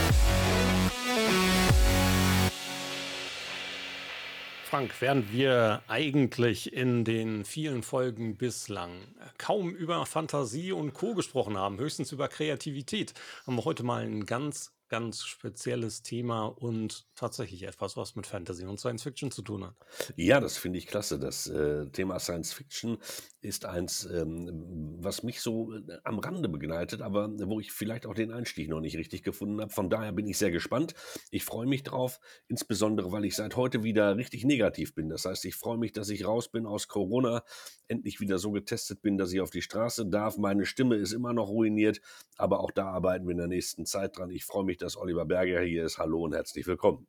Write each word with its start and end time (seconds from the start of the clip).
Frank, 4.65 4.93
während 5.01 5.33
wir 5.33 5.83
eigentlich 5.89 6.73
in 6.73 7.05
den 7.05 7.45
vielen 7.45 7.83
Folgen 7.83 8.37
bislang 8.37 8.93
kaum 9.39 9.75
über 9.75 10.07
Fantasie 10.07 10.71
und 10.73 10.95
Co 10.95 11.15
gesprochen 11.15 11.59
haben, 11.59 11.79
höchstens 11.79 12.13
über 12.13 12.29
Kreativität, 12.29 13.15
haben 13.47 13.57
wir 13.57 13.65
heute 13.65 13.83
mal 13.83 14.03
ein 14.03 14.27
ganz 14.27 14.71
ganz 14.93 15.25
spezielles 15.25 16.03
Thema 16.03 16.45
und 16.45 17.07
tatsächlich 17.15 17.63
etwas, 17.63 17.97
was 17.97 18.15
mit 18.15 18.27
Fantasy 18.27 18.67
und 18.67 18.79
Science 18.79 19.05
Fiction 19.05 19.31
zu 19.31 19.41
tun 19.41 19.65
hat. 19.65 19.75
Ja, 20.17 20.39
das 20.39 20.59
finde 20.59 20.79
ich 20.79 20.87
klasse. 20.87 21.19
Das 21.19 21.47
äh, 21.47 21.87
Thema 21.87 22.19
Science 22.19 22.53
Fiction 22.53 22.99
ist 23.41 23.65
eins, 23.65 24.05
ähm, 24.05 24.99
was 25.01 25.23
mich 25.23 25.41
so 25.41 25.73
äh, 25.73 25.81
am 26.05 26.19
Rande 26.19 26.51
begleitet, 26.51 27.01
aber 27.01 27.31
wo 27.49 27.59
ich 27.59 27.73
vielleicht 27.73 28.05
auch 28.05 28.13
den 28.13 28.33
Einstieg 28.33 28.69
noch 28.69 28.81
nicht 28.81 28.99
richtig 28.99 29.23
gefunden 29.23 29.63
habe. 29.63 29.73
Von 29.73 29.89
daher 29.89 30.13
bin 30.13 30.27
ich 30.27 30.37
sehr 30.37 30.51
gespannt. 30.51 30.93
Ich 31.31 31.47
freue 31.47 31.67
mich 31.67 31.85
drauf, 31.85 32.21
insbesondere 32.49 33.11
weil 33.13 33.25
ich 33.25 33.35
seit 33.35 33.57
heute 33.57 33.85
wieder 33.85 34.19
richtig 34.19 34.45
negativ 34.45 34.95
bin. 34.95 35.09
Das 35.09 35.25
heißt, 35.25 35.47
ich 35.47 35.55
freue 35.55 35.79
mich, 35.79 35.93
dass 35.93 36.11
ich 36.11 36.27
raus 36.27 36.51
bin 36.51 36.67
aus 36.67 36.87
Corona, 36.87 37.45
endlich 37.89 38.21
wieder 38.21 38.39
so 38.39 38.51
getestet 38.51 39.01
bin, 39.01 39.17
dass 39.17 39.33
ich 39.33 39.41
auf 39.41 39.51
die 39.51 39.63
Straße 39.63 40.05
darf. 40.05 40.37
Meine 40.37 40.67
Stimme 40.67 40.97
ist 40.97 41.13
immer 41.13 41.33
noch 41.33 41.49
ruiniert, 41.49 42.03
aber 42.37 42.61
auch 42.61 42.73
da 42.73 42.91
arbeiten 42.91 43.25
wir 43.27 43.33
in 43.33 43.39
der 43.39 43.49
nächsten 43.49 43.87
Zeit 43.87 44.19
dran. 44.19 44.31
Ich 44.31 44.45
freue 44.45 44.65
mich, 44.65 44.82
dass 44.83 44.97
Oliver 44.97 45.25
Berger 45.25 45.61
hier 45.61 45.85
ist. 45.85 45.99
Hallo 45.99 46.25
und 46.25 46.35
herzlich 46.35 46.67
willkommen. 46.67 47.07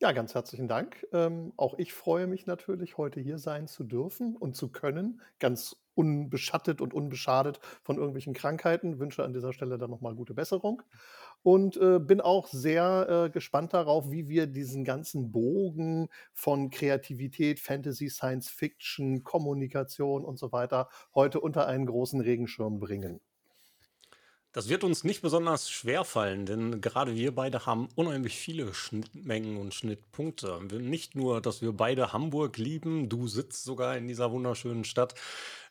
Ja, 0.00 0.12
ganz 0.12 0.32
herzlichen 0.32 0.68
Dank. 0.68 1.04
Ähm, 1.12 1.52
auch 1.56 1.76
ich 1.76 1.92
freue 1.92 2.28
mich 2.28 2.46
natürlich, 2.46 2.98
heute 2.98 3.18
hier 3.18 3.38
sein 3.38 3.66
zu 3.66 3.82
dürfen 3.82 4.36
und 4.36 4.54
zu 4.54 4.70
können, 4.70 5.20
ganz 5.40 5.74
unbeschattet 5.94 6.80
und 6.80 6.94
unbeschadet 6.94 7.58
von 7.82 7.96
irgendwelchen 7.96 8.32
Krankheiten. 8.32 9.00
Wünsche 9.00 9.24
an 9.24 9.32
dieser 9.32 9.52
Stelle 9.52 9.76
dann 9.76 9.90
nochmal 9.90 10.14
gute 10.14 10.34
Besserung 10.34 10.84
und 11.42 11.76
äh, 11.78 11.98
bin 11.98 12.20
auch 12.20 12.46
sehr 12.46 13.24
äh, 13.26 13.30
gespannt 13.30 13.74
darauf, 13.74 14.12
wie 14.12 14.28
wir 14.28 14.46
diesen 14.46 14.84
ganzen 14.84 15.32
Bogen 15.32 16.08
von 16.32 16.70
Kreativität, 16.70 17.58
Fantasy, 17.58 18.08
Science 18.08 18.50
Fiction, 18.50 19.24
Kommunikation 19.24 20.24
und 20.24 20.38
so 20.38 20.52
weiter 20.52 20.88
heute 21.16 21.40
unter 21.40 21.66
einen 21.66 21.86
großen 21.86 22.20
Regenschirm 22.20 22.78
bringen. 22.78 23.20
Das 24.58 24.68
wird 24.68 24.82
uns 24.82 25.04
nicht 25.04 25.22
besonders 25.22 25.70
schwer 25.70 26.02
fallen, 26.02 26.44
denn 26.44 26.80
gerade 26.80 27.14
wir 27.14 27.32
beide 27.32 27.64
haben 27.64 27.88
unheimlich 27.94 28.34
viele 28.34 28.74
Schnittmengen 28.74 29.56
und 29.56 29.72
Schnittpunkte. 29.72 30.60
Nicht 30.80 31.14
nur, 31.14 31.40
dass 31.40 31.62
wir 31.62 31.70
beide 31.70 32.12
Hamburg 32.12 32.58
lieben, 32.58 33.08
du 33.08 33.28
sitzt 33.28 33.62
sogar 33.62 33.96
in 33.96 34.08
dieser 34.08 34.32
wunderschönen 34.32 34.82
Stadt. 34.82 35.14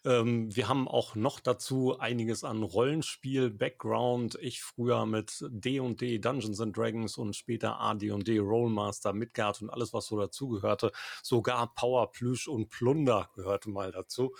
Ähm, 0.05 0.55
wir 0.55 0.69
haben 0.69 0.88
auch 0.88 1.16
noch 1.16 1.41
dazu 1.41 1.99
einiges 1.99 2.45
an 2.45 2.63
Rollenspiel, 2.63 3.49
Background. 3.49 4.39
Ich 4.41 4.62
früher 4.62 5.06
mit 5.06 5.44
D&D, 5.50 6.19
Dungeons 6.19 6.62
and 6.62 6.78
Dragons 6.78 7.17
und 7.17 7.35
später 7.35 7.81
AD&D, 7.81 8.39
Rollmaster, 8.39 9.12
Midgard 9.12 9.62
und 9.62 9.69
alles, 9.69 9.91
was 9.91 10.06
so 10.06 10.17
dazugehörte. 10.17 10.94
Sogar 11.23 11.73
Power, 11.75 12.09
Plüsch 12.13 12.47
und 12.47 12.69
Plunder 12.69 13.29
gehörte 13.35 13.69
mal 13.69 13.91
dazu 13.91 14.33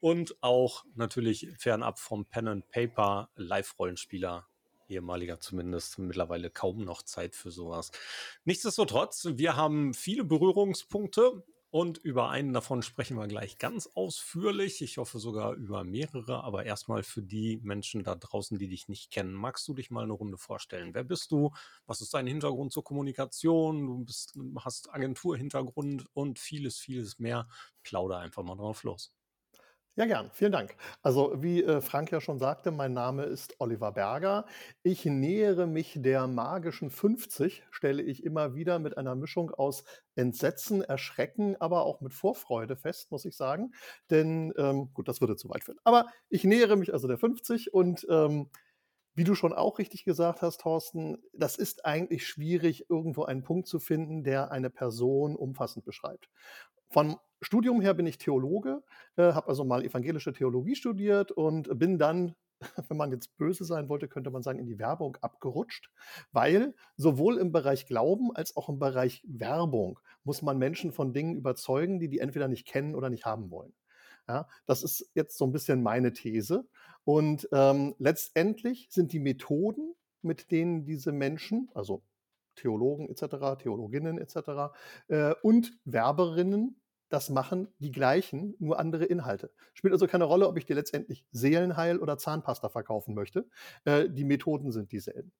und 0.00 0.42
auch 0.42 0.84
natürlich 0.94 1.48
fernab 1.58 1.98
vom 1.98 2.26
Pen 2.26 2.48
and 2.48 2.68
Paper 2.70 3.30
Live-Rollenspieler, 3.36 4.48
ehemaliger 4.88 5.40
zumindest, 5.40 5.98
mittlerweile 5.98 6.50
kaum 6.50 6.84
noch 6.84 7.02
Zeit 7.02 7.36
für 7.36 7.50
sowas. 7.50 7.92
Nichtsdestotrotz, 8.44 9.28
wir 9.32 9.56
haben 9.56 9.94
viele 9.94 10.24
Berührungspunkte 10.24 11.44
und 11.72 11.98
über 11.98 12.30
einen 12.30 12.52
davon 12.52 12.82
sprechen 12.82 13.16
wir 13.16 13.28
gleich 13.28 13.58
ganz 13.58 13.88
ausführlich. 13.94 14.82
Ich 14.82 14.98
hoffe 14.98 15.20
sogar 15.20 15.54
über 15.54 15.84
mehrere, 15.84 16.42
aber 16.42 16.66
erstmal 16.66 17.04
für 17.04 17.22
die 17.22 17.60
Menschen 17.62 18.02
da 18.02 18.16
draußen, 18.16 18.58
die 18.58 18.66
dich 18.66 18.88
nicht 18.88 19.12
kennen, 19.12 19.32
magst 19.34 19.68
du 19.68 19.74
dich 19.74 19.88
mal 19.88 20.02
eine 20.02 20.12
Runde 20.12 20.36
vorstellen? 20.36 20.94
Wer 20.94 21.04
bist 21.04 21.30
du? 21.30 21.52
Was 21.86 22.00
ist 22.00 22.12
dein 22.12 22.26
Hintergrund 22.26 22.72
zur 22.72 22.82
Kommunikation? 22.82 23.86
Du 23.86 24.04
bist, 24.04 24.34
hast 24.56 24.92
Agenturhintergrund 24.92 26.06
und 26.12 26.40
vieles, 26.40 26.76
vieles 26.76 27.20
mehr. 27.20 27.46
Plauder 27.84 28.18
einfach 28.18 28.42
mal 28.42 28.56
drauf 28.56 28.82
los. 28.82 29.12
Ja, 30.00 30.06
gern. 30.06 30.30
Vielen 30.32 30.52
Dank. 30.52 30.76
Also, 31.02 31.42
wie 31.42 31.62
äh, 31.62 31.82
Frank 31.82 32.10
ja 32.10 32.22
schon 32.22 32.38
sagte, 32.38 32.70
mein 32.70 32.94
Name 32.94 33.24
ist 33.24 33.56
Oliver 33.58 33.92
Berger. 33.92 34.46
Ich 34.82 35.04
nähere 35.04 35.66
mich 35.66 35.98
der 36.00 36.26
magischen 36.26 36.88
50, 36.88 37.64
stelle 37.70 38.00
ich 38.02 38.24
immer 38.24 38.54
wieder 38.54 38.78
mit 38.78 38.96
einer 38.96 39.14
Mischung 39.14 39.50
aus 39.50 39.84
Entsetzen, 40.14 40.80
Erschrecken, 40.80 41.54
aber 41.60 41.84
auch 41.84 42.00
mit 42.00 42.14
Vorfreude 42.14 42.76
fest, 42.76 43.10
muss 43.12 43.26
ich 43.26 43.36
sagen. 43.36 43.72
Denn, 44.08 44.54
ähm, 44.56 44.88
gut, 44.94 45.06
das 45.06 45.20
würde 45.20 45.36
zu 45.36 45.50
weit 45.50 45.64
führen. 45.64 45.80
Aber 45.84 46.06
ich 46.30 46.44
nähere 46.44 46.76
mich 46.76 46.94
also 46.94 47.06
der 47.06 47.18
50 47.18 47.74
und 47.74 48.06
ähm, 48.08 48.48
wie 49.14 49.24
du 49.24 49.34
schon 49.34 49.52
auch 49.52 49.78
richtig 49.78 50.04
gesagt 50.04 50.40
hast, 50.40 50.62
Thorsten, 50.62 51.18
das 51.34 51.56
ist 51.56 51.84
eigentlich 51.84 52.26
schwierig, 52.26 52.88
irgendwo 52.88 53.24
einen 53.24 53.42
Punkt 53.42 53.68
zu 53.68 53.78
finden, 53.78 54.24
der 54.24 54.50
eine 54.50 54.70
Person 54.70 55.36
umfassend 55.36 55.84
beschreibt. 55.84 56.30
Von 56.90 57.16
Studium 57.40 57.80
her 57.80 57.94
bin 57.94 58.06
ich 58.06 58.18
Theologe, 58.18 58.82
äh, 59.16 59.32
habe 59.32 59.48
also 59.48 59.64
mal 59.64 59.84
evangelische 59.84 60.32
Theologie 60.32 60.74
studiert 60.74 61.30
und 61.32 61.78
bin 61.78 61.98
dann, 61.98 62.34
wenn 62.88 62.96
man 62.96 63.12
jetzt 63.12 63.36
böse 63.38 63.64
sein 63.64 63.88
wollte, 63.88 64.08
könnte 64.08 64.30
man 64.30 64.42
sagen, 64.42 64.58
in 64.58 64.66
die 64.66 64.78
Werbung 64.78 65.16
abgerutscht, 65.20 65.90
weil 66.32 66.74
sowohl 66.96 67.38
im 67.38 67.52
Bereich 67.52 67.86
Glauben 67.86 68.34
als 68.34 68.56
auch 68.56 68.68
im 68.68 68.78
Bereich 68.78 69.22
Werbung 69.26 70.00
muss 70.24 70.42
man 70.42 70.58
Menschen 70.58 70.92
von 70.92 71.12
Dingen 71.12 71.36
überzeugen, 71.36 72.00
die 72.00 72.08
die 72.08 72.18
entweder 72.18 72.48
nicht 72.48 72.66
kennen 72.66 72.94
oder 72.94 73.08
nicht 73.08 73.24
haben 73.24 73.50
wollen. 73.50 73.72
Ja, 74.28 74.48
das 74.66 74.82
ist 74.82 75.10
jetzt 75.14 75.38
so 75.38 75.44
ein 75.44 75.52
bisschen 75.52 75.82
meine 75.82 76.12
These. 76.12 76.68
Und 77.04 77.48
ähm, 77.52 77.94
letztendlich 77.98 78.88
sind 78.90 79.12
die 79.12 79.18
Methoden, 79.18 79.94
mit 80.22 80.50
denen 80.50 80.84
diese 80.84 81.12
Menschen, 81.12 81.70
also 81.74 82.02
Theologen 82.60 83.08
etc., 83.08 83.58
Theologinnen 83.58 84.18
etc. 84.18 84.72
Äh, 85.08 85.34
und 85.42 85.72
Werberinnen 85.84 86.80
das 87.10 87.28
machen 87.28 87.68
die 87.80 87.90
gleichen, 87.90 88.54
nur 88.60 88.78
andere 88.78 89.04
Inhalte. 89.04 89.50
Spielt 89.74 89.92
also 89.92 90.06
keine 90.06 90.24
Rolle, 90.24 90.46
ob 90.48 90.56
ich 90.56 90.64
dir 90.64 90.76
letztendlich 90.76 91.26
Seelenheil 91.32 91.98
oder 91.98 92.16
Zahnpasta 92.16 92.68
verkaufen 92.68 93.14
möchte. 93.14 93.48
Äh, 93.84 94.08
die 94.08 94.24
Methoden 94.24 94.70
sind 94.70 94.92
dieselben. 94.92 95.32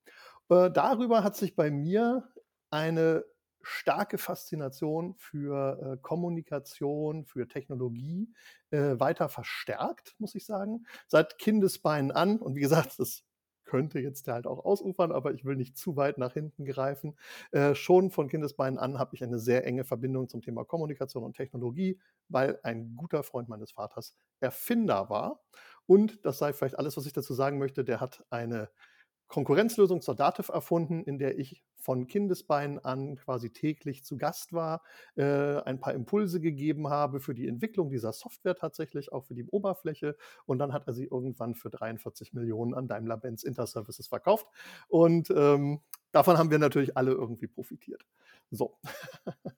Äh, 0.49 0.71
darüber 0.71 1.23
hat 1.23 1.37
sich 1.37 1.55
bei 1.55 1.71
mir 1.71 2.29
eine 2.71 3.25
starke 3.63 4.19
Faszination 4.19 5.15
für 5.17 5.81
äh, 5.81 5.97
Kommunikation, 6.03 7.25
für 7.25 7.47
Technologie 7.47 8.33
äh, 8.71 8.99
weiter 8.99 9.29
verstärkt, 9.29 10.15
muss 10.19 10.35
ich 10.35 10.47
sagen. 10.47 10.87
Seit 11.07 11.39
Kindesbeinen 11.39 12.11
an, 12.11 12.39
und 12.39 12.57
wie 12.57 12.61
gesagt, 12.61 12.95
das 12.99 13.23
könnte 13.71 14.01
jetzt 14.01 14.27
halt 14.27 14.47
auch 14.47 14.65
ausufern, 14.65 15.13
aber 15.13 15.33
ich 15.33 15.45
will 15.45 15.55
nicht 15.57 15.79
zu 15.79 15.97
weit 15.97 16.19
nach 16.19 16.33
hinten 16.33 16.65
greifen. 16.65 17.17
Äh, 17.53 17.75
schon 17.77 18.11
von 18.11 18.29
Kindesbeinen 18.29 18.79
an 18.79 18.99
habe 18.99 19.15
ich 19.15 19.23
eine 19.23 19.39
sehr 19.39 19.65
enge 19.65 19.85
Verbindung 19.85 20.29
zum 20.29 20.43
Thema 20.43 20.65
Kommunikation 20.65 21.23
und 21.23 21.37
Technologie, 21.37 22.01
weil 22.29 22.59
ein 22.65 22.97
guter 22.97 23.23
Freund 23.23 23.49
meines 23.49 23.73
Vaters 23.73 24.17
Erfinder 24.41 25.09
war. 25.09 25.41
Und 25.87 26.25
das 26.27 26.39
sei 26.39 26.53
vielleicht 26.53 26.79
alles, 26.79 26.97
was 26.97 27.07
ich 27.07 27.13
dazu 27.13 27.33
sagen 27.35 27.59
möchte, 27.59 27.85
der 27.85 28.01
hat 28.01 28.25
eine 28.31 28.71
Konkurrenzlösung 29.31 30.03
zur 30.03 30.17
Dativ 30.17 30.49
erfunden, 30.49 31.05
in 31.05 31.19
der 31.19 31.39
ich 31.39 31.63
von 31.77 32.07
Kindesbeinen 32.09 32.79
an 32.85 33.17
quasi 33.17 33.51
täglich 33.51 34.05
zu 34.05 34.19
Gast 34.19 34.53
war, 34.53 34.83
äh, 35.17 35.57
ein 35.63 35.81
paar 35.81 35.95
Impulse 35.95 36.41
gegeben 36.41 36.91
habe 36.91 37.21
für 37.21 37.35
die 37.35 37.49
Entwicklung 37.49 37.91
dieser 37.91 38.13
Software 38.13 38.57
tatsächlich, 38.57 39.13
auch 39.13 39.25
für 39.25 39.35
die 39.35 39.47
Oberfläche. 39.47 40.17
Und 40.47 40.59
dann 40.59 40.73
hat 40.73 40.87
er 40.89 40.93
sie 40.93 41.05
irgendwann 41.05 41.55
für 41.55 41.71
43 41.71 42.35
Millionen 42.35 42.75
an 42.75 42.89
Daimler-Benz 42.89 43.45
Interservices 43.45 44.09
verkauft. 44.09 44.47
Und 44.89 45.31
ähm, 45.31 45.81
davon 46.13 46.39
haben 46.39 46.51
wir 46.51 46.59
natürlich 46.59 46.97
alle 46.97 47.13
irgendwie 47.13 47.47
profitiert. 47.47 48.05
So. 48.51 48.79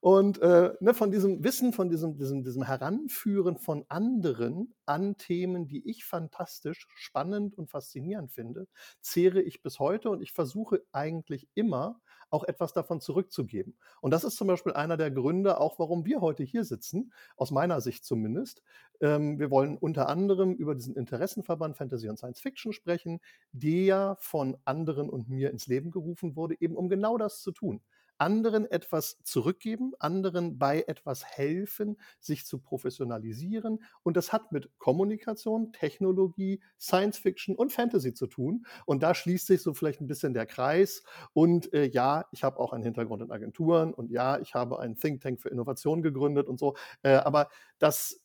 Und 0.00 0.40
äh, 0.40 0.72
ne, 0.80 0.94
von 0.94 1.10
diesem 1.10 1.44
Wissen, 1.44 1.72
von 1.72 1.90
diesem, 1.90 2.16
diesem, 2.16 2.42
diesem 2.42 2.62
Heranführen 2.62 3.58
von 3.58 3.84
anderen 3.88 4.74
an 4.86 5.16
Themen, 5.16 5.66
die 5.66 5.88
ich 5.88 6.04
fantastisch, 6.04 6.86
spannend 6.94 7.56
und 7.58 7.70
faszinierend 7.70 8.32
finde, 8.32 8.66
zehre 9.00 9.42
ich 9.42 9.62
bis 9.62 9.78
heute 9.78 10.10
und 10.10 10.22
ich 10.22 10.32
versuche 10.32 10.82
eigentlich 10.92 11.48
immer 11.54 12.00
auch 12.30 12.44
etwas 12.44 12.72
davon 12.72 13.00
zurückzugeben. 13.00 13.76
Und 14.00 14.12
das 14.12 14.24
ist 14.24 14.36
zum 14.36 14.48
Beispiel 14.48 14.72
einer 14.72 14.96
der 14.96 15.10
Gründe, 15.10 15.60
auch 15.60 15.78
warum 15.78 16.04
wir 16.04 16.20
heute 16.20 16.42
hier 16.44 16.64
sitzen, 16.64 17.12
aus 17.36 17.50
meiner 17.50 17.80
Sicht 17.80 18.04
zumindest. 18.04 18.62
Ähm, 19.00 19.38
wir 19.38 19.50
wollen 19.50 19.76
unter 19.76 20.08
anderem 20.08 20.54
über 20.54 20.74
diesen 20.74 20.94
Interessenverband 20.96 21.76
Fantasy 21.76 22.08
und 22.08 22.18
Science 22.18 22.40
Fiction 22.40 22.72
sprechen, 22.72 23.20
der 23.52 24.16
von 24.20 24.56
anderen 24.64 25.10
und 25.10 25.28
mir 25.28 25.50
ins 25.50 25.66
Leben 25.66 25.90
gerufen 25.90 26.36
wurde, 26.36 26.56
eben 26.60 26.76
um 26.76 26.88
genau 26.88 27.18
das 27.18 27.40
zu 27.42 27.52
tun 27.52 27.80
anderen 28.20 28.70
etwas 28.70 29.18
zurückgeben, 29.22 29.92
anderen 29.98 30.58
bei 30.58 30.84
etwas 30.86 31.24
helfen, 31.24 31.98
sich 32.20 32.44
zu 32.44 32.58
professionalisieren. 32.58 33.82
Und 34.02 34.16
das 34.16 34.32
hat 34.32 34.52
mit 34.52 34.70
Kommunikation, 34.78 35.72
Technologie, 35.72 36.60
Science 36.78 37.18
Fiction 37.18 37.56
und 37.56 37.72
Fantasy 37.72 38.12
zu 38.12 38.26
tun. 38.26 38.66
Und 38.84 39.02
da 39.02 39.14
schließt 39.14 39.46
sich 39.46 39.62
so 39.62 39.72
vielleicht 39.74 40.00
ein 40.00 40.06
bisschen 40.06 40.34
der 40.34 40.46
Kreis. 40.46 41.02
Und 41.32 41.72
äh, 41.72 41.86
ja, 41.86 42.26
ich 42.30 42.44
habe 42.44 42.60
auch 42.60 42.72
einen 42.72 42.84
Hintergrund 42.84 43.22
in 43.22 43.30
Agenturen 43.30 43.94
und 43.94 44.10
ja, 44.10 44.38
ich 44.38 44.54
habe 44.54 44.78
einen 44.78 44.96
Think 44.96 45.22
Tank 45.22 45.40
für 45.40 45.48
Innovation 45.48 46.02
gegründet 46.02 46.48
und 46.48 46.58
so. 46.58 46.76
Äh, 47.02 47.14
aber 47.14 47.48
das 47.78 48.20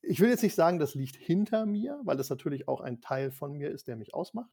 ich 0.00 0.20
will 0.20 0.30
jetzt 0.30 0.42
nicht 0.42 0.54
sagen, 0.54 0.78
das 0.78 0.94
liegt 0.94 1.16
hinter 1.16 1.66
mir, 1.66 2.00
weil 2.04 2.16
das 2.16 2.30
natürlich 2.30 2.68
auch 2.68 2.80
ein 2.80 3.00
Teil 3.00 3.30
von 3.30 3.52
mir 3.52 3.70
ist, 3.70 3.88
der 3.88 3.96
mich 3.96 4.14
ausmacht. 4.14 4.50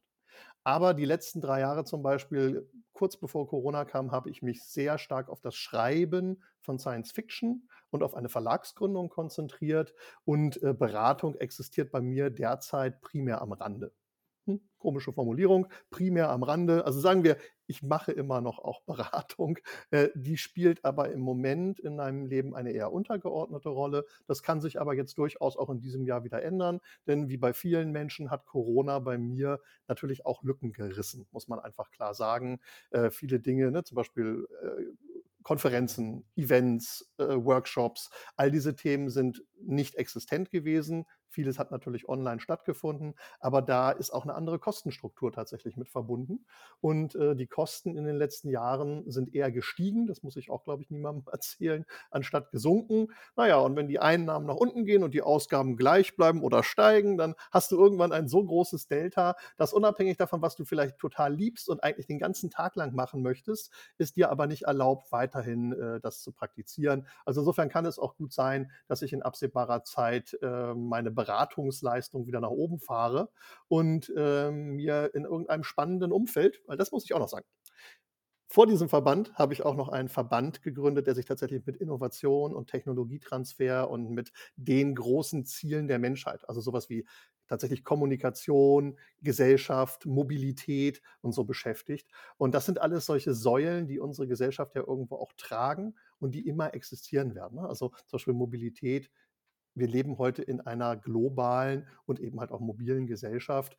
Aber 0.64 0.94
die 0.94 1.04
letzten 1.04 1.40
drei 1.40 1.60
Jahre 1.60 1.84
zum 1.84 2.02
Beispiel, 2.02 2.68
kurz 2.92 3.16
bevor 3.16 3.48
Corona 3.48 3.84
kam, 3.84 4.10
habe 4.10 4.30
ich 4.30 4.42
mich 4.42 4.64
sehr 4.64 4.98
stark 4.98 5.28
auf 5.28 5.40
das 5.40 5.54
Schreiben 5.54 6.42
von 6.60 6.78
Science 6.78 7.12
Fiction 7.12 7.68
und 7.90 8.02
auf 8.02 8.14
eine 8.14 8.28
Verlagsgründung 8.28 9.08
konzentriert. 9.08 9.94
Und 10.24 10.62
äh, 10.62 10.74
Beratung 10.74 11.36
existiert 11.36 11.92
bei 11.92 12.00
mir 12.00 12.30
derzeit 12.30 13.00
primär 13.00 13.42
am 13.42 13.52
Rande. 13.52 13.92
Hm, 14.46 14.60
komische 14.78 15.12
Formulierung, 15.12 15.66
primär 15.90 16.28
am 16.30 16.44
Rande. 16.44 16.84
Also 16.84 17.00
sagen 17.00 17.24
wir, 17.24 17.36
ich 17.66 17.82
mache 17.82 18.12
immer 18.12 18.40
noch 18.40 18.60
auch 18.60 18.80
Beratung. 18.86 19.58
Äh, 19.90 20.08
die 20.14 20.36
spielt 20.36 20.84
aber 20.84 21.10
im 21.10 21.20
Moment 21.20 21.80
in 21.80 21.96
meinem 21.96 22.26
Leben 22.26 22.54
eine 22.54 22.70
eher 22.70 22.92
untergeordnete 22.92 23.68
Rolle. 23.68 24.04
Das 24.28 24.42
kann 24.44 24.60
sich 24.60 24.80
aber 24.80 24.94
jetzt 24.94 25.18
durchaus 25.18 25.56
auch 25.56 25.68
in 25.70 25.80
diesem 25.80 26.04
Jahr 26.04 26.22
wieder 26.22 26.42
ändern, 26.42 26.80
denn 27.08 27.28
wie 27.28 27.36
bei 27.38 27.52
vielen 27.52 27.90
Menschen 27.90 28.30
hat 28.30 28.46
Corona 28.46 29.00
bei 29.00 29.18
mir 29.18 29.60
natürlich 29.88 30.24
auch 30.26 30.42
Lücken 30.44 30.72
gerissen, 30.72 31.26
muss 31.32 31.48
man 31.48 31.58
einfach 31.58 31.90
klar 31.90 32.14
sagen. 32.14 32.60
Äh, 32.90 33.10
viele 33.10 33.40
Dinge, 33.40 33.72
ne, 33.72 33.82
zum 33.82 33.96
Beispiel 33.96 34.46
äh, 34.62 34.84
Konferenzen, 35.42 36.24
Events, 36.34 37.08
äh, 37.18 37.24
Workshops, 37.24 38.10
all 38.36 38.50
diese 38.50 38.74
Themen 38.74 39.10
sind 39.10 39.44
nicht 39.60 39.94
existent 39.94 40.50
gewesen. 40.50 41.06
Vieles 41.28 41.58
hat 41.58 41.70
natürlich 41.70 42.08
online 42.08 42.40
stattgefunden, 42.40 43.14
aber 43.40 43.62
da 43.62 43.90
ist 43.90 44.10
auch 44.10 44.24
eine 44.24 44.34
andere 44.34 44.58
Kostenstruktur 44.58 45.32
tatsächlich 45.32 45.76
mit 45.76 45.88
verbunden. 45.88 46.46
Und 46.80 47.14
äh, 47.14 47.34
die 47.36 47.46
Kosten 47.46 47.96
in 47.96 48.04
den 48.04 48.16
letzten 48.16 48.48
Jahren 48.48 49.10
sind 49.10 49.34
eher 49.34 49.50
gestiegen, 49.50 50.06
das 50.06 50.22
muss 50.22 50.36
ich 50.36 50.50
auch, 50.50 50.64
glaube 50.64 50.82
ich, 50.82 50.90
niemandem 50.90 51.24
erzählen, 51.32 51.84
anstatt 52.10 52.50
gesunken. 52.50 53.08
Naja, 53.36 53.58
und 53.58 53.76
wenn 53.76 53.88
die 53.88 53.98
Einnahmen 53.98 54.46
nach 54.46 54.56
unten 54.56 54.84
gehen 54.84 55.02
und 55.02 55.14
die 55.14 55.22
Ausgaben 55.22 55.76
gleich 55.76 56.16
bleiben 56.16 56.42
oder 56.42 56.62
steigen, 56.62 57.18
dann 57.18 57.34
hast 57.50 57.70
du 57.72 57.76
irgendwann 57.76 58.12
ein 58.12 58.28
so 58.28 58.44
großes 58.44 58.88
Delta, 58.88 59.36
dass 59.56 59.72
unabhängig 59.72 60.16
davon, 60.16 60.42
was 60.42 60.56
du 60.56 60.64
vielleicht 60.64 60.98
total 60.98 61.34
liebst 61.34 61.68
und 61.68 61.82
eigentlich 61.82 62.06
den 62.06 62.18
ganzen 62.18 62.50
Tag 62.50 62.76
lang 62.76 62.94
machen 62.94 63.22
möchtest, 63.22 63.72
ist 63.98 64.16
dir 64.16 64.30
aber 64.30 64.46
nicht 64.46 64.62
erlaubt, 64.62 65.12
weiterhin 65.12 65.72
äh, 65.72 66.00
das 66.00 66.22
zu 66.22 66.32
praktizieren. 66.32 67.06
Also 67.24 67.40
insofern 67.40 67.68
kann 67.68 67.86
es 67.86 67.98
auch 67.98 68.16
gut 68.16 68.32
sein, 68.32 68.70
dass 68.88 69.02
ich 69.02 69.12
in 69.12 69.22
absehbarer 69.22 69.84
Zeit 69.84 70.36
äh, 70.42 70.74
meine 70.74 71.10
Beratungsleistung 71.16 72.28
wieder 72.28 72.40
nach 72.40 72.50
oben 72.50 72.78
fahre 72.78 73.30
und 73.66 74.12
äh, 74.16 74.52
mir 74.52 75.10
in 75.14 75.24
irgendeinem 75.24 75.64
spannenden 75.64 76.12
Umfeld, 76.12 76.62
weil 76.66 76.76
das 76.76 76.92
muss 76.92 77.04
ich 77.04 77.14
auch 77.14 77.18
noch 77.18 77.28
sagen, 77.28 77.46
vor 78.48 78.66
diesem 78.66 78.88
Verband 78.88 79.34
habe 79.34 79.52
ich 79.52 79.64
auch 79.64 79.74
noch 79.74 79.88
einen 79.88 80.08
Verband 80.08 80.62
gegründet, 80.62 81.08
der 81.08 81.16
sich 81.16 81.26
tatsächlich 81.26 81.66
mit 81.66 81.76
Innovation 81.76 82.54
und 82.54 82.70
Technologietransfer 82.70 83.90
und 83.90 84.10
mit 84.10 84.30
den 84.54 84.94
großen 84.94 85.44
Zielen 85.44 85.88
der 85.88 85.98
Menschheit, 85.98 86.48
also 86.48 86.60
sowas 86.60 86.88
wie 86.88 87.04
tatsächlich 87.48 87.84
Kommunikation, 87.84 88.98
Gesellschaft, 89.20 90.06
Mobilität 90.06 91.02
und 91.22 91.32
so 91.32 91.44
beschäftigt. 91.44 92.08
Und 92.38 92.54
das 92.54 92.66
sind 92.66 92.80
alles 92.80 93.06
solche 93.06 93.34
Säulen, 93.34 93.88
die 93.88 93.98
unsere 93.98 94.28
Gesellschaft 94.28 94.74
ja 94.74 94.82
irgendwo 94.86 95.16
auch 95.16 95.32
tragen 95.36 95.96
und 96.18 96.34
die 96.34 96.46
immer 96.46 96.74
existieren 96.74 97.34
werden. 97.34 97.60
Ne? 97.60 97.68
Also 97.68 97.90
zum 98.06 98.18
Beispiel 98.18 98.34
Mobilität 98.34 99.10
wir 99.76 99.86
leben 99.86 100.18
heute 100.18 100.42
in 100.42 100.60
einer 100.60 100.96
globalen 100.96 101.86
und 102.06 102.18
eben 102.18 102.40
halt 102.40 102.50
auch 102.50 102.60
mobilen 102.60 103.06
Gesellschaft. 103.06 103.76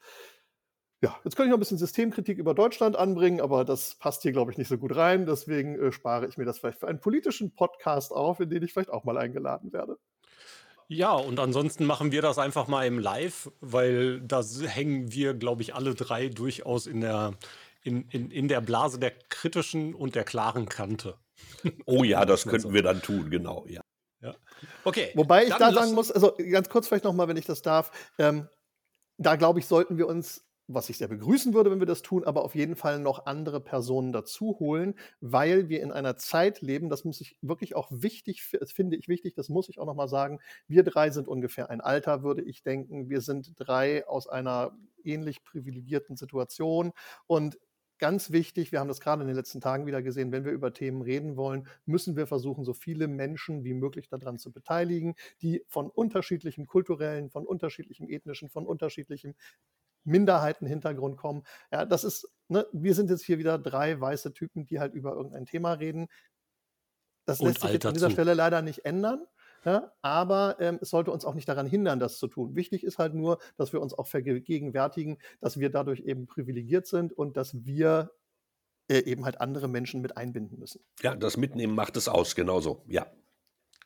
Ja, 1.01 1.15
jetzt 1.23 1.35
könnte 1.35 1.47
ich 1.47 1.51
noch 1.51 1.57
ein 1.57 1.59
bisschen 1.59 1.77
Systemkritik 1.77 2.39
über 2.39 2.55
Deutschland 2.55 2.95
anbringen, 2.95 3.39
aber 3.39 3.65
das 3.65 3.95
passt 3.95 4.23
hier, 4.23 4.31
glaube 4.31 4.51
ich, 4.51 4.57
nicht 4.57 4.67
so 4.67 4.77
gut 4.77 4.95
rein. 4.95 5.27
Deswegen 5.27 5.77
äh, 5.79 5.91
spare 5.91 6.27
ich 6.27 6.37
mir 6.37 6.45
das 6.45 6.57
vielleicht 6.57 6.79
für 6.79 6.87
einen 6.87 6.99
politischen 6.99 7.53
Podcast 7.53 8.11
auf, 8.11 8.39
in 8.39 8.49
den 8.49 8.63
ich 8.63 8.73
vielleicht 8.73 8.89
auch 8.89 9.03
mal 9.03 9.17
eingeladen 9.17 9.71
werde. 9.73 9.97
Ja, 10.87 11.11
und 11.13 11.39
ansonsten 11.39 11.85
machen 11.85 12.11
wir 12.11 12.21
das 12.21 12.39
einfach 12.39 12.67
mal 12.67 12.87
im 12.87 12.97
Live, 12.97 13.51
weil 13.59 14.21
da 14.21 14.41
hängen 14.41 15.11
wir, 15.11 15.33
glaube 15.33 15.61
ich, 15.61 15.75
alle 15.75 15.93
drei 15.93 16.29
durchaus 16.29 16.87
in 16.87 17.01
der, 17.01 17.33
in, 17.83 18.07
in, 18.09 18.31
in 18.31 18.47
der 18.47 18.61
Blase 18.61 18.97
der 18.97 19.11
kritischen 19.11 19.93
und 19.93 20.15
der 20.15 20.23
klaren 20.23 20.67
Kante. 20.67 21.15
Oh 21.85 22.03
ja, 22.03 22.25
das 22.25 22.45
könnten 22.47 22.73
wir 22.73 22.83
dann 22.83 23.01
tun, 23.01 23.29
genau, 23.29 23.65
ja. 23.67 23.81
Ja. 24.21 24.35
Okay. 24.83 25.11
Wobei 25.15 25.45
ich 25.45 25.53
da 25.53 25.71
sagen 25.71 25.93
muss, 25.93 26.11
also 26.11 26.33
ganz 26.51 26.69
kurz 26.69 26.87
vielleicht 26.87 27.03
nochmal, 27.03 27.27
wenn 27.27 27.37
ich 27.37 27.45
das 27.45 27.61
darf, 27.61 27.91
ähm, 28.17 28.47
da 29.17 29.35
glaube 29.35 29.59
ich, 29.59 29.67
sollten 29.67 29.97
wir 29.97 30.07
uns, 30.07 30.43
was 30.67 30.89
ich 30.89 30.97
sehr 30.97 31.07
begrüßen 31.07 31.53
würde, 31.53 31.71
wenn 31.71 31.79
wir 31.79 31.85
das 31.87 32.01
tun, 32.01 32.25
aber 32.25 32.43
auf 32.43 32.53
jeden 32.53 32.75
Fall 32.75 32.99
noch 32.99 33.25
andere 33.25 33.61
Personen 33.61 34.11
dazu 34.11 34.57
holen, 34.59 34.95
weil 35.21 35.69
wir 35.69 35.81
in 35.81 35.91
einer 35.93 36.17
Zeit 36.17 36.61
leben, 36.61 36.89
das 36.89 37.05
muss 37.05 37.21
ich 37.21 37.37
wirklich 37.41 37.75
auch 37.75 37.87
wichtig, 37.89 38.43
finde 38.43 38.97
ich 38.97 39.07
wichtig, 39.07 39.33
das 39.33 39.47
muss 39.47 39.69
ich 39.69 39.79
auch 39.79 39.85
nochmal 39.85 40.09
sagen. 40.09 40.39
Wir 40.67 40.83
drei 40.83 41.09
sind 41.09 41.27
ungefähr 41.27 41.69
ein 41.69 41.79
Alter, 41.79 42.21
würde 42.21 42.41
ich 42.41 42.63
denken. 42.63 43.09
Wir 43.09 43.21
sind 43.21 43.53
drei 43.55 44.05
aus 44.07 44.27
einer 44.27 44.77
ähnlich 45.03 45.43
privilegierten 45.45 46.17
Situation 46.17 46.91
und 47.27 47.57
ganz 47.99 48.31
wichtig, 48.31 48.71
wir 48.71 48.79
haben 48.79 48.87
das 48.87 48.99
gerade 48.99 49.21
in 49.21 49.27
den 49.27 49.35
letzten 49.35 49.61
Tagen 49.61 49.85
wieder 49.85 50.01
gesehen, 50.01 50.31
wenn 50.31 50.45
wir 50.45 50.51
über 50.51 50.73
Themen 50.73 51.01
reden 51.01 51.35
wollen, 51.35 51.67
müssen 51.85 52.15
wir 52.15 52.27
versuchen, 52.27 52.63
so 52.63 52.73
viele 52.73 53.07
Menschen 53.07 53.63
wie 53.63 53.73
möglich 53.73 54.07
daran 54.09 54.37
zu 54.37 54.51
beteiligen, 54.51 55.15
die 55.41 55.63
von 55.67 55.89
unterschiedlichen 55.89 56.65
kulturellen, 56.65 57.29
von 57.29 57.45
unterschiedlichem 57.45 58.09
ethnischen, 58.09 58.49
von 58.49 58.65
unterschiedlichem 58.65 59.35
Minderheitenhintergrund 60.03 61.17
kommen. 61.17 61.43
Ja, 61.71 61.85
das 61.85 62.03
ist, 62.03 62.31
ne, 62.47 62.65
wir 62.71 62.95
sind 62.95 63.09
jetzt 63.09 63.23
hier 63.23 63.39
wieder 63.39 63.59
drei 63.59 63.99
weiße 63.99 64.33
Typen, 64.33 64.65
die 64.65 64.79
halt 64.79 64.93
über 64.93 65.13
irgendein 65.13 65.45
Thema 65.45 65.73
reden. 65.73 66.07
Das 67.25 67.41
lässt 67.41 67.61
sich 67.61 67.85
an 67.85 67.93
dieser 67.93 68.09
Stelle 68.09 68.33
leider 68.33 68.61
nicht 68.61 68.85
ändern. 68.85 69.27
Ja, 69.67 69.91
aber 70.01 70.55
ähm, 70.61 70.79
es 70.81 70.91
sollte 70.91 71.11
uns 71.11 71.25
auch 71.25 71.33
nicht 71.33 71.49
daran 71.49 71.67
hindern, 71.67 71.99
das 71.99 72.19
zu 72.19 72.29
tun. 72.29 72.55
Wichtig 72.55 72.85
ist 72.85 72.99
halt 72.99 73.13
nur, 73.13 73.37
dass 73.57 73.73
wir 73.73 73.81
uns 73.81 73.93
auch 73.93 74.07
vergegenwärtigen, 74.07 75.17
dass 75.41 75.59
wir 75.59 75.69
dadurch 75.69 75.99
eben 75.99 76.25
privilegiert 76.25 76.87
sind 76.87 77.11
und 77.11 77.35
dass 77.35 77.65
wir 77.65 78.11
äh, 78.87 78.99
eben 78.99 79.25
halt 79.25 79.41
andere 79.41 79.67
Menschen 79.67 79.99
mit 79.99 80.15
einbinden 80.15 80.57
müssen. 80.57 80.79
Ja, 81.01 81.15
das 81.15 81.35
Mitnehmen 81.35 81.75
macht 81.75 81.97
es 81.97 82.07
aus, 82.07 82.33
genauso, 82.33 82.85
ja. 82.87 83.07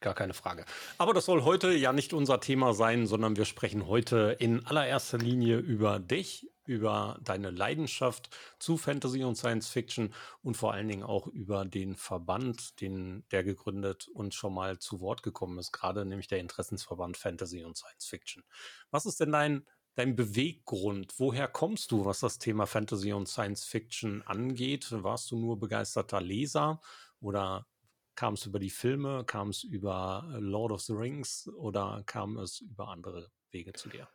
Gar 0.01 0.13
keine 0.13 0.35
Frage. 0.35 0.65
Aber 0.99 1.15
das 1.15 1.25
soll 1.25 1.43
heute 1.45 1.71
ja 1.71 1.93
nicht 1.93 2.13
unser 2.13 2.39
Thema 2.39 2.75
sein, 2.75 3.07
sondern 3.07 3.35
wir 3.35 3.45
sprechen 3.45 3.87
heute 3.87 4.35
in 4.37 4.63
allererster 4.67 5.17
Linie 5.17 5.57
über 5.57 5.97
dich, 5.97 6.47
über 6.71 7.19
deine 7.23 7.51
Leidenschaft 7.51 8.29
zu 8.59 8.77
Fantasy 8.77 9.23
und 9.23 9.35
Science 9.35 9.69
Fiction 9.69 10.13
und 10.41 10.55
vor 10.55 10.73
allen 10.73 10.87
Dingen 10.87 11.03
auch 11.03 11.27
über 11.27 11.65
den 11.65 11.95
Verband, 11.95 12.79
den 12.79 13.25
der 13.31 13.43
gegründet 13.43 14.07
und 14.07 14.33
schon 14.33 14.53
mal 14.53 14.79
zu 14.79 15.01
Wort 15.01 15.21
gekommen 15.21 15.59
ist, 15.59 15.73
gerade 15.73 16.05
nämlich 16.05 16.27
der 16.27 16.39
Interessensverband 16.39 17.17
Fantasy 17.17 17.63
und 17.63 17.77
Science 17.77 18.05
Fiction. 18.05 18.43
Was 18.89 19.05
ist 19.05 19.19
denn 19.19 19.31
dein 19.31 19.65
dein 19.95 20.15
Beweggrund? 20.15 21.13
Woher 21.17 21.49
kommst 21.49 21.91
du, 21.91 22.05
was 22.05 22.21
das 22.21 22.39
Thema 22.39 22.65
Fantasy 22.65 23.11
und 23.11 23.27
Science 23.27 23.65
Fiction 23.65 24.21
angeht? 24.21 24.87
Warst 24.91 25.31
du 25.31 25.37
nur 25.37 25.59
begeisterter 25.59 26.21
Leser 26.21 26.81
oder 27.19 27.67
kam 28.15 28.35
es 28.35 28.45
über 28.45 28.59
die 28.59 28.69
Filme, 28.69 29.25
kam 29.25 29.49
es 29.49 29.63
über 29.63 30.25
Lord 30.39 30.71
of 30.71 30.81
the 30.81 30.93
Rings 30.93 31.49
oder 31.57 32.03
kam 32.05 32.37
es 32.37 32.61
über 32.61 32.87
andere 32.87 33.31
Wege 33.51 33.73
zu 33.73 33.89
dir? 33.89 34.07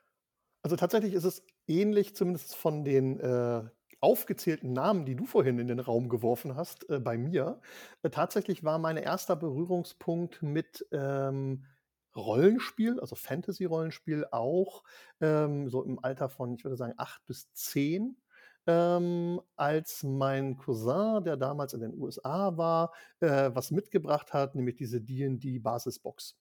Also 0.63 0.77
tatsächlich 0.77 1.13
ist 1.13 1.25
es 1.25 1.45
ähnlich, 1.67 2.15
zumindest 2.17 2.55
von 2.57 2.85
den 2.85 3.21
äh, 3.21 3.63
aufgezählten 4.01 4.73
Namen, 4.73 5.05
die 5.07 5.17
du 5.17 5.27
vorhin 5.27 5.59
in 5.59 5.69
den 5.69 5.81
Raum 5.81 6.09
geworfen 6.09 6.57
hast, 6.57 6.89
äh, 6.91 7.01
bei 7.01 7.17
mir. 7.19 7.61
Äh, 8.03 8.11
tatsächlich 8.11 8.65
war 8.65 8.79
mein 8.79 8.97
erster 8.97 9.37
Berührungspunkt 9.37 10.43
mit 10.43 10.87
ähm, 10.93 11.65
Rollenspiel, 12.15 12.99
also 13.01 13.15
Fantasy-Rollenspiel 13.17 14.27
auch 14.31 14.83
ähm, 15.21 15.69
so 15.69 15.83
im 15.85 15.99
Alter 16.03 16.29
von, 16.29 16.55
ich 16.55 16.65
würde 16.65 16.77
sagen, 16.77 16.95
acht 16.97 17.25
bis 17.27 17.53
zehn. 17.53 18.17
Ähm, 18.69 19.41
als 19.55 20.03
mein 20.03 20.57
Cousin, 20.57 21.23
der 21.25 21.37
damals 21.37 21.73
in 21.73 21.81
den 21.81 21.95
USA 21.95 22.57
war, 22.57 22.93
äh, 23.21 23.51
was 23.55 23.71
mitgebracht 23.71 24.33
hat, 24.33 24.55
nämlich 24.57 24.75
diese 24.77 25.01
D&D-Basisbox. 25.01 26.37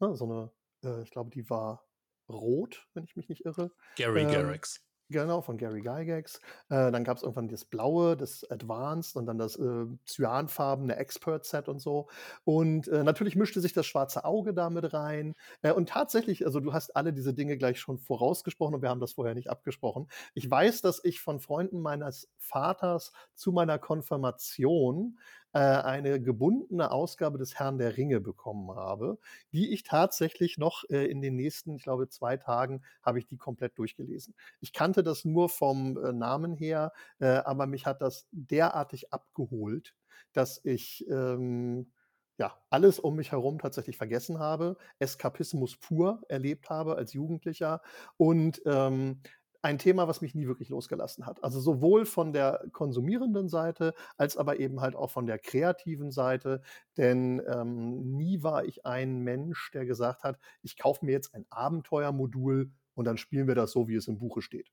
Ne, 0.00 0.14
so 0.16 0.24
eine, 0.24 0.50
äh, 0.84 1.02
ich 1.02 1.10
glaube, 1.10 1.30
die 1.30 1.48
war 1.50 1.84
rot, 2.28 2.86
wenn 2.94 3.04
ich 3.04 3.16
mich 3.16 3.28
nicht 3.28 3.44
irre. 3.44 3.70
Gary 3.96 4.22
ähm, 4.22 4.32
Garrix. 4.32 4.84
Genau, 5.10 5.42
von 5.42 5.58
Gary 5.58 5.82
Gygax. 5.82 6.40
Äh, 6.70 6.90
dann 6.90 7.04
gab's 7.04 7.22
irgendwann 7.22 7.48
das 7.48 7.66
Blaue, 7.66 8.16
das 8.16 8.42
Advanced 8.50 9.16
und 9.16 9.26
dann 9.26 9.36
das, 9.36 9.54
äh, 9.56 9.86
cyanfarbene 10.06 10.96
Expert 10.96 11.44
Set 11.44 11.68
und 11.68 11.78
so. 11.78 12.08
Und, 12.44 12.88
äh, 12.88 13.04
natürlich 13.04 13.36
mischte 13.36 13.60
sich 13.60 13.74
das 13.74 13.84
Schwarze 13.84 14.24
Auge 14.24 14.54
da 14.54 14.70
mit 14.70 14.94
rein. 14.94 15.34
Äh, 15.60 15.72
und 15.72 15.90
tatsächlich 15.90 16.46
also, 16.46 16.58
du 16.58 16.72
hast 16.72 16.96
alle 16.96 17.12
diese 17.12 17.34
Dinge 17.34 17.58
gleich 17.58 17.78
schon 17.78 17.98
vorausgesprochen 17.98 18.76
und 18.76 18.82
wir 18.82 18.88
haben 18.88 19.00
das 19.00 19.12
vorher 19.12 19.34
nicht 19.34 19.50
abgesprochen. 19.50 20.08
Ich 20.32 20.50
weiß, 20.50 20.80
dass 20.80 21.04
ich 21.04 21.20
von 21.20 21.38
Freunden 21.38 21.80
meines 21.80 22.30
Vaters 22.38 23.12
zu 23.34 23.52
meiner 23.52 23.78
Konfirmation, 23.78 25.18
äh, 25.54 25.58
eine 25.60 26.20
gebundene 26.20 26.90
Ausgabe 26.90 27.38
des 27.38 27.58
Herrn 27.58 27.78
der 27.78 27.96
Ringe 27.96 28.20
bekommen 28.20 28.70
habe, 28.76 29.18
die 29.52 29.72
ich 29.72 29.82
tatsächlich 29.84 30.58
noch, 30.58 30.84
äh, 30.90 31.06
in 31.06 31.22
den 31.22 31.36
nächsten, 31.36 31.76
ich 31.76 31.84
glaube, 31.84 32.08
2 32.08 32.36
Tagen 32.36 32.82
habe 33.02 33.18
ich 33.18 33.26
die 33.26 33.36
komplett 33.38 33.78
durchgelesen. 33.78 34.34
Ich 34.60 34.72
kannte 34.72 35.02
das 35.02 35.24
nur 35.24 35.48
vom, 35.48 35.96
äh, 35.98 36.12
Namen 36.12 36.54
her, 36.54 36.92
äh, 37.20 37.26
aber 37.28 37.66
mich 37.66 37.86
hat 37.86 38.02
das 38.02 38.26
derartig 38.32 39.12
abgeholt, 39.12 39.94
dass 40.32 40.60
ich, 40.64 41.06
ähm, 41.08 41.92
ja, 42.38 42.58
alles 42.70 42.98
um 42.98 43.14
mich 43.16 43.30
herum 43.32 43.58
tatsächlich 43.60 43.96
vergessen 43.96 44.38
habe, 44.40 44.76
Eskapismus 44.98 45.76
pur 45.76 46.22
erlebt 46.28 46.68
habe 46.70 46.96
als 46.96 47.12
Jugendlicher 47.12 47.80
und, 48.16 48.60
ähm, 48.66 49.22
ein 49.64 49.78
Thema, 49.78 50.06
was 50.08 50.20
mich 50.20 50.34
nie 50.34 50.46
wirklich 50.46 50.68
losgelassen 50.68 51.26
hat. 51.26 51.42
Also, 51.42 51.60
sowohl 51.60 52.06
von 52.06 52.32
der 52.32 52.66
konsumierenden 52.72 53.48
Seite 53.48 53.94
als 54.16 54.36
aber 54.36 54.60
eben 54.60 54.80
halt 54.80 54.94
auch 54.96 55.10
von 55.10 55.26
der 55.26 55.38
kreativen 55.38 56.10
Seite, 56.12 56.62
denn, 56.96 57.42
ähm, 57.48 58.16
nie 58.16 58.42
war 58.42 58.64
ich 58.64 58.86
ein 58.86 59.20
Mensch, 59.20 59.70
der 59.72 59.86
gesagt 59.86 60.22
hat: 60.24 60.38
„Ich 60.62 60.76
kaufe 60.78 61.04
mir 61.04 61.12
jetzt 61.12 61.34
ein 61.34 61.46
Abenteuermodul 61.50 62.70
und 62.94 63.04
dann 63.06 63.16
spielen 63.18 63.48
wir 63.48 63.54
das 63.56 63.72
so, 63.72 63.88
wie 63.88 63.96
es 63.96 64.08
im 64.08 64.18
Buche 64.18 64.42
steht.“ 64.42 64.70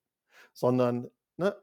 Sondern, 0.53 1.09
ne, 1.37 1.55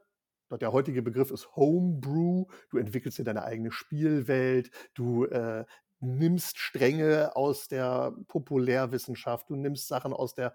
der 0.61 0.71
heutige 0.73 1.01
Begriff 1.03 1.31
ist 1.31 1.55
Homebrew. 1.55 2.45
Du 2.71 2.77
entwickelst 2.77 3.19
dir 3.19 3.23
deine 3.23 3.43
eigene 3.43 3.71
Spielwelt, 3.71 4.71
du, 4.95 5.25
äh, 5.25 5.65
nimmst 6.01 6.57
Stränge 6.57 7.35
aus 7.35 7.67
der 7.67 8.13
Populärwissenschaft, 8.27 9.49
du 9.49 9.55
nimmst 9.55 9.87
Sachen 9.87 10.13
aus 10.13 10.33
der 10.35 10.53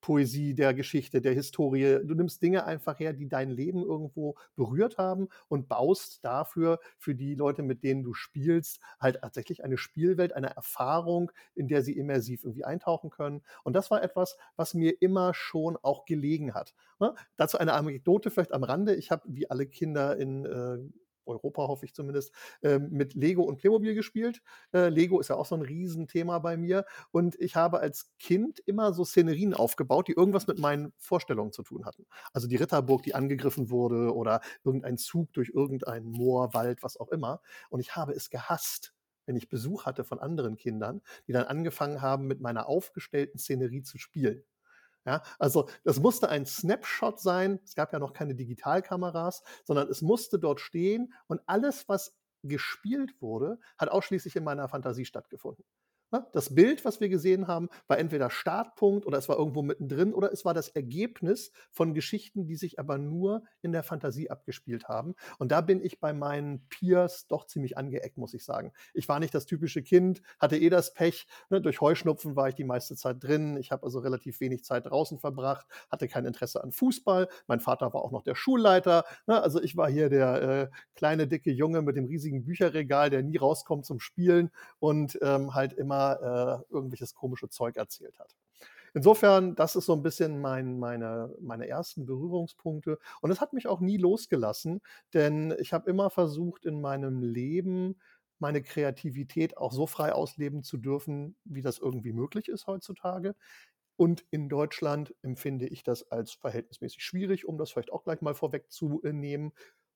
Poesie, 0.00 0.54
der 0.54 0.74
Geschichte, 0.74 1.20
der 1.20 1.34
Historie. 1.34 2.00
Du 2.04 2.14
nimmst 2.14 2.42
Dinge 2.42 2.64
einfach 2.64 2.98
her, 2.98 3.12
die 3.12 3.28
dein 3.28 3.50
Leben 3.50 3.82
irgendwo 3.82 4.36
berührt 4.56 4.96
haben 4.98 5.28
und 5.48 5.68
baust 5.68 6.24
dafür 6.24 6.78
für 6.98 7.14
die 7.14 7.34
Leute, 7.34 7.62
mit 7.62 7.82
denen 7.84 8.02
du 8.04 8.14
spielst, 8.14 8.80
halt 9.00 9.18
tatsächlich 9.20 9.64
eine 9.64 9.76
Spielwelt, 9.78 10.32
eine 10.34 10.54
Erfahrung, 10.54 11.32
in 11.54 11.68
der 11.68 11.82
sie 11.82 11.92
immersiv 11.96 12.44
irgendwie 12.44 12.64
eintauchen 12.64 13.10
können. 13.10 13.42
Und 13.64 13.74
das 13.74 13.90
war 13.90 14.02
etwas, 14.02 14.36
was 14.56 14.74
mir 14.74 15.00
immer 15.02 15.34
schon 15.34 15.76
auch 15.82 16.04
gelegen 16.04 16.54
hat, 16.54 16.74
ne? 17.00 17.14
Dazu 17.36 17.58
eine 17.58 17.72
Anekdote 17.74 18.30
vielleicht 18.30 18.52
am 18.52 18.64
Rande. 18.64 18.94
Ich 18.94 19.10
habe 19.10 19.22
wie 19.26 19.50
alle 19.50 19.66
Kinder 19.66 20.16
in, 20.16 20.44
äh, 20.46 20.78
Europa, 21.28 21.68
hoffe 21.68 21.84
ich 21.86 21.94
zumindest, 21.94 22.32
ähm, 22.62 22.88
mit 22.90 23.14
Lego 23.14 23.42
und 23.44 23.58
Playmobil 23.58 23.94
gespielt. 23.94 24.40
Äh, 24.72 24.88
Lego 24.88 25.20
ist 25.20 25.28
ja 25.28 25.36
auch 25.36 25.46
so 25.46 25.54
'n 25.54 25.62
Riesenthema 25.62 26.38
bei 26.40 26.56
mir 26.56 26.84
und 27.12 27.36
ich 27.40 27.56
habe 27.56 27.80
als 27.80 28.10
Kind 28.18 28.60
immer 28.66 28.92
so 28.92 29.04
Szenerien 29.04 29.54
aufgebaut, 29.54 30.08
die 30.08 30.12
irgendwas 30.12 30.46
mit 30.46 30.58
meinen 30.58 30.92
Vorstellungen 30.98 31.52
zu 31.52 31.62
tun 31.62 31.84
hatten. 31.86 32.06
Also, 32.32 32.48
die 32.48 32.56
Ritterburg, 32.56 33.02
die 33.02 33.14
angegriffen 33.14 33.70
wurde 33.70 34.14
oder 34.14 34.40
irgendein 34.64 34.98
Zug 34.98 35.32
durch 35.32 35.50
irgendein 35.54 36.04
Moor, 36.04 36.54
Wald, 36.54 36.82
was 36.82 36.96
auch 36.98 37.08
immer. 37.08 37.40
Und 37.70 37.80
ich 37.80 37.96
habe 37.96 38.12
es 38.12 38.30
gehasst, 38.30 38.94
wenn 39.26 39.36
ich 39.36 39.48
Besuch 39.48 39.84
hatte 39.86 40.04
von 40.04 40.18
anderen 40.20 40.56
Kindern, 40.56 41.02
die 41.26 41.32
dann 41.32 41.44
angefangen 41.44 42.00
haben, 42.02 42.26
mit 42.26 42.40
meiner 42.40 42.68
aufgestellten 42.68 43.38
Szenerie 43.38 43.82
zu 43.82 43.98
spielen. 43.98 44.44
Ja, 45.08 45.22
also, 45.38 45.70
das 45.84 46.00
musste 46.00 46.28
ein 46.28 46.44
Snapshot 46.44 47.18
sein. 47.18 47.60
Es 47.64 47.74
gab 47.74 47.94
ja 47.94 47.98
noch 47.98 48.12
keine 48.12 48.34
Digitalkameras, 48.34 49.42
sondern 49.64 49.88
es 49.88 50.02
musste 50.02 50.38
dort 50.38 50.60
stehen 50.60 51.14
und 51.28 51.40
alles, 51.46 51.88
was 51.88 52.14
gespielt 52.42 53.14
wurde, 53.22 53.58
hat 53.78 53.88
ausschließlich 53.88 54.36
in 54.36 54.44
meiner 54.44 54.68
Fantasie 54.68 55.06
stattgefunden. 55.06 55.64
Ne? 56.10 56.26
Das 56.32 56.54
Bild, 56.54 56.84
was 56.86 57.00
wir 57.00 57.10
gesehen 57.10 57.48
haben, 57.48 57.68
war 57.86 57.98
entweder 57.98 58.30
Startpunkt 58.30 59.06
oder 59.06 59.18
es 59.18 59.28
war 59.28 59.36
irgendwo 59.36 59.62
mittendrin 59.62 60.14
oder 60.14 60.32
es 60.32 60.44
war 60.44 60.54
das 60.54 60.68
Ergebnis 60.68 61.52
von 61.70 61.92
Geschichten, 61.92 62.46
die 62.46 62.56
sich 62.56 62.78
aber 62.78 62.96
nur 62.96 63.42
in 63.60 63.72
der 63.72 63.82
Fantasie 63.82 64.30
abgespielt 64.30 64.88
haben. 64.88 65.14
Und 65.38 65.52
da 65.52 65.60
bin 65.60 65.84
ich 65.84 66.00
bei 66.00 66.14
meinen 66.14 66.66
Peers 66.68 67.26
doch 67.26 67.46
ziemlich 67.46 67.76
angeeckt, 67.76 68.16
muss 68.16 68.32
ich 68.32 68.44
sagen. 68.44 68.72
Ich 68.94 69.08
war 69.08 69.20
nicht 69.20 69.34
das 69.34 69.44
typische 69.44 69.82
Kind, 69.82 70.22
hatte 70.38 70.56
eh 70.56 70.70
das 70.70 70.94
Pech. 70.94 71.26
Ne? 71.50 71.60
Durch 71.60 71.82
Heuschnupfen 71.82 72.36
war 72.36 72.48
ich 72.48 72.54
die 72.54 72.64
meiste 72.64 72.96
Zeit 72.96 73.22
drin. 73.22 73.58
Ich 73.58 73.70
habe 73.70 73.82
also 73.82 73.98
relativ 73.98 74.40
wenig 74.40 74.64
Zeit 74.64 74.86
draußen 74.86 75.18
verbracht, 75.18 75.66
hatte 75.90 76.08
kein 76.08 76.24
Interesse 76.24 76.64
an 76.64 76.72
Fußball. 76.72 77.28
Mein 77.46 77.60
Vater 77.60 77.92
war 77.92 78.02
auch 78.02 78.12
noch 78.12 78.22
der 78.22 78.34
Schulleiter. 78.34 79.04
Ne? 79.26 79.42
Also 79.42 79.60
ich 79.60 79.76
war 79.76 79.90
hier 79.90 80.08
der 80.08 80.42
äh, 80.42 80.68
kleine, 80.94 81.26
dicke 81.26 81.50
Junge 81.50 81.82
mit 81.82 81.96
dem 81.96 82.06
riesigen 82.06 82.44
Bücherregal, 82.44 83.10
der 83.10 83.22
nie 83.22 83.36
rauskommt 83.36 83.84
zum 83.84 84.00
Spielen 84.00 84.50
und 84.78 85.18
ähm, 85.20 85.54
halt 85.54 85.74
immer 85.74 85.97
äh, 86.68 86.72
irgendwelches 86.72 87.14
komische 87.14 87.48
Zeug 87.48 87.76
erzählt 87.76 88.18
hat. 88.18 88.34
Insofern, 88.94 89.54
das 89.54 89.76
ist 89.76 89.86
so 89.86 89.92
'n 89.94 90.02
bisschen 90.02 90.40
mein 90.40 90.78
meine 90.78 91.34
meine 91.40 91.68
ersten 91.68 92.06
Berührungspunkte. 92.06 92.98
Und 93.20 93.30
es 93.30 93.40
hat 93.40 93.52
mich 93.52 93.66
auch 93.68 93.80
nie 93.80 93.98
losgelassen, 93.98 94.80
denn 95.14 95.54
ich 95.58 95.72
habe 95.72 95.90
immer 95.90 96.10
versucht, 96.10 96.64
in 96.66 96.80
meinem 96.80 97.22
Leben 97.22 98.00
meine 98.40 98.62
Kreativität 98.62 99.56
auch 99.58 99.72
so 99.72 99.86
frei 99.86 100.12
ausleben 100.12 100.62
zu 100.62 100.78
dürfen, 100.78 101.36
wie 101.44 101.62
das 101.62 101.78
irgendwie 101.78 102.12
möglich 102.12 102.48
ist 102.48 102.66
heutzutage. 102.66 103.34
Und 103.96 104.24
in 104.30 104.48
Deutschland 104.48 105.14
empfinde 105.22 105.66
ich 105.68 105.82
das 105.82 106.10
als 106.10 106.32
verhältnismäßig 106.32 107.02
schwierig, 107.04 107.46
um 107.48 107.58
das 107.58 107.72
vielleicht 107.72 107.92
auch 107.92 108.04
gleich 108.04 108.20
mal 108.22 108.34
vorwegzunehmen, 108.34 109.52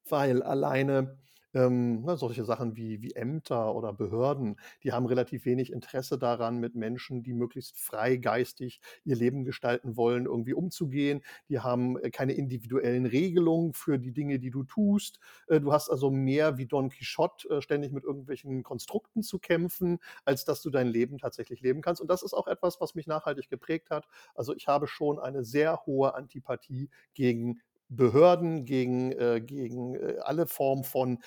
weil 0.09 0.43
alleine 0.43 1.19
ähm, 1.55 2.03
ne, 2.03 2.17
solche 2.17 2.45
Sachen 2.45 2.77
wie 2.77 3.03
wie 3.03 3.13
Ämter 3.15 3.75
oder 3.75 3.93
Behörden, 3.93 4.57
die 4.83 4.93
haben 4.93 5.07
relativ 5.07 5.45
wenig 5.45 5.73
Interesse 5.73 6.19
daran, 6.19 6.59
mit 6.59 6.75
Menschen, 6.75 7.23
die 7.23 7.33
möglichst 7.35 7.79
frei 7.81 8.17
geistig 8.17 8.81
ihr 9.05 9.17
Leben 9.17 9.45
gestalten 9.45 9.97
wollen, 9.97 10.27
irgendwie 10.27 10.55
umzugehen. 10.55 11.23
Die 11.49 11.61
haben, 11.61 11.99
äh, 11.99 12.11
keine 12.11 12.33
individuellen 12.35 13.07
Regelungen 13.07 13.73
für 13.75 13.99
die 13.99 14.13
Dinge, 14.13 14.39
die 14.39 14.51
du 14.51 14.65
tust. 14.65 15.19
Äh, 15.49 15.61
du 15.61 15.73
hast 15.73 15.91
also 15.91 16.11
mehr 16.11 16.59
wie 16.59 16.67
Don 16.67 16.91
Quichotte, 16.91 17.49
äh, 17.51 17.63
ständig 17.63 17.93
mit 17.93 18.05
irgendwelchen 18.05 18.63
Konstrukten 18.63 19.23
zu 19.23 19.39
kämpfen, 19.39 19.99
als 20.25 20.45
dass 20.45 20.63
du 20.63 20.71
dein 20.71 20.89
Leben 20.89 21.19
tatsächlich 21.19 21.61
leben 21.61 21.81
kannst. 21.83 22.01
Und 22.01 22.09
das 22.11 22.23
ist 22.23 22.35
auch 22.35 22.47
etwas, 22.47 22.81
was 22.81 22.95
mich 22.95 23.07
nachhaltig 23.07 23.49
geprägt 23.49 23.91
hat. 23.91 24.07
Also, 24.35 24.55
ich 24.55 24.69
habe 24.69 24.87
schon 24.87 25.19
eine 25.19 25.45
sehr 25.45 25.85
hohe 25.87 26.15
Antipathie 26.15 26.91
gegen 27.15 27.61
Behörden, 27.97 28.65
gegen 28.65 29.13
äh, 29.13 29.41
gegen, 29.41 29.95
äh, 29.97 30.19
alle 30.23 30.47
Formen 30.47 30.85
von 30.85 31.19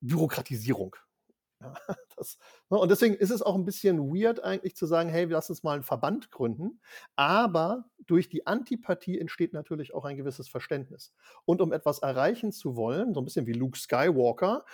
Bürokratisierung. 0.00 0.96
Ja, 1.60 1.74
das 2.16 2.38
ne, 2.70 2.78
und 2.78 2.90
deswegen 2.90 3.14
ist 3.16 3.30
es 3.30 3.42
auch 3.42 3.56
'n 3.56 3.64
bisschen 3.66 3.98
weird 4.14 4.44
eigentlich 4.44 4.76
zu 4.76 4.86
sagen: 4.86 5.08
„Hey, 5.10 5.26
lass 5.26 5.50
uns 5.50 5.62
mal 5.64 5.76
'n 5.78 5.84
Verband 5.84 6.30
gründen.“ 6.32 6.80
Aber 7.16 7.86
durch 8.06 8.28
die 8.30 8.46
Antipathie 8.46 9.18
entsteht 9.20 9.52
natürlich 9.54 9.94
auch 9.94 10.04
ein 10.06 10.16
gewisses 10.18 10.48
Verständnis. 10.48 11.14
Und 11.46 11.60
um 11.62 11.72
etwas 11.72 12.00
erreichen 12.00 12.52
zu 12.52 12.76
wollen, 12.76 13.14
so 13.14 13.20
'n 13.20 13.24
bisschen 13.26 13.46
wie 13.46 13.52
Luke 13.54 13.78
Skywalker 13.78 14.64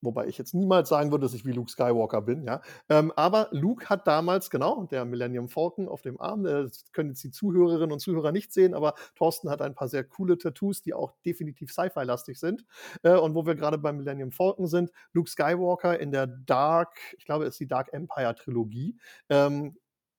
wobei 0.00 0.26
ich 0.26 0.38
jetzt 0.38 0.54
niemals 0.54 0.88
sagen 0.88 1.10
würde, 1.10 1.24
dass 1.26 1.34
ich 1.34 1.44
wie 1.44 1.52
Luke 1.52 1.70
Skywalker 1.70 2.22
bin, 2.22 2.42
ja. 2.44 2.60
Ähm, 2.88 3.12
aber 3.16 3.48
Luke 3.50 3.88
hat 3.88 4.06
damals 4.06 4.50
genau, 4.50 4.84
der 4.84 5.04
Millennium 5.04 5.48
Falcon 5.48 5.88
auf 5.88 6.02
dem 6.02 6.20
Arm, 6.20 6.46
äh, 6.46 6.62
das 6.64 6.84
können 6.92 7.10
jetzt 7.10 7.24
die 7.24 7.30
Zuhörerinnen 7.30 7.92
und 7.92 8.00
Zuhörer 8.00 8.32
nicht 8.32 8.52
sehen, 8.52 8.74
aber 8.74 8.94
Thorsten 9.16 9.50
hat 9.50 9.62
ein 9.62 9.74
paar 9.74 9.88
sehr 9.88 10.04
coole 10.04 10.38
Tattoos, 10.38 10.82
die 10.82 10.94
auch 10.94 11.12
definitiv 11.24 11.72
Sci-Fi-lastig 11.72 12.38
sind. 12.38 12.64
Äh, 13.02 13.16
und 13.16 13.34
wo 13.34 13.46
wir 13.46 13.54
grade 13.54 13.78
beim 13.78 13.96
Millennium 13.96 14.32
Falcon 14.32 14.66
sind, 14.66 14.90
Luke 15.12 15.30
Skywalker 15.30 15.98
in 15.98 16.12
der 16.12 16.26
Dark 16.26 16.96
ich 17.18 17.24
glaube, 17.24 17.44
es 17.44 17.54
ist 17.54 17.60
die 17.60 17.68
Dark 17.68 17.92
Empire 17.92 18.34
Trilogie, 18.34 18.96
ähm, 19.28 19.76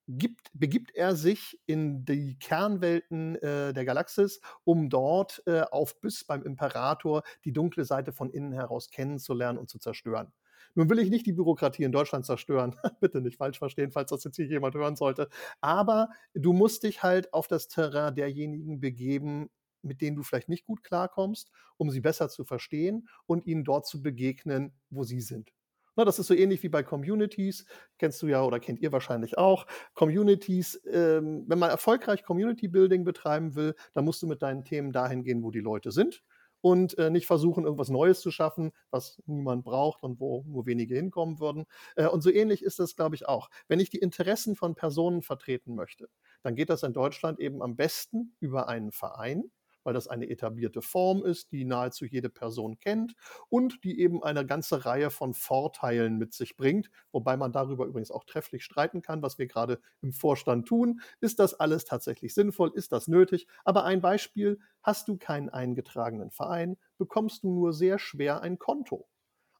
gibt 0.07 0.49
begibt 0.53 0.95
er 0.95 1.15
sich 1.15 1.59
in 1.65 2.05
die 2.05 2.37
Kernwelten, 2.39 3.35
äh, 3.35 3.73
der 3.73 3.85
Galaxis, 3.85 4.39
um 4.63 4.89
dort, 4.89 5.43
äh, 5.45 5.61
auf 5.71 5.99
Biss 5.99 6.23
beim 6.23 6.43
Imperator 6.43 7.23
die 7.45 7.53
dunkle 7.53 7.83
Seite 7.85 8.13
von 8.13 8.29
innen 8.29 8.53
heraus 8.53 8.89
kennenzulernen 8.89 9.57
und 9.59 9.69
zu 9.69 9.79
zerstören. 9.79 10.31
Nun 10.75 10.89
will 10.89 10.99
ich 10.99 11.09
nicht 11.09 11.25
die 11.25 11.33
Bürokratie 11.33 11.83
in 11.83 11.91
Deutschland 11.91 12.25
zerstören, 12.25 12.75
bitte 13.01 13.19
nicht 13.21 13.37
falsch 13.37 13.59
verstehen, 13.59 13.91
falls 13.91 14.11
das 14.11 14.23
jetzt 14.23 14.35
hier 14.37 14.45
jemand 14.45 14.75
hören 14.75 14.95
sollte. 14.95 15.29
Aber 15.59 16.09
du 16.33 16.53
musst 16.53 16.83
dich 16.83 17.03
halt 17.03 17.33
auf 17.33 17.47
das 17.47 17.67
Terrain 17.67 18.15
derjenigen 18.15 18.79
begeben, 18.79 19.49
mit 19.81 20.01
denen 20.01 20.15
du 20.15 20.23
vielleicht 20.23 20.49
nicht 20.49 20.65
gut 20.65 20.83
klarkommst, 20.83 21.51
um 21.77 21.89
sie 21.89 22.01
besser 22.01 22.29
zu 22.29 22.45
verstehen 22.45 23.07
und 23.25 23.45
ihnen 23.45 23.63
dort 23.63 23.87
zu 23.87 24.01
begegnen, 24.01 24.73
wo 24.89 25.03
sie 25.03 25.21
sind. 25.21 25.51
Ne, 25.97 26.05
das 26.05 26.19
ist 26.19 26.27
so 26.27 26.33
ähnlich 26.35 26.63
wie 26.63 26.69
bei 26.69 26.83
Communities, 26.83 27.65
kennst 27.97 28.21
du 28.21 28.27
ja 28.27 28.43
oder 28.43 28.59
kennt 28.59 28.79
ihr 28.79 28.91
wahrscheinlich 28.91 29.37
auch. 29.37 29.65
Communities, 29.95 30.79
ähm, 30.91 31.43
wenn 31.47 31.59
man 31.59 31.69
erfolgreich 31.71 32.23
Community 32.23 32.67
Building 32.67 33.03
betreiben 33.03 33.55
will, 33.55 33.75
dann 33.93 34.05
musst 34.05 34.21
du 34.21 34.27
mit 34.27 34.41
deinen 34.43 34.63
Themen 34.63 34.91
dahin 34.91 35.23
gehen, 35.23 35.43
wo 35.43 35.51
die 35.51 35.59
Leute 35.59 35.91
sind 35.91 36.23
und, 36.61 36.97
äh, 36.97 37.09
nicht 37.09 37.27
versuchen, 37.27 37.63
irgendwas 37.65 37.89
Neues 37.89 38.21
zu 38.21 38.31
schaffen, 38.31 38.71
was 38.91 39.21
niemand 39.25 39.63
braucht 39.65 40.03
und 40.03 40.19
wo 40.19 40.43
nur 40.47 40.65
wenige 40.67 40.95
hinkommen 40.95 41.39
würden. 41.39 41.65
Äh, 41.95 42.07
und 42.07 42.21
so 42.21 42.29
ähnlich 42.31 42.63
ist 42.63 42.79
das, 42.79 42.95
glaube 42.95 43.15
ich, 43.15 43.27
auch. 43.27 43.49
Wenn 43.67 43.79
ich 43.79 43.89
die 43.89 43.99
Interessen 43.99 44.55
von 44.55 44.75
Personen 44.75 45.21
vertreten 45.21 45.75
möchte, 45.75 46.09
dann 46.43 46.55
geht 46.55 46.69
das 46.69 46.83
in 46.83 46.93
Deutschland 46.93 47.39
eben 47.39 47.61
am 47.63 47.75
besten 47.75 48.35
über 48.39 48.67
einen 48.69 48.91
Verein, 48.91 49.51
weil 49.87 49.93
das 49.93 50.09
eine 50.09 50.29
etablierte 50.29 50.81
Form 50.81 51.23
ist, 51.23 51.53
die 51.53 51.63
nahezu 51.63 52.03
jede 52.03 52.29
Person 52.29 52.77
kennt 52.77 53.15
und 53.47 53.85
die 53.85 54.01
eben 54.01 54.21
eine 54.21 54.45
ganze 54.45 54.83
Reihe 54.85 55.09
von 55.09 55.33
Vorteilen 55.33 56.17
mit 56.17 56.33
sich 56.33 56.57
bringt, 56.57 56.91
wobei 57.13 57.37
man 57.37 57.53
darüber 57.53 57.85
übrigens 57.85 58.11
auch 58.11 58.25
trefflich 58.25 58.65
streiten 58.65 59.01
kann, 59.01 59.21
was 59.21 59.37
wir 59.37 59.47
gerade 59.47 59.79
im 60.01 60.11
Vorstand 60.11 60.67
tun. 60.67 60.99
Ist 61.21 61.39
das 61.39 61.53
alles 61.53 61.85
tatsächlich 61.85 62.33
sinnvoll? 62.33 62.73
Ist 62.75 62.91
das 62.91 63.07
nötig? 63.07 63.47
Aber 63.63 63.85
ein 63.85 64.01
Beispiel, 64.01 64.59
hast 64.83 65.07
du 65.07 65.17
keinen 65.17 65.47
eingetragenen 65.47 66.31
Verein, 66.31 66.75
bekommst 66.97 67.43
du 67.43 67.49
nur 67.49 67.71
sehr 67.71 67.97
schwer 67.97 68.41
ein 68.41 68.59
Konto. 68.59 69.07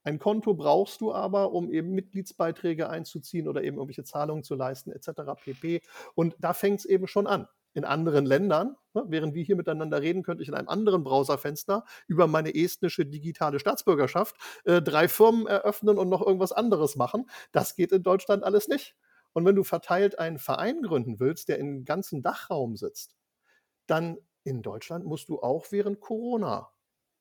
Ein 0.03 0.19
Konto 0.19 0.55
brauchst 0.55 0.99
du 0.99 1.13
aber, 1.13 1.53
um 1.53 1.71
eben 1.71 1.91
Mitgliedsbeiträge 1.91 2.89
einzuziehen 2.89 3.47
oder 3.47 3.63
eben 3.63 3.77
irgendwelche 3.77 4.03
Zahlungen 4.03 4.43
zu 4.43 4.55
leisten, 4.55 4.91
etc. 4.91 5.41
pp. 5.41 5.81
Und 6.15 6.35
da 6.39 6.53
fängt 6.53 6.79
es 6.79 6.85
eben 6.85 7.07
schon 7.07 7.27
an. 7.27 7.47
In 7.73 7.85
anderen 7.85 8.25
Ländern, 8.25 8.75
ne, 8.93 9.03
während 9.07 9.35
wir 9.35 9.43
hier 9.43 9.55
miteinander 9.55 10.01
reden, 10.01 10.23
könnte 10.23 10.41
ich 10.43 10.49
in 10.49 10.55
einem 10.55 10.69
anderen 10.69 11.03
Browserfenster 11.03 11.83
über 12.07 12.27
meine 12.27 12.53
estnische 12.55 13.05
digitale 13.05 13.59
Staatsbürgerschaft 13.59 14.35
äh, 14.65 14.81
drei 14.81 15.07
Firmen 15.07 15.47
eröffnen 15.47 15.97
und 15.97 16.09
noch 16.09 16.25
irgendwas 16.25 16.51
anderes 16.51 16.95
machen. 16.95 17.29
Das 17.51 17.75
geht 17.75 17.91
in 17.91 18.03
Deutschland 18.03 18.43
alles 18.43 18.67
nicht. 18.67 18.95
Und 19.33 19.45
wenn 19.45 19.55
du 19.55 19.63
verteilt 19.63 20.17
einen 20.17 20.39
Verein 20.39 20.81
gründen 20.81 21.19
willst, 21.19 21.49
der 21.49 21.59
im 21.59 21.85
ganzen 21.85 22.23
Dachraum 22.23 22.75
sitzt, 22.75 23.15
dann 23.87 24.17
in 24.43 24.61
Deutschland 24.61 25.05
musst 25.05 25.29
du 25.29 25.39
auch 25.41 25.67
während 25.71 25.99
Corona 25.99 26.71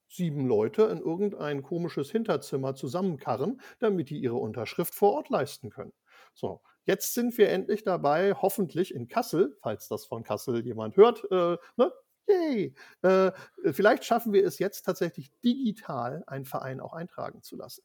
sieben 0.09 0.47
Leute 0.47 0.85
in 0.85 1.00
irgendein 1.00 1.62
komisches 1.62 2.11
Hinterzimmer 2.11 2.75
zusammenkarren, 2.75 3.61
damit 3.81 4.11
die 4.11 4.19
ihre 4.19 4.37
Unterschrift 4.37 4.95
vor 4.95 5.12
Ort 5.15 5.31
leisten 5.31 5.71
können. 5.71 5.93
So, 6.35 6.62
jetzt 6.87 7.14
sind 7.14 7.37
wir 7.37 7.50
endlich 7.50 7.85
dabei, 7.85 8.35
hoffentlich 8.35 8.95
in 8.95 9.09
Kassel, 9.09 9.57
falls 9.61 9.88
das 9.88 10.07
von 10.07 10.25
Kassel 10.25 10.64
jemand 10.64 10.97
hört, 10.97 11.25
äh, 11.31 11.59
ne? 11.76 11.93
Yay! 12.28 12.75
Äh, 13.02 13.31
vielleicht 13.71 14.05
schaffen 14.05 14.33
wir 14.33 14.45
es 14.45 14.59
jetzt 14.59 14.83
tatsächlich 14.83 15.31
digital, 15.45 16.25
einen 16.26 16.45
Verein 16.45 16.81
auch 16.81 16.93
eintragen 16.93 17.43
zu 17.43 17.55
lassen. 17.57 17.85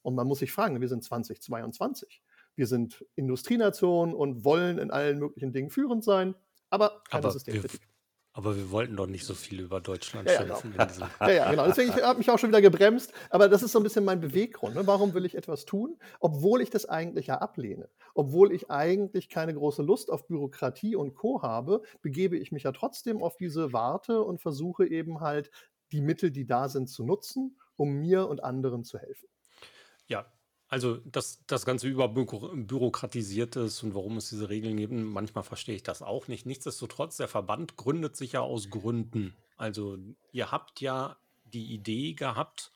Und 0.00 0.14
man 0.14 0.26
muss 0.26 0.38
sich 0.38 0.52
fragen, 0.52 0.80
wir 0.80 0.88
sind 0.88 1.04
2022. 1.04 2.22
Wir 2.56 2.66
sind 2.66 3.04
Industrienation 3.14 4.14
und 4.14 4.44
wollen 4.44 4.78
in 4.78 4.90
allen 4.90 5.18
möglichen 5.18 5.52
Dingen 5.52 5.70
führend 5.70 6.02
sein, 6.02 6.34
aber 6.70 7.02
keine 7.10 7.30
Systemkritik. 7.30 7.80
Aber 8.36 8.56
wir 8.56 8.72
wollten 8.72 8.96
doch 8.96 9.06
nicht 9.06 9.24
so 9.24 9.32
viel 9.32 9.60
über 9.60 9.80
Deutschland 9.80 10.28
Ja, 10.28 10.42
genau. 10.42 10.56
schimpfen 10.60 10.80
in 10.80 10.88
diesem. 10.88 11.06
Ja, 11.20 11.30
ja, 11.30 11.50
genau. 11.52 11.66
Deswegen 11.66 11.90
ich 11.90 12.02
habe 12.02 12.18
mich 12.18 12.28
auch 12.30 12.38
schon 12.38 12.50
wieder 12.50 12.60
gebremst. 12.60 13.12
Aber 13.30 13.48
das 13.48 13.62
ist 13.62 13.70
so 13.70 13.78
ein 13.78 13.84
bisschen 13.84 14.04
mein 14.04 14.20
Beweggrund. 14.20 14.74
Ne? 14.74 14.84
Warum 14.88 15.14
will 15.14 15.24
ich 15.24 15.36
etwas 15.36 15.64
tun, 15.64 15.96
obwohl 16.18 16.60
ich 16.60 16.68
das 16.68 16.84
eigentlich 16.84 17.28
ja 17.28 17.38
ablehne? 17.38 17.88
Obwohl 18.12 18.52
ich 18.52 18.72
eigentlich 18.72 19.28
keine 19.28 19.54
große 19.54 19.82
Lust 19.84 20.10
auf 20.10 20.26
Bürokratie 20.26 20.96
und 20.96 21.14
Co. 21.14 21.42
habe, 21.42 21.82
begebe 22.02 22.36
ich 22.36 22.50
mich 22.50 22.64
ja 22.64 22.72
trotzdem 22.72 23.22
auf 23.22 23.36
diese 23.36 23.72
Warte 23.72 24.20
und 24.22 24.42
versuche 24.42 24.84
eben 24.84 25.20
halt 25.20 25.52
die 25.92 26.00
Mittel, 26.00 26.32
die 26.32 26.44
da 26.44 26.68
sind, 26.68 26.88
zu 26.88 27.04
nutzen, 27.04 27.56
um 27.76 27.92
mir 28.00 28.28
und 28.28 28.42
anderen 28.42 28.82
zu 28.82 28.98
helfen. 28.98 29.28
Ja, 30.08 30.26
also 30.74 30.96
dass 31.04 31.38
das 31.46 31.64
Ganze 31.64 31.86
überbürokratisiert 31.86 33.54
ist 33.54 33.84
und 33.84 33.94
warum 33.94 34.16
es 34.16 34.30
diese 34.30 34.48
Regeln 34.48 34.76
gibt, 34.76 34.92
manchmal 34.92 35.44
verstehe 35.44 35.76
ich 35.76 35.84
das 35.84 36.02
auch 36.02 36.26
nicht. 36.26 36.46
Nichtsdestotrotz, 36.46 37.16
der 37.16 37.28
Verband 37.28 37.76
gründet 37.76 38.16
sich 38.16 38.32
ja 38.32 38.40
aus 38.40 38.70
Gründen. 38.70 39.36
Also 39.56 39.96
ihr 40.32 40.50
habt 40.50 40.80
ja 40.80 41.16
die 41.44 41.72
Idee 41.72 42.14
gehabt, 42.14 42.72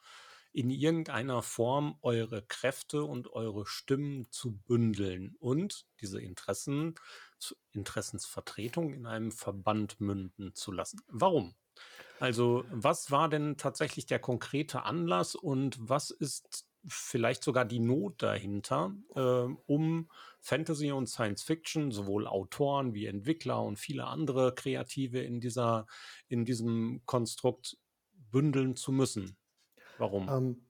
in 0.52 0.70
irgendeiner 0.70 1.42
Form 1.42 1.98
eure 2.02 2.42
Kräfte 2.42 3.02
und 3.02 3.32
eure 3.32 3.66
Stimmen 3.66 4.30
zu 4.30 4.52
bündeln 4.52 5.34
und 5.40 5.84
diese 6.00 6.20
Interessen, 6.20 6.94
Interessensvertretung 7.72 8.92
in 8.94 9.06
einem 9.06 9.32
Verband 9.32 10.00
münden 10.00 10.54
zu 10.54 10.70
lassen. 10.70 11.00
Warum? 11.08 11.56
Also, 12.20 12.64
was 12.70 13.10
war 13.10 13.28
denn 13.28 13.56
tatsächlich 13.56 14.06
der 14.06 14.20
konkrete 14.20 14.84
Anlass 14.84 15.34
und 15.34 15.76
was 15.80 16.10
ist 16.12 16.67
vielleicht 16.88 17.42
sogar 17.42 17.64
die 17.64 17.80
Not 17.80 18.22
dahinter, 18.22 18.94
ähm, 19.14 19.58
um 19.66 20.10
Fantasy 20.40 20.92
und 20.92 21.08
Science 21.08 21.42
Fiction, 21.42 21.90
sowohl 21.90 22.26
Autoren 22.26 22.94
wie 22.94 23.06
Entwickler 23.06 23.62
und 23.62 23.78
viele 23.78 24.06
andere 24.06 24.54
Kreative 24.54 25.20
in 25.20 25.40
dieser, 25.40 25.86
in 26.28 26.44
diesem 26.44 27.02
Konstrukt 27.06 27.76
bündeln 28.30 28.76
zu 28.76 28.92
müssen? 28.92 29.36
Warum? 29.98 30.28
Ähm, 30.28 30.66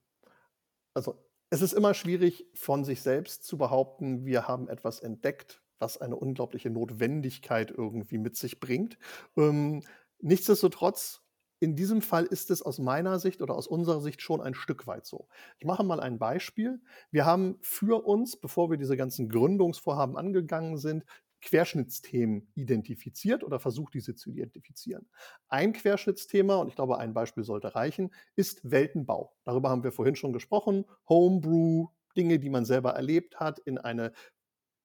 also 0.95 1.23
es 1.51 1.63
ist 1.63 1.73
immer 1.73 1.95
schwierig 1.95 2.47
von 2.55 2.85
sich 2.85 3.03
selbst 3.03 3.45
zu 3.45 3.57
behaupten, 3.57 4.27
wir 4.27 4.49
haben 4.49 4.69
etwas 4.69 5.01
entdeckt, 5.01 5.63
was 5.79 5.99
eine 5.99 6.17
unglaubliche 6.17 6.71
Notwendigkeit 6.71 7.71
irgendwie 7.71 8.19
mit 8.19 8.37
sich 8.37 8.61
bringt. 8.61 8.99
Ähm, 9.37 9.83
nichtsdestotrotz, 10.19 11.23
in 11.61 11.77
diesem 11.77 12.03
Fall 12.03 12.25
ist 12.25 12.51
es 12.51 12.63
aus 12.63 12.79
meiner 12.79 13.19
Sicht 13.19 13.43
oder 13.43 13.55
aus 13.55 13.67
unserer 13.67 14.01
Sicht 14.01 14.23
schon 14.23 14.41
ein 14.41 14.55
Stück 14.55 14.87
weit 14.87 15.07
so. 15.07 15.29
Ich 15.59 15.67
mache 15.67 15.85
mal 15.85 16.01
ein 16.01 16.19
Beispiel. 16.19 16.81
Wir 17.11 17.25
haben 17.25 17.59
für 17.61 18.05
uns, 18.07 18.37
bevor 18.37 18.71
wir 18.71 18.77
diese 18.79 18.97
ganzen 18.97 19.29
Gründungsvorhaben 19.29 20.17
angegangen 20.17 20.79
sind, 20.79 21.05
Querschnittsthemen 21.41 22.51
identifiziert 22.55 23.45
oder 23.45 23.61
versucht, 23.61 23.95
diese 23.95 24.15
zu 24.15 24.31
identifizieren. 24.31 25.09
Ein 25.49 25.73
Querschnittsthema, 25.73 26.57
und 26.57 26.69
ich 26.69 26.75
glaube, 26.75 26.99
ein 26.99 27.15
Beispiel 27.15 27.45
sollte 27.45 27.75
reichen, 27.75 28.13
ist 28.35 28.69
Weltenbau. 28.69 29.37
Darüber 29.45 29.71
haben 29.71 29.85
wir 29.85 29.93
vorhin 29.93 30.17
schon 30.17 30.33
gesprochen. 30.33 30.85
Homebrew, 31.09 31.89
Dinge, 32.17 32.39
die 32.41 32.51
man 32.51 32.65
selber 32.65 32.91
erlebt 32.93 33.39
hat, 33.39 33.61
in 33.61 33.79
eine 33.79 34.13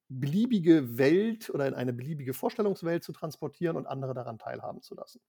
beliebige 0.10 0.98
Welt 0.98 1.50
oder 1.50 1.68
in 1.68 1.74
eine 1.74 1.94
beliebige 1.94 2.34
Vorstellungswelt 2.34 3.04
zu 3.04 3.14
transportieren 3.14 3.78
und 3.78 3.88
andere 3.88 4.14
daran 4.14 4.38
teilhaben 4.38 4.82
zu 4.82 4.96
lassen. 4.96 5.22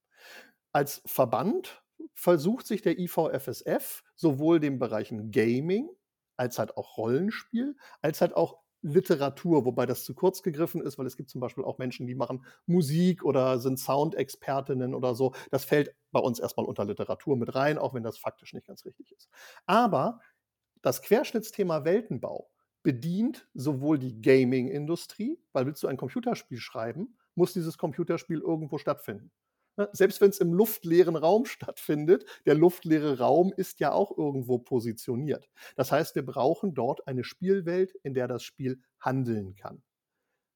Als 0.74 1.02
Verband 1.06 1.84
versucht 2.14 2.66
sich 2.66 2.82
der 2.82 2.98
IVFSF 2.98 4.02
sowohl 4.16 4.58
den 4.58 4.80
Bereichen 4.80 5.30
Gaming 5.30 5.88
als 6.36 6.58
halt 6.58 6.76
auch 6.76 6.96
Rollenspiel, 6.98 7.76
als 8.02 8.20
halt 8.20 8.34
auch 8.34 8.58
Literatur, 8.82 9.64
wobei 9.64 9.86
das 9.86 10.04
zu 10.04 10.14
kurz 10.14 10.42
gegriffen 10.42 10.82
ist, 10.82 10.98
weil 10.98 11.06
es 11.06 11.16
gibt 11.16 11.30
zum 11.30 11.40
Beispiel 11.40 11.62
auch 11.62 11.78
Menschen, 11.78 12.08
die 12.08 12.16
machen 12.16 12.44
Musik 12.66 13.24
oder 13.24 13.60
sind 13.60 13.78
Soundexpertinnen 13.78 14.94
oder 14.94 15.14
so. 15.14 15.32
Das 15.52 15.64
fällt 15.64 15.94
bei 16.10 16.18
uns 16.18 16.40
erstmal 16.40 16.66
unter 16.66 16.84
Literatur 16.84 17.36
mit 17.36 17.54
rein, 17.54 17.78
auch 17.78 17.94
wenn 17.94 18.02
das 18.02 18.18
faktisch 18.18 18.52
nicht 18.52 18.66
ganz 18.66 18.84
richtig 18.84 19.12
ist. 19.12 19.30
Aber 19.66 20.20
das 20.82 21.02
Querschnittsthema 21.02 21.84
Weltenbau 21.84 22.50
bedient 22.82 23.48
sowohl 23.54 23.98
die 23.98 24.20
Gaming-Industrie, 24.20 25.40
weil 25.52 25.66
willst 25.66 25.82
du 25.84 25.86
ein 25.86 25.96
Computerspiel 25.96 26.58
schreiben, 26.58 27.16
muss 27.36 27.52
dieses 27.52 27.78
Computerspiel 27.78 28.40
irgendwo 28.40 28.78
stattfinden. 28.78 29.30
Ne, 29.76 29.88
Selbst 29.92 30.20
wenn 30.20 30.30
es 30.30 30.38
im 30.38 30.52
luftleeren 30.52 31.16
Raum 31.16 31.46
stattfindet, 31.46 32.24
der 32.46 32.54
luftleere 32.54 33.18
Raum 33.18 33.52
ist 33.56 33.80
ja 33.80 33.92
auch 33.92 34.16
irgendwo 34.16 34.58
positioniert. 34.58 35.48
Das 35.76 35.90
heißt, 35.92 36.14
wir 36.14 36.24
brauchen 36.24 36.74
dort 36.74 37.06
eine 37.08 37.24
Spielwelt, 37.24 37.92
in 38.02 38.14
der 38.14 38.28
das 38.28 38.42
Spiel 38.44 38.80
handeln 39.00 39.54
kann. 39.56 39.82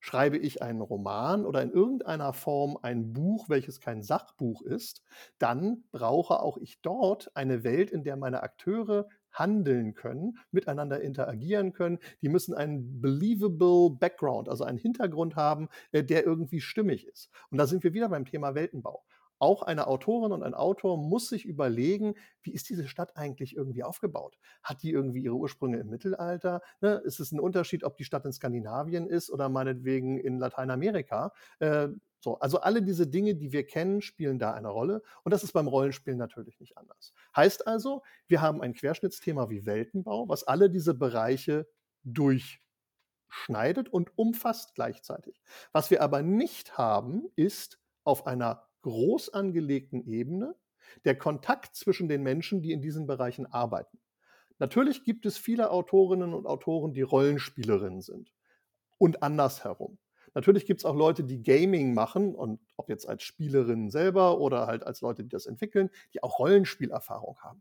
Schreibe 0.00 0.38
ich 0.38 0.62
einen 0.62 0.80
Roman 0.82 1.46
oder 1.46 1.62
in 1.62 1.70
irgendeiner 1.72 2.32
Form 2.34 2.78
ein 2.82 3.12
Buch, 3.12 3.48
welches 3.48 3.80
kein 3.80 4.02
Sachbuch 4.02 4.62
ist, 4.62 5.02
dann 5.38 5.84
brauche 5.92 6.40
auch 6.40 6.58
ich 6.58 6.80
dort 6.82 7.30
eine 7.36 7.64
Welt, 7.64 7.90
in 7.90 8.04
der 8.04 8.16
meine 8.16 8.42
Akteure 8.42 9.08
handeln 9.38 9.94
können, 9.94 10.38
miteinander 10.50 11.00
interagieren 11.00 11.72
können. 11.72 11.98
Die 12.22 12.28
müssen 12.28 12.54
einen 12.54 13.00
believable 13.00 13.90
Background, 13.90 14.48
also 14.48 14.64
einen 14.64 14.78
Hintergrund 14.78 15.36
haben, 15.36 15.68
äh, 15.92 16.04
der 16.04 16.24
irgendwie 16.24 16.60
stimmig 16.60 17.06
ist. 17.06 17.30
Und 17.50 17.58
da 17.58 17.66
sind 17.66 17.84
wir 17.84 17.92
wieder 17.94 18.08
beim 18.08 18.24
Thema 18.24 18.54
Weltenbau. 18.54 19.04
Auch 19.40 19.62
eine 19.62 19.86
Autorin 19.86 20.32
und 20.32 20.42
ein 20.42 20.54
Autor 20.54 20.98
muss 20.98 21.28
sich 21.28 21.44
überlegen, 21.44 22.14
wie 22.42 22.52
ist 22.52 22.68
diese 22.68 22.88
Stadt 22.88 23.16
eigentlich 23.16 23.56
irgendwie 23.56 23.84
aufgebaut? 23.84 24.36
Hat 24.64 24.82
die 24.82 24.90
irgendwie 24.90 25.22
ihre 25.22 25.36
Ursprünge 25.36 25.78
im 25.78 25.88
Mittelalter? 25.88 26.60
Ne? 26.80 27.00
Ist 27.04 27.20
es 27.20 27.30
ein 27.30 27.38
Unterschied, 27.38 27.84
ob 27.84 27.96
die 27.96 28.04
Stadt 28.04 28.24
in 28.24 28.32
Skandinavien 28.32 29.06
ist 29.06 29.30
oder 29.30 29.48
meinetwegen 29.48 30.18
in 30.18 30.38
Lateinamerika? 30.38 31.32
Äh, 31.60 31.88
so, 32.20 32.38
also 32.40 32.60
alle 32.60 32.82
diese 32.82 33.06
Dinge, 33.06 33.36
die 33.36 33.52
wir 33.52 33.66
kennen, 33.66 34.02
spielen 34.02 34.38
da 34.38 34.52
eine 34.52 34.68
Rolle. 34.68 35.02
Und 35.22 35.32
das 35.32 35.44
ist 35.44 35.52
beim 35.52 35.68
Rollenspielen 35.68 36.18
natürlich 36.18 36.58
nicht 36.58 36.76
anders. 36.76 37.12
Heißt 37.36 37.66
also, 37.66 38.02
wir 38.26 38.40
haben 38.40 38.60
ein 38.60 38.74
Querschnittsthema 38.74 39.50
wie 39.50 39.66
Weltenbau, 39.66 40.28
was 40.28 40.44
alle 40.44 40.68
diese 40.68 40.94
Bereiche 40.94 41.68
durchschneidet 42.02 43.88
und 43.88 44.16
umfasst 44.18 44.74
gleichzeitig. 44.74 45.40
Was 45.72 45.90
wir 45.90 46.02
aber 46.02 46.22
nicht 46.22 46.76
haben, 46.76 47.28
ist 47.36 47.78
auf 48.02 48.26
einer 48.26 48.66
groß 48.82 49.32
angelegten 49.32 50.04
Ebene 50.04 50.56
der 51.04 51.16
Kontakt 51.16 51.76
zwischen 51.76 52.08
den 52.08 52.22
Menschen, 52.22 52.62
die 52.62 52.72
in 52.72 52.80
diesen 52.80 53.06
Bereichen 53.06 53.46
arbeiten. 53.46 54.00
Natürlich 54.58 55.04
gibt 55.04 55.24
es 55.26 55.38
viele 55.38 55.70
Autorinnen 55.70 56.34
und 56.34 56.46
Autoren, 56.46 56.92
die 56.92 57.02
Rollenspielerinnen 57.02 58.00
sind 58.00 58.32
und 58.96 59.22
andersherum. 59.22 59.98
Natürlich 60.38 60.66
gibt 60.66 60.82
es 60.82 60.84
auch 60.84 60.94
Leute, 60.94 61.24
die 61.24 61.42
Gaming 61.42 61.94
machen 61.94 62.32
und 62.32 62.60
ob 62.76 62.88
jetzt 62.90 63.08
als 63.08 63.24
Spielerinnen 63.24 63.90
selber 63.90 64.38
oder 64.38 64.68
halt 64.68 64.86
als 64.86 65.00
Leute, 65.00 65.24
die 65.24 65.30
das 65.30 65.46
entwickeln, 65.46 65.90
die 66.14 66.22
auch 66.22 66.38
Rollenspielerfahrung 66.38 67.40
haben. 67.40 67.60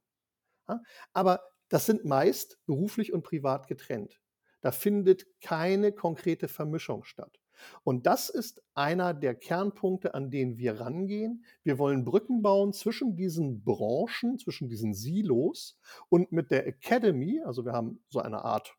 Ja? 0.70 0.84
Aber 1.12 1.42
das 1.70 1.88
sind 1.88 2.06
meist 2.06 2.60
beruflich 2.68 3.14
und 3.14 3.24
privat 3.24 3.66
getrennt. 3.66 4.22
Da 4.62 4.72
findet 4.72 5.26
keine 5.42 5.92
konkrete 5.92 6.48
Vermischung 6.48 7.04
statt. 7.04 7.40
Und 7.84 8.06
das 8.06 8.30
ist 8.30 8.62
einer 8.76 9.16
der 9.16 9.34
Kernpunkte, 9.34 10.14
an 10.14 10.30
denen 10.30 10.60
wir 10.60 10.80
rangehen. 10.80 11.46
Wir 11.64 11.80
wollen 11.80 12.06
Brücken 12.06 12.44
bauen 12.44 12.74
zwischen 12.74 13.16
diesen 13.16 13.64
Branchen, 13.64 14.38
zwischen 14.38 14.70
diesen 14.70 14.94
Silos 14.94 15.80
und 16.10 16.32
mit 16.32 16.52
der 16.52 16.68
Academy, 16.68 17.42
also 17.44 17.66
wir 17.66 17.74
haben 17.74 18.04
so 18.10 18.20
eine 18.20 18.46
Art 18.46 18.78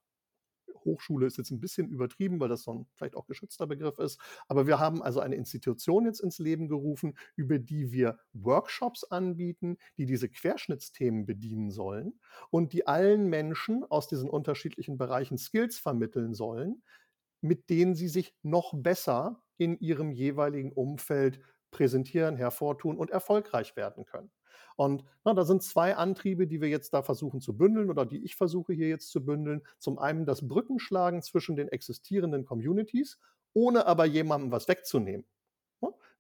Hochschule 0.84 1.26
ist 1.26 1.38
jetzt 1.38 1.50
ein 1.50 1.60
bisschen 1.60 1.88
übertrieben, 1.88 2.40
weil 2.40 2.48
das 2.48 2.62
so 2.62 2.72
ein 2.72 2.86
vielleicht 2.94 3.16
auch 3.16 3.26
geschützter 3.26 3.66
Begriff 3.66 3.98
ist. 3.98 4.20
Aber 4.48 4.66
wir 4.66 4.78
haben 4.78 5.02
also 5.02 5.20
eine 5.20 5.36
Institution 5.36 6.06
jetzt 6.06 6.20
ins 6.20 6.38
Leben 6.38 6.68
gerufen, 6.68 7.16
über 7.36 7.58
die 7.58 7.92
wir 7.92 8.18
Workshops 8.32 9.04
anbieten, 9.04 9.78
die 9.96 10.06
diese 10.06 10.28
Querschnittsthemen 10.28 11.26
bedienen 11.26 11.70
sollen 11.70 12.18
und 12.50 12.72
die 12.72 12.86
allen 12.86 13.28
Menschen 13.28 13.84
aus 13.84 14.08
diesen 14.08 14.28
unterschiedlichen 14.28 14.98
Bereichen 14.98 15.38
Skills 15.38 15.78
vermitteln 15.78 16.34
sollen, 16.34 16.82
mit 17.40 17.70
denen 17.70 17.94
sie 17.94 18.08
sich 18.08 18.34
noch 18.42 18.72
besser 18.74 19.42
in 19.56 19.78
ihrem 19.78 20.12
jeweiligen 20.12 20.72
Umfeld 20.72 21.40
präsentieren, 21.70 22.36
hervortun 22.36 22.96
und 22.96 23.10
erfolgreich 23.10 23.76
werden 23.76 24.04
können. 24.06 24.30
Und 24.78 25.04
na, 25.24 25.34
da 25.34 25.44
sind 25.44 25.64
zwei 25.64 25.96
Antriebe, 25.96 26.46
die 26.46 26.60
wir 26.60 26.68
jetzt 26.68 26.94
da 26.94 27.02
versuchen 27.02 27.40
zu 27.40 27.56
bündeln 27.56 27.90
oder 27.90 28.06
die 28.06 28.24
ich 28.24 28.36
versuche 28.36 28.72
hier 28.72 28.86
jetzt 28.86 29.10
zu 29.10 29.24
bündeln. 29.24 29.62
Zum 29.80 29.98
einen 29.98 30.24
das 30.24 30.46
Brückenschlagen 30.46 31.20
zwischen 31.20 31.56
den 31.56 31.66
existierenden 31.66 32.44
Communities, 32.44 33.18
ohne 33.54 33.86
aber 33.86 34.04
jemandem 34.04 34.52
was 34.52 34.68
wegzunehmen. 34.68 35.26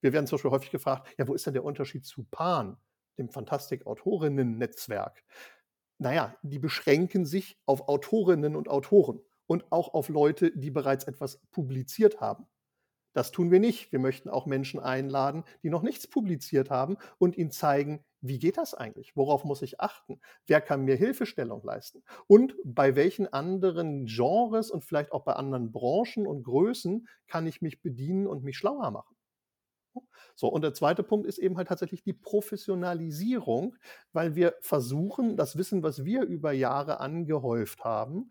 Wir 0.00 0.12
werden 0.12 0.26
zum 0.26 0.36
Beispiel 0.36 0.50
häufig 0.50 0.70
gefragt, 0.72 1.14
ja, 1.18 1.28
wo 1.28 1.34
ist 1.34 1.46
denn 1.46 1.54
der 1.54 1.62
Unterschied 1.62 2.04
zu 2.04 2.24
PAN, 2.32 2.76
dem 3.16 3.28
Fantastik-Autorinnen-Netzwerk? 3.28 5.22
Naja, 5.98 6.36
die 6.42 6.58
beschränken 6.58 7.26
sich 7.26 7.60
auf 7.64 7.88
Autorinnen 7.88 8.56
und 8.56 8.68
Autoren 8.68 9.20
und 9.46 9.70
auch 9.70 9.94
auf 9.94 10.08
Leute, 10.08 10.50
die 10.56 10.72
bereits 10.72 11.04
etwas 11.04 11.40
publiziert 11.52 12.20
haben. 12.20 12.48
Das 13.18 13.32
tun 13.32 13.50
wir 13.50 13.58
nicht. 13.58 13.90
Wir 13.90 13.98
möchten 13.98 14.28
auch 14.28 14.46
Menschen 14.46 14.78
einladen, 14.78 15.42
die 15.64 15.70
noch 15.70 15.82
nichts 15.82 16.06
publiziert 16.06 16.70
haben 16.70 16.98
und 17.18 17.36
ihnen 17.36 17.50
zeigen, 17.50 18.04
wie 18.20 18.38
geht 18.38 18.58
das 18.58 18.74
eigentlich? 18.74 19.16
Worauf 19.16 19.42
muss 19.44 19.60
ich 19.60 19.80
achten? 19.80 20.20
Wer 20.46 20.60
kann 20.60 20.84
mir 20.84 20.94
Hilfestellung 20.94 21.64
leisten? 21.64 22.04
Und 22.28 22.54
bei 22.62 22.94
welchen 22.94 23.26
anderen 23.32 24.06
Genres 24.06 24.70
und 24.70 24.84
vielleicht 24.84 25.10
auch 25.10 25.24
bei 25.24 25.32
anderen 25.32 25.72
Branchen 25.72 26.28
und 26.28 26.44
Größen 26.44 27.08
kann 27.26 27.48
ich 27.48 27.60
mich 27.60 27.82
bedienen 27.82 28.28
und 28.28 28.44
mich 28.44 28.56
schlauer 28.56 28.92
machen? 28.92 29.16
So, 30.34 30.48
und 30.48 30.62
der 30.62 30.74
zweite 30.74 31.02
Punkt 31.02 31.26
ist 31.26 31.38
eben 31.38 31.56
halt 31.56 31.68
tatsächlich 31.68 32.02
die 32.02 32.12
Professionalisierung, 32.12 33.76
weil 34.12 34.34
wir 34.34 34.54
versuchen, 34.60 35.36
das 35.36 35.56
Wissen, 35.56 35.82
was 35.82 36.04
wir 36.04 36.22
über 36.22 36.52
Jahre 36.52 37.00
angehäuft 37.00 37.84
haben, 37.84 38.30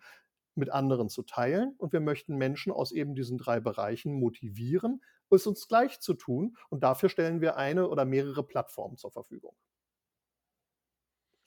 mit 0.57 0.69
anderen 0.69 1.09
zu 1.09 1.23
teilen. 1.23 1.75
Und 1.77 1.93
wir 1.93 1.99
möchten 1.99 2.35
Menschen 2.35 2.71
aus 2.71 2.91
eben 2.91 3.15
diesen 3.15 3.37
drei 3.37 3.59
Bereichen 3.59 4.13
motivieren, 4.19 5.01
es 5.29 5.47
uns 5.47 5.67
gleich 5.67 5.99
zu 5.99 6.13
tun. 6.13 6.57
Und 6.69 6.83
dafür 6.83 7.09
stellen 7.09 7.41
wir 7.41 7.57
eine 7.57 7.89
oder 7.89 8.05
mehrere 8.05 8.43
Plattformen 8.43 8.97
zur 8.97 9.11
Verfügung. 9.11 9.55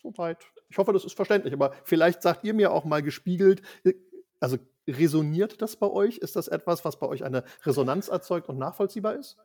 Soweit. 0.02 0.38
Ich 0.68 0.78
hoffe, 0.78 0.92
das 0.92 1.04
ist 1.04 1.14
verständlich. 1.14 1.52
Aber 1.52 1.72
vielleicht 1.84 2.22
sagt 2.22 2.44
ihr 2.44 2.54
mir 2.54 2.72
auch 2.72 2.84
mal 2.84 3.02
gespiegelt, 3.02 3.62
äh, 3.84 3.94
also 4.40 4.56
resoniert 4.88 5.60
das 5.60 5.76
bei 5.76 5.86
euch? 5.86 6.18
Ist 6.18 6.36
das 6.36 6.48
etwas, 6.48 6.84
was 6.84 6.98
bei 6.98 7.06
euch 7.06 7.24
eine 7.24 7.44
Resonanz 7.64 8.08
erzeugt 8.08 8.48
und 8.48 8.58
nachvollziehbar 8.58 9.14
ist? 9.14 9.36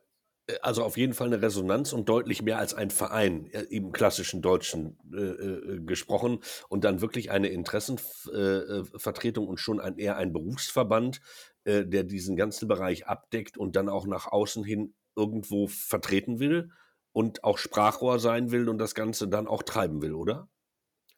Äh, 0.46 0.58
also 0.62 0.82
auf 0.84 0.96
jeden 0.96 1.14
Fall 1.14 1.28
eine 1.28 1.42
Resonanz 1.42 1.92
und 1.92 2.08
deutlich 2.08 2.42
mehr 2.42 2.58
als 2.58 2.74
ein 2.74 2.90
Verein 2.90 3.46
äh, 3.52 3.62
im 3.62 3.92
klassischen 3.92 4.42
Deutschen 4.42 4.98
äh, 5.12 5.16
äh, 5.16 5.80
gesprochen 5.80 6.40
und 6.68 6.84
dann 6.84 7.00
wirklich 7.00 7.30
eine 7.30 7.48
Interessenvertretung 7.48 9.46
und 9.46 9.58
schon 9.58 9.80
ein, 9.80 9.98
eher 9.98 10.16
ein 10.16 10.32
Berufsverband, 10.32 11.20
äh, 11.64 11.84
der 11.84 12.04
diesen 12.04 12.36
ganzen 12.36 12.68
Bereich 12.68 13.06
abdeckt 13.06 13.58
und 13.58 13.76
dann 13.76 13.88
auch 13.88 14.06
nach 14.06 14.26
außen 14.26 14.64
hin 14.64 14.94
irgendwo 15.16 15.66
vertreten 15.66 16.38
will 16.40 16.70
und 17.12 17.44
auch 17.44 17.58
Sprachrohr 17.58 18.18
sein 18.18 18.50
will 18.50 18.68
und 18.68 18.78
das 18.78 18.94
Ganze 18.94 19.28
dann 19.28 19.46
auch 19.46 19.62
treiben 19.62 20.02
will, 20.02 20.14
oder? 20.14 20.48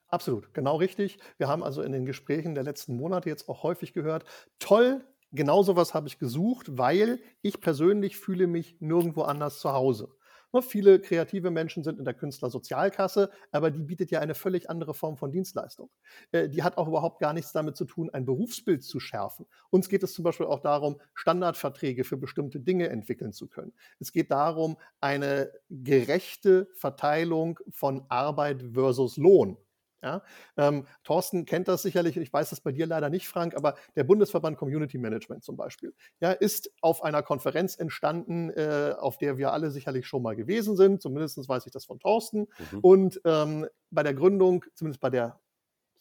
Absolut, 0.07 0.55
genau 0.55 0.77
richtig. 0.77 1.19
Wir 1.37 1.49
haben 1.49 1.63
also 1.63 1.83
in 1.83 1.93
den 1.93 2.07
Gesprächen 2.07 2.55
der 2.55 2.65
letzten 2.65 2.97
Monate 2.97 3.29
jetzt 3.29 3.49
auch 3.49 3.63
häufig 3.63 3.93
gehört, 3.93 4.25
toll, 4.59 5.05
genau 5.33 5.63
sowas 5.63 5.95
habe 5.95 6.09
ich 6.09 6.19
gesucht, 6.19 6.79
weil 6.79 7.21
ich 7.43 7.61
persönlich 7.61 8.17
fühle 8.17 8.47
mich 8.47 8.77
nirgendwo 8.81 9.23
anders 9.23 9.61
zu 9.61 9.73
Hause. 9.73 10.09
Ne, 10.53 10.63
viele 10.63 10.99
kreative 10.99 11.51
Menschen 11.51 11.85
sind 11.85 11.99
in 11.99 12.07
der 12.07 12.15
Künstlersozialkasse, 12.15 13.31
aber 13.53 13.71
die 13.71 13.83
bietet 13.83 14.11
ja 14.11 14.21
eine 14.21 14.35
völlig 14.35 14.71
andere 14.71 14.95
Form 14.95 15.19
von 15.19 15.31
Dienstleistung. 15.31 15.91
Äh, 16.33 16.49
die 16.49 16.63
hat 16.63 16.79
auch 16.79 16.89
überhaupt 16.89 17.21
gar 17.21 17.35
nichts 17.35 17.53
damit 17.53 17.77
zu 17.77 17.85
tun, 17.85 18.09
ein 18.11 18.25
Berufsbild 18.25 18.83
zu 18.83 18.99
schärfen. 18.99 19.47
Uns 19.71 19.89
geht 19.91 20.03
es 20.03 20.15
zum 20.15 20.25
Beispiel 20.25 20.47
auch 20.47 20.61
darum, 20.61 21.01
Standardverträge 21.15 22.05
für 22.05 22.17
bestimmte 22.17 22.61
Dinge 22.61 22.89
entwickeln 22.89 23.33
zu 23.33 23.47
können. 23.49 23.75
Es 23.99 24.13
geht 24.13 24.31
darum, 24.31 24.79
eine 25.01 25.53
gerechte 25.69 26.69
Verteilung 26.75 27.61
von 27.71 28.07
Arbeit 28.09 28.65
versus 28.73 29.19
Lohn 29.19 29.59
ja, 30.03 30.23
ähm, 30.57 30.87
Thorsten 31.05 31.45
kennt 31.45 31.69
das 31.69 31.83
sicherlich, 31.83 32.17
ich 32.17 32.33
weiß 32.33 32.51
das 32.51 32.61
bei 32.61 32.73
dir 32.73 32.87
leider 32.87 33.11
nicht, 33.11 33.29
Frank, 33.29 33.57
aber 33.57 33.75
der 33.97 34.05
Bundesverband 34.05 34.57
Community 34.57 34.99
Management 34.99 35.45
zum 35.45 35.57
Beispiel, 35.57 35.95
ja, 36.21 36.33
ist 36.33 36.71
auf 36.81 37.03
einer 37.03 37.23
Konferenz 37.23 37.77
entstanden, 37.77 38.51
äh, 38.51 38.95
auf 38.99 39.19
der 39.19 39.39
wir 39.39 39.53
alle 39.53 39.71
sicherlich 39.71 40.07
schon 40.07 40.23
mal 40.23 40.37
gewesen 40.37 40.77
sind. 40.77 41.03
Zumindest 41.03 41.49
weiß 41.49 41.67
ich 41.67 41.73
das 41.73 41.85
von 41.85 41.99
Thorsten. 41.99 42.47
Mhm. 42.73 42.79
Und 42.81 43.21
ähm, 43.25 43.67
bei 43.91 44.03
der 44.03 44.15
Gründung, 44.15 44.65
zumindest 44.75 45.01
bei 45.01 45.11
der 45.11 45.41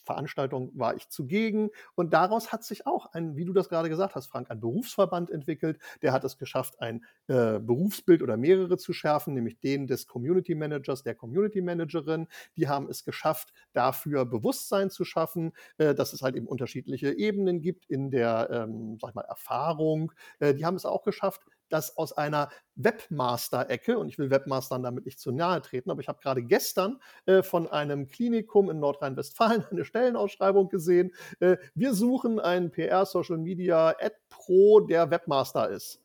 Veranstaltung 0.08 0.72
war 0.74 0.96
ich 0.96 1.10
zugegen. 1.10 1.70
Und 1.96 2.14
daraus 2.14 2.52
hat 2.52 2.64
sich 2.64 2.88
auch 2.88 3.14
ein, 3.14 3.36
wie 3.36 3.46
du 3.46 3.54
das 3.54 3.70
gerade 3.70 3.90
gesagt 3.90 4.16
hast, 4.16 4.28
Frank, 4.28 4.50
ein 4.50 4.60
Berufsverband 4.60 5.30
entwickelt. 5.30 5.80
Der 6.02 6.14
hat 6.14 6.24
es 6.24 6.38
geschafft, 6.38 6.82
ein 6.82 7.06
äh, 7.28 7.60
Berufsbild 7.60 8.24
oder 8.24 8.38
mehrere 8.38 8.78
zu 8.78 8.94
schärfen, 8.94 9.36
nämlich 9.36 9.60
den 9.60 9.86
des 9.86 10.08
Community 10.08 10.56
Managers, 10.56 11.04
der 11.04 11.14
Community 11.14 11.62
Managerin. 11.62 12.28
Die 12.56 12.68
haben 12.68 12.90
es 12.90 13.04
geschafft, 13.04 13.54
dafür 13.74 14.26
Bewusstsein 14.26 14.90
zu 14.90 15.06
schaffen, 15.06 15.52
äh, 15.78 15.94
dass 15.94 16.14
es 16.14 16.22
halt 16.24 16.36
eben 16.36 16.48
unterschiedliche 16.48 17.12
Ebenen 17.14 17.62
gibt 17.62 17.86
in 17.86 18.10
der, 18.10 18.50
ähm, 18.52 18.98
sag 19.00 19.14
mal, 19.14 19.22
Erfahrung. 19.26 20.12
Äh, 20.40 20.56
die 20.56 20.66
haben 20.66 20.76
es 20.76 20.86
auch 20.86 21.04
geschafft, 21.04 21.46
das 21.70 21.98
aus 21.98 22.14
einer 22.14 22.50
Webmaster-Ecke, 22.76 23.98
und 23.98 24.10
ich 24.10 24.18
will 24.18 24.30
Webmastern 24.30 24.84
damit 24.84 25.06
nicht 25.06 25.20
zu 25.20 25.32
nahe 25.32 25.62
treten, 25.62 25.92
aber 25.92 26.02
ich 26.02 26.08
habe 26.08 26.20
gerade 26.22 26.44
gestern 26.44 27.00
äh, 27.26 27.44
von 27.44 27.68
einem 27.68 28.08
Klinikum 28.08 28.70
in 28.70 28.80
Nordrhein-Westfalen 28.80 29.66
eine 29.72 29.86
Stellenausschreibung 29.86 30.70
gesehen. 30.70 31.14
Äh, 31.40 31.58
wir 31.76 31.94
suchen 31.94 32.40
einen 32.40 32.72
PR-Social 32.72 33.38
Media 33.38 33.90
Ad 33.90 34.16
Pro, 34.30 34.82
der 34.82 35.10
Webmaster 35.10 35.70
ist. 35.70 36.02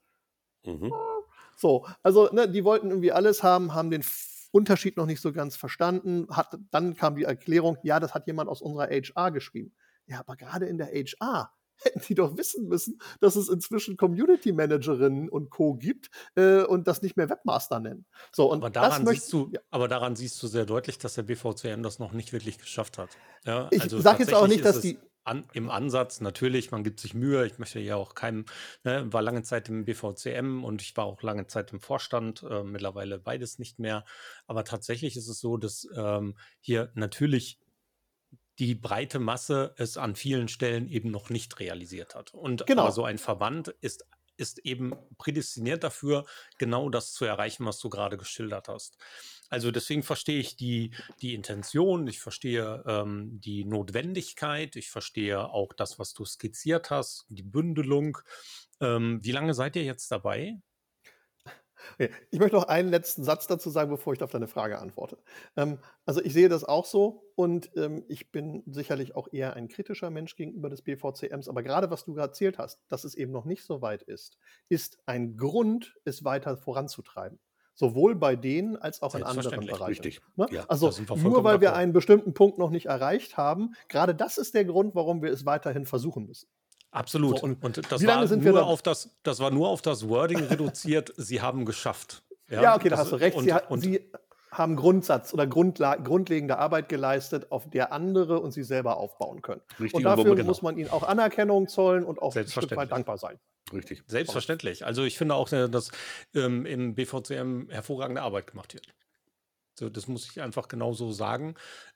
Mhm. 0.65 0.93
So, 1.57 1.87
also 2.03 2.29
ne, 2.33 2.49
die 2.49 2.65
wollten 2.65 2.91
irgendwie 2.91 3.13
alles 3.13 3.43
haben, 3.43 3.75
haben 3.75 3.91
den 3.91 4.05
Unterschied 4.53 4.97
noch 4.97 5.07
nicht 5.07 5.21
so 5.21 5.33
ganz 5.33 5.57
verstanden. 5.57 6.27
Hat, 6.31 6.59
dann 6.71 6.95
kam 6.95 7.17
die 7.17 7.25
Erklärung, 7.25 7.79
ja, 7.83 8.01
das 8.01 8.15
hat 8.15 8.27
jemand 8.27 8.49
aus 8.49 8.63
unserer 8.63 8.89
HR 8.89 9.31
geschrieben. 9.31 9.73
Ja, 10.07 10.21
aber 10.21 10.37
gerade 10.37 10.67
in 10.67 10.79
der 10.79 10.89
HR 10.89 11.53
hätten 11.83 12.01
die 12.09 12.15
doch 12.15 12.37
wissen 12.37 12.69
müssen, 12.69 13.01
dass 13.21 13.37
es 13.37 13.49
inzwischen 13.49 13.97
Community 13.97 14.53
Managerinnen 14.53 15.29
und 15.29 15.51
Co. 15.51 15.75
gibt 15.75 16.11
äh, 16.35 16.63
und 16.63 16.87
das 16.87 17.03
nicht 17.03 17.17
mehr 17.17 17.29
Webmaster 17.29 17.81
nennen. 17.81 18.07
So, 18.33 18.51
und 18.51 18.59
aber, 18.59 18.71
daran 18.71 19.07
siehst 19.07 19.33
du, 19.33 19.51
ja. 19.53 19.61
aber 19.71 19.89
daran 19.89 20.17
siehst 20.17 20.43
du 20.43 20.47
sehr 20.47 20.67
deutlich, 20.67 20.99
dass 20.99 21.15
der 21.15 21.23
BVCM 21.23 21.83
das 21.83 21.99
noch 21.99 22.13
nicht 22.13 22.33
wirklich 22.33 22.59
geschafft 22.59 22.99
hat. 22.99 23.11
Ja, 23.45 23.69
ich 23.71 23.83
also 23.83 24.01
sage 24.01 24.23
jetzt 24.23 24.35
auch 24.35 24.49
nicht, 24.49 24.65
dass 24.65 24.81
die. 24.81 24.99
An, 25.25 25.45
Im 25.53 25.71
Ansatz 25.71 26.21
natürlich, 26.21 26.73
man 26.73 26.83
gibt 26.83 26.99
sich 26.99 27.15
Mühe. 27.15 27.47
Ich 27.47 27.61
möchte 27.61 27.79
ja 27.79 27.95
auch 27.95 28.17
keinem, 28.17 28.45
ne, 28.83 29.07
war 29.13 29.23
lange 29.23 29.45
Zeit 29.45 29.69
im 29.69 29.85
BVCM 29.85 30.65
und 30.65 30.83
ich 30.83 30.97
war 30.97 31.05
auch 31.05 31.23
lange 31.23 31.47
Zeit 31.47 31.73
im 31.73 31.79
Vorstand, 31.79 32.43
äh, 32.43 32.65
mittlerweile 32.65 33.21
beides 33.21 33.61
nicht 33.61 33.79
mehr. 33.79 34.05
Aber 34.49 34.65
tatsächlich 34.65 35.17
ist 35.17 35.29
es 35.29 35.39
so, 35.39 35.59
dass 35.59 35.87
ähm, 35.95 36.35
hier 36.59 36.91
natürlich 36.97 37.61
die 38.59 38.75
breite 38.75 39.19
Masse 39.19 39.75
es 39.77 39.97
an 39.97 40.15
vielen 40.15 40.49
Stellen 40.49 40.87
eben 40.89 41.11
noch 41.11 41.31
nicht 41.31 41.59
realisiert 41.61 42.15
hat. 42.15 42.35
Und 42.35 42.67
genau. 42.67 42.91
so 42.91 43.05
ein 43.05 43.19
Verband 43.19 43.69
ist, 43.81 44.05
ist 44.37 44.59
eben 44.61 44.95
prädestiniert 45.19 45.85
dafür, 45.85 46.25
genau 46.59 46.91
das 46.91 47.13
zu 47.13 47.25
erreichen, 47.25 47.65
was 47.65 47.79
du 47.79 47.89
gerade 47.89 48.17
geschildert 48.17 48.69
hast. 48.69 48.99
Also 49.49 49.71
deswegen 49.71 50.03
verstehe 50.03 50.41
ich 50.41 50.57
die, 50.57 50.95
die 51.21 51.35
Intention, 51.35 52.07
ich 52.07 52.21
verstehe 52.21 52.83
ähm, 52.87 53.39
die 53.41 53.65
Notwendigkeit, 53.65 54.77
ich 54.77 54.91
verstehe 54.91 55.51
auch 55.51 55.73
das, 55.75 55.99
was 55.99 56.15
du 56.15 56.25
skizziert 56.25 56.91
hast, 56.91 57.27
die 57.29 57.43
Bündelung. 57.43 58.19
Ähm, 58.81 59.21
wie 59.23 59.33
lange 59.33 59.53
seid 59.53 59.77
ihr 59.77 59.85
jetzt 59.85 60.11
dabei? 60.11 60.59
Ich 62.31 62.39
möchte 62.39 62.57
noch 62.57 62.69
einen 62.69 62.89
letzten 62.89 63.25
Satz 63.25 63.47
dazu 63.47 63.71
sagen, 63.71 63.91
bevor 63.91 64.13
ich 64.13 64.23
auf 64.23 64.31
deine 64.31 64.49
Frage 64.49 64.79
antworte. 64.79 65.19
Ähm, 65.57 65.79
also 66.07 66.23
ich 66.23 66.33
sehe 66.33 66.49
das 66.49 66.65
auch 66.65 66.85
so 66.85 67.25
und 67.35 67.71
ähm, 67.77 68.05
ich 68.09 68.33
bin 68.33 68.63
sicherlich 68.67 69.15
auch 69.15 69.29
eher 69.33 69.55
ein 69.55 69.69
kritischer 69.69 70.11
Mensch 70.11 70.37
gegenüber 70.37 70.69
des 70.69 70.83
BVCMs, 70.83 71.49
aber 71.49 71.63
gerade 71.63 71.91
was 71.91 72.05
du 72.05 72.15
gerade 72.15 72.31
erzählt 72.31 72.59
hast, 72.59 72.81
dass 72.89 73.05
es 73.05 73.15
eben 73.15 73.33
noch 73.33 73.45
nicht 73.45 73.65
so 73.65 73.83
weit 73.83 74.03
ist, 74.03 74.39
ist 74.69 74.99
ein 75.07 75.37
Grund, 75.37 75.95
es 76.05 76.25
weiter 76.25 76.57
voranzutreiben. 76.57 77.39
Sowohl 77.75 78.15
bei 78.15 78.37
denen 78.37 78.77
als 78.77 79.01
auch 79.01 79.15
in 79.15 79.23
anderen 79.23 79.61
Bereichen. 79.61 79.85
Richtig. 79.85 80.21
Ne? 80.37 80.47
Ja, 80.51 80.65
also 80.69 80.93
nur 81.17 81.43
weil 81.43 81.63
wir 81.63 81.75
einen 81.75 81.95
bestimmten 81.95 82.35
Punkt 82.35 82.59
noch 82.59 82.71
nicht 82.71 82.87
erreicht 82.87 83.39
haben, 83.39 83.75
gerade 83.89 84.15
das 84.15 84.37
ist 84.37 84.55
der 84.55 84.67
Grund, 84.67 84.95
warum 84.95 85.23
wir 85.23 85.33
es 85.33 85.47
weiterhin 85.47 85.87
versuchen 85.87 86.27
müssen. 86.27 86.49
Absolut. 86.93 87.39
So, 87.39 87.45
und, 87.45 87.65
und 87.65 87.91
das 87.91 88.01
wie 88.01 88.07
lange 88.07 88.31
war 88.31 88.37
nur 88.37 88.67
auf 88.67 88.83
das, 88.83 89.11
das 89.23 89.41
war 89.41 89.51
nur 89.51 89.69
auf 89.69 89.83
das 89.83 90.09
Wording 90.09 90.45
reduziert, 90.45 91.13
sie 91.17 91.41
haben 91.41 91.65
geschafft. 91.65 92.23
Ja, 92.49 92.77
okay, 92.77 92.91
da 92.91 92.97
das- 92.97 93.01
hast 93.07 93.13
du 93.13 93.17
recht. 93.17 93.37
Und, 93.37 93.45
Sie, 93.45 93.53
hat, 93.53 93.71
und 93.71 93.81
Sie 93.81 94.13
haben 94.51 94.77
Grundsatz 94.77 95.33
oder 95.33 95.47
Grundla 95.47 95.97
grundlegende 95.97 96.59
Arbeit 96.59 96.91
geleistet, 96.91 97.51
auf 97.51 97.69
der 97.71 97.93
andere 97.93 98.39
und 98.41 98.53
sie 98.53 98.63
selber 98.63 98.99
aufbauen 98.99 99.41
können. 99.41 99.63
Richtig, 99.81 99.95
Und 99.95 100.03
dafür 100.03 100.35
genau. 100.37 100.47
muss 100.49 100.61
man 100.61 100.77
ihnen 100.77 100.91
auch 100.91 101.03
Anerkennung 101.03 101.69
zollen 101.69 102.05
und 102.05 102.21
auch 102.21 102.27
ein 102.27 102.31
Stück 102.31 102.35
Selbstverständlich. 102.35 102.79
weit 102.79 102.93
dankbar 102.93 103.17
sein. 103.17 103.39
Richtig. 103.73 104.03
Selbstverständlich. 104.07 104.85
Also 104.85 105.05
ich 105.05 105.17
finde 105.17 105.35
auch, 105.37 105.51
äh, 105.53 105.71
dass 105.71 105.91
ähm, 106.35 106.67
im 106.67 106.95
BVCM 106.95 107.71
hervorragende 107.71 108.21
Arbeit 108.21 108.49
gemacht 108.49 108.75
wird. 108.75 108.87
So, 109.79 109.89
das 109.89 110.07
muss 110.07 110.29
ich 110.31 110.43
einfach 110.43 110.69
genauso 110.69 111.13
sagen 111.13 111.55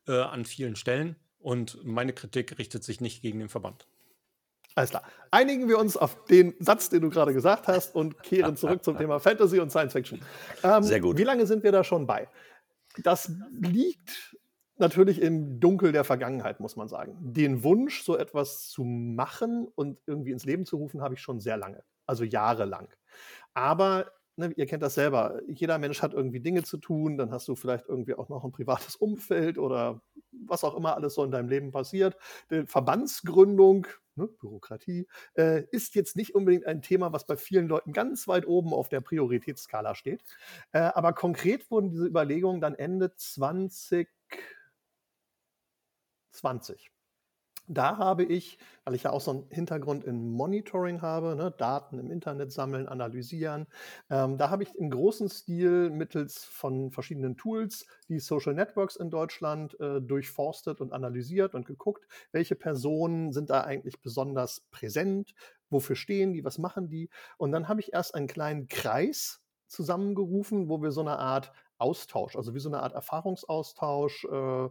äh, 0.08 0.18
an 0.18 0.46
vielen 0.46 0.76
Stellen. 0.76 1.16
Und 1.38 1.84
meine 1.84 2.14
Kritik 2.14 2.58
richtet 2.58 2.82
sich 2.82 3.02
nicht 3.02 3.20
gegen 3.20 3.38
den 3.38 3.50
Verband. 3.50 3.86
Alles 4.76 4.90
klar. 4.90 5.02
Einigen 5.30 5.68
wir 5.68 5.78
uns 5.78 5.96
auf 5.96 6.24
den 6.26 6.54
Satz, 6.60 6.90
den 6.90 7.00
du 7.00 7.08
gerade 7.08 7.32
gesagt 7.32 7.66
hast 7.66 7.94
und 7.94 8.22
kehren 8.22 8.56
zurück 8.56 8.84
zum 8.84 8.98
Thema 8.98 9.18
Fantasy 9.18 9.58
und 9.58 9.70
Science 9.70 9.94
Fiction. 9.94 10.20
Ähm, 10.62 10.82
Sehr 10.82 11.00
gut. 11.00 11.16
Wie 11.16 11.24
lange 11.24 11.46
sind 11.46 11.64
wir 11.64 11.72
da 11.72 11.82
schon 11.82 12.06
bei? 12.06 12.28
Das 13.02 13.32
liegt 13.58 14.36
natürlich 14.76 15.22
im 15.22 15.60
Dunkel 15.60 15.92
der 15.92 16.04
Vergangenheit, 16.04 16.60
muss 16.60 16.76
man 16.76 16.88
sagen. 16.88 17.16
Den 17.20 17.64
Wunsch, 17.64 18.02
so 18.02 18.18
etwas 18.18 18.68
zu 18.68 18.84
machen 18.84 19.66
und 19.74 19.98
irgendwie 20.06 20.32
ins 20.32 20.44
Leben 20.44 20.66
zu 20.66 20.76
rufen, 20.76 21.00
habe 21.00 21.14
ich 21.14 21.22
schon 21.22 21.40
sehr 21.40 21.56
lange, 21.56 21.82
also 22.04 22.24
jahrelang. 22.24 22.88
Aber 23.54 24.10
ne, 24.36 24.52
ihr 24.56 24.66
kennt 24.66 24.82
das 24.82 24.94
selber. 24.94 25.40
Jeder 25.48 25.78
Mensch 25.78 26.02
hat 26.02 26.12
irgendwie 26.12 26.40
Dinge 26.40 26.64
zu 26.64 26.76
tun, 26.76 27.16
dann 27.16 27.30
hast 27.32 27.48
du 27.48 27.56
vielleicht 27.56 27.88
irgendwie 27.88 28.14
auch 28.14 28.28
noch 28.28 28.44
ein 28.44 28.52
privates 28.52 28.96
Umfeld 28.96 29.56
oder 29.56 30.02
was 30.46 30.64
auch 30.64 30.76
immer 30.76 30.96
alles 30.96 31.14
so 31.14 31.24
in 31.24 31.30
deinem 31.30 31.48
Leben 31.48 31.70
passiert. 31.72 32.16
Die 32.50 32.66
Verbandsgründung, 32.66 33.86
ne, 34.14 34.26
Bürokratie, 34.26 35.06
äh, 35.34 35.64
ist 35.70 35.94
jetzt 35.94 36.16
nicht 36.16 36.34
unbedingt 36.34 36.66
ein 36.66 36.82
Thema, 36.82 37.12
was 37.12 37.26
bei 37.26 37.36
vielen 37.36 37.68
Leuten 37.68 37.92
ganz 37.92 38.28
weit 38.28 38.46
oben 38.46 38.72
auf 38.72 38.88
der 38.88 39.00
Prioritätsskala 39.00 39.94
steht. 39.94 40.22
Äh, 40.72 40.78
aber 40.78 41.12
konkret 41.12 41.70
wurden 41.70 41.90
diese 41.90 42.06
Überlegungen 42.06 42.60
dann 42.60 42.74
Ende 42.74 43.14
2020. 43.14 44.08
Da 47.68 47.96
habe 47.98 48.22
ich, 48.22 48.58
weil 48.84 48.94
ich 48.94 49.02
ja 49.02 49.10
auch 49.10 49.20
so 49.20 49.32
einen 49.32 49.46
Hintergrund 49.50 50.04
in 50.04 50.30
Monitoring 50.30 51.02
habe, 51.02 51.34
ne, 51.34 51.50
Daten 51.50 51.98
im 51.98 52.12
Internet 52.12 52.52
sammeln, 52.52 52.86
analysieren, 52.86 53.66
ähm, 54.08 54.38
da 54.38 54.50
habe 54.50 54.62
ich 54.62 54.74
im 54.76 54.88
großen 54.88 55.28
Stil 55.28 55.90
mittels 55.90 56.44
von 56.44 56.92
verschiedenen 56.92 57.36
Tools 57.36 57.84
die 58.08 58.20
Social 58.20 58.54
Networks 58.54 58.94
in 58.94 59.10
Deutschland 59.10 59.78
äh, 59.80 60.00
durchforstet 60.00 60.80
und 60.80 60.92
analysiert 60.92 61.54
und 61.56 61.66
geguckt, 61.66 62.06
welche 62.30 62.54
Personen 62.54 63.32
sind 63.32 63.50
da 63.50 63.62
eigentlich 63.62 64.00
besonders 64.00 64.60
präsent, 64.70 65.34
wofür 65.68 65.96
stehen 65.96 66.32
die, 66.32 66.44
was 66.44 66.58
machen 66.58 66.88
die. 66.88 67.10
Und 67.36 67.50
dann 67.50 67.66
habe 67.68 67.80
ich 67.80 67.92
erst 67.92 68.14
einen 68.14 68.28
kleinen 68.28 68.68
Kreis 68.68 69.40
zusammengerufen, 69.66 70.68
wo 70.68 70.80
wir 70.82 70.92
so 70.92 71.00
eine 71.00 71.18
Art 71.18 71.50
Austausch, 71.78 72.36
also 72.36 72.54
wie 72.54 72.60
so 72.60 72.68
eine 72.70 72.80
Art 72.82 72.94
Erfahrungsaustausch, 72.94 74.24
äh, 74.24 74.68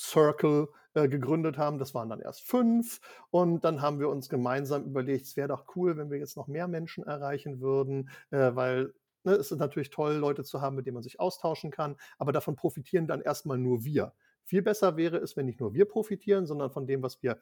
Circle 0.00 0.68
äh, 0.94 1.08
gegründet 1.08 1.58
haben. 1.58 1.78
Das 1.78 1.94
waren 1.94 2.08
dann 2.08 2.20
erst 2.20 2.42
fünf. 2.46 3.00
Und 3.30 3.64
dann 3.64 3.82
haben 3.82 4.00
wir 4.00 4.08
uns 4.08 4.28
gemeinsam 4.28 4.84
überlegt, 4.84 5.26
es 5.26 5.36
wäre 5.36 5.48
doch 5.48 5.66
cool, 5.76 5.96
wenn 5.96 6.10
wir 6.10 6.18
jetzt 6.18 6.36
noch 6.36 6.48
mehr 6.48 6.68
Menschen 6.68 7.04
erreichen 7.04 7.60
würden, 7.60 8.08
äh, 8.30 8.54
weil 8.54 8.94
ne, 9.24 9.32
es 9.32 9.52
ist 9.52 9.58
natürlich 9.58 9.90
toll, 9.90 10.14
Leute 10.14 10.42
zu 10.42 10.60
haben, 10.60 10.76
mit 10.76 10.86
denen 10.86 10.94
man 10.94 11.02
sich 11.02 11.20
austauschen 11.20 11.70
kann. 11.70 11.96
Aber 12.18 12.32
davon 12.32 12.56
profitieren 12.56 13.06
dann 13.06 13.20
erstmal 13.20 13.58
nur 13.58 13.84
wir. 13.84 14.14
Viel 14.44 14.62
besser 14.62 14.96
wäre 14.96 15.18
es, 15.18 15.36
wenn 15.36 15.46
nicht 15.46 15.60
nur 15.60 15.74
wir 15.74 15.84
profitieren, 15.84 16.46
sondern 16.46 16.70
von 16.70 16.86
dem, 16.86 17.02
was 17.02 17.22
wir 17.22 17.38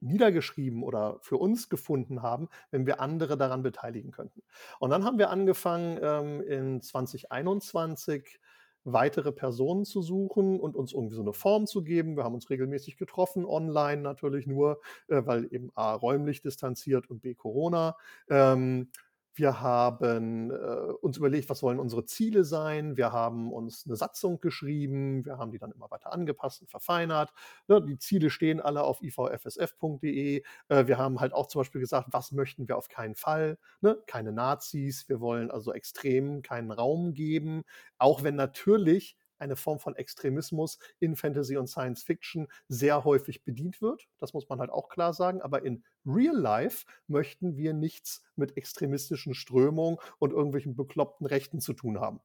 niedergeschrieben 0.00 0.82
oder 0.82 1.18
für 1.20 1.36
uns 1.36 1.68
gefunden 1.68 2.22
haben, 2.22 2.48
wenn 2.70 2.86
wir 2.86 3.00
andere 3.00 3.36
daran 3.36 3.62
beteiligen 3.62 4.10
könnten. 4.10 4.42
Und 4.80 4.90
dann 4.90 5.04
haben 5.04 5.18
wir 5.18 5.30
angefangen, 5.30 5.98
ähm, 6.02 6.42
in 6.42 6.82
2021 6.82 8.40
weitere 8.84 9.32
Personen 9.32 9.84
zu 9.84 10.02
suchen 10.02 10.58
und 10.60 10.76
uns 10.76 10.92
irgendwie 10.92 11.14
so 11.14 11.22
eine 11.22 11.32
Form 11.32 11.66
zu 11.66 11.82
geben. 11.82 12.16
Wir 12.16 12.24
haben 12.24 12.34
uns 12.34 12.50
regelmäßig 12.50 12.96
getroffen, 12.96 13.44
online 13.44 14.02
natürlich 14.02 14.46
nur, 14.46 14.80
äh, 15.08 15.22
weil 15.24 15.46
eben 15.52 15.70
A, 15.74 15.94
räumlich 15.94 16.42
distanziert 16.42 17.08
und 17.10 17.22
B, 17.22 17.34
Corona. 17.34 17.96
Ähm, 18.28 18.88
wir 19.34 19.60
haben 19.60 20.50
äh, 20.50 20.54
uns 21.00 21.16
überlegt, 21.16 21.48
was 21.48 21.60
sollen 21.60 21.78
unsere 21.78 22.04
Ziele 22.04 22.44
sein. 22.44 22.96
Wir 22.96 23.12
haben 23.12 23.52
uns 23.52 23.86
eine 23.86 23.96
Satzung 23.96 24.40
geschrieben. 24.40 25.24
Wir 25.24 25.38
haben 25.38 25.50
die 25.50 25.58
dann 25.58 25.72
immer 25.72 25.90
weiter 25.90 26.12
angepasst 26.12 26.62
und 26.62 26.70
verfeinert. 26.70 27.32
Ne, 27.68 27.82
die 27.82 27.98
Ziele 27.98 28.30
stehen 28.30 28.60
alle 28.60 28.82
auf 28.82 29.02
ivfsf.de. 29.02 30.42
Äh, 30.68 30.86
wir 30.86 30.98
haben 30.98 31.20
halt 31.20 31.32
auch 31.32 31.46
zum 31.46 31.60
Beispiel 31.60 31.80
gesagt, 31.80 32.08
was 32.10 32.32
möchten 32.32 32.68
wir 32.68 32.76
auf 32.76 32.88
keinen 32.88 33.14
Fall. 33.14 33.58
Ne? 33.80 33.98
Keine 34.06 34.32
Nazis. 34.32 35.08
Wir 35.08 35.20
wollen 35.20 35.50
also 35.50 35.72
Extremen 35.72 36.42
keinen 36.42 36.70
Raum 36.70 37.14
geben. 37.14 37.64
Auch 37.98 38.22
wenn 38.22 38.34
natürlich 38.34 39.16
eine 39.42 39.56
Form 39.56 39.78
von 39.78 39.96
Extremismus 39.96 40.78
in 40.98 41.16
Fantasy 41.16 41.56
und 41.56 41.66
Science 41.66 42.02
Fiction 42.02 42.48
sehr 42.68 43.04
häufig 43.04 43.44
bedient 43.44 43.82
wird. 43.82 44.08
Das 44.18 44.32
muss 44.32 44.48
man 44.48 44.60
halt 44.60 44.70
auch 44.70 44.88
klar 44.88 45.12
sagen. 45.12 45.42
Aber 45.42 45.64
in 45.64 45.84
Real 46.06 46.36
Life 46.36 46.86
möchten 47.06 47.56
wir 47.56 47.74
nichts 47.74 48.22
mit 48.36 48.56
extremistischen 48.56 49.34
Strömungen 49.34 49.98
und 50.18 50.32
irgendwelchen 50.32 50.76
bekloppten 50.76 51.26
Rechten 51.26 51.60
zu 51.60 51.74
tun 51.74 52.00
haben. 52.00 52.20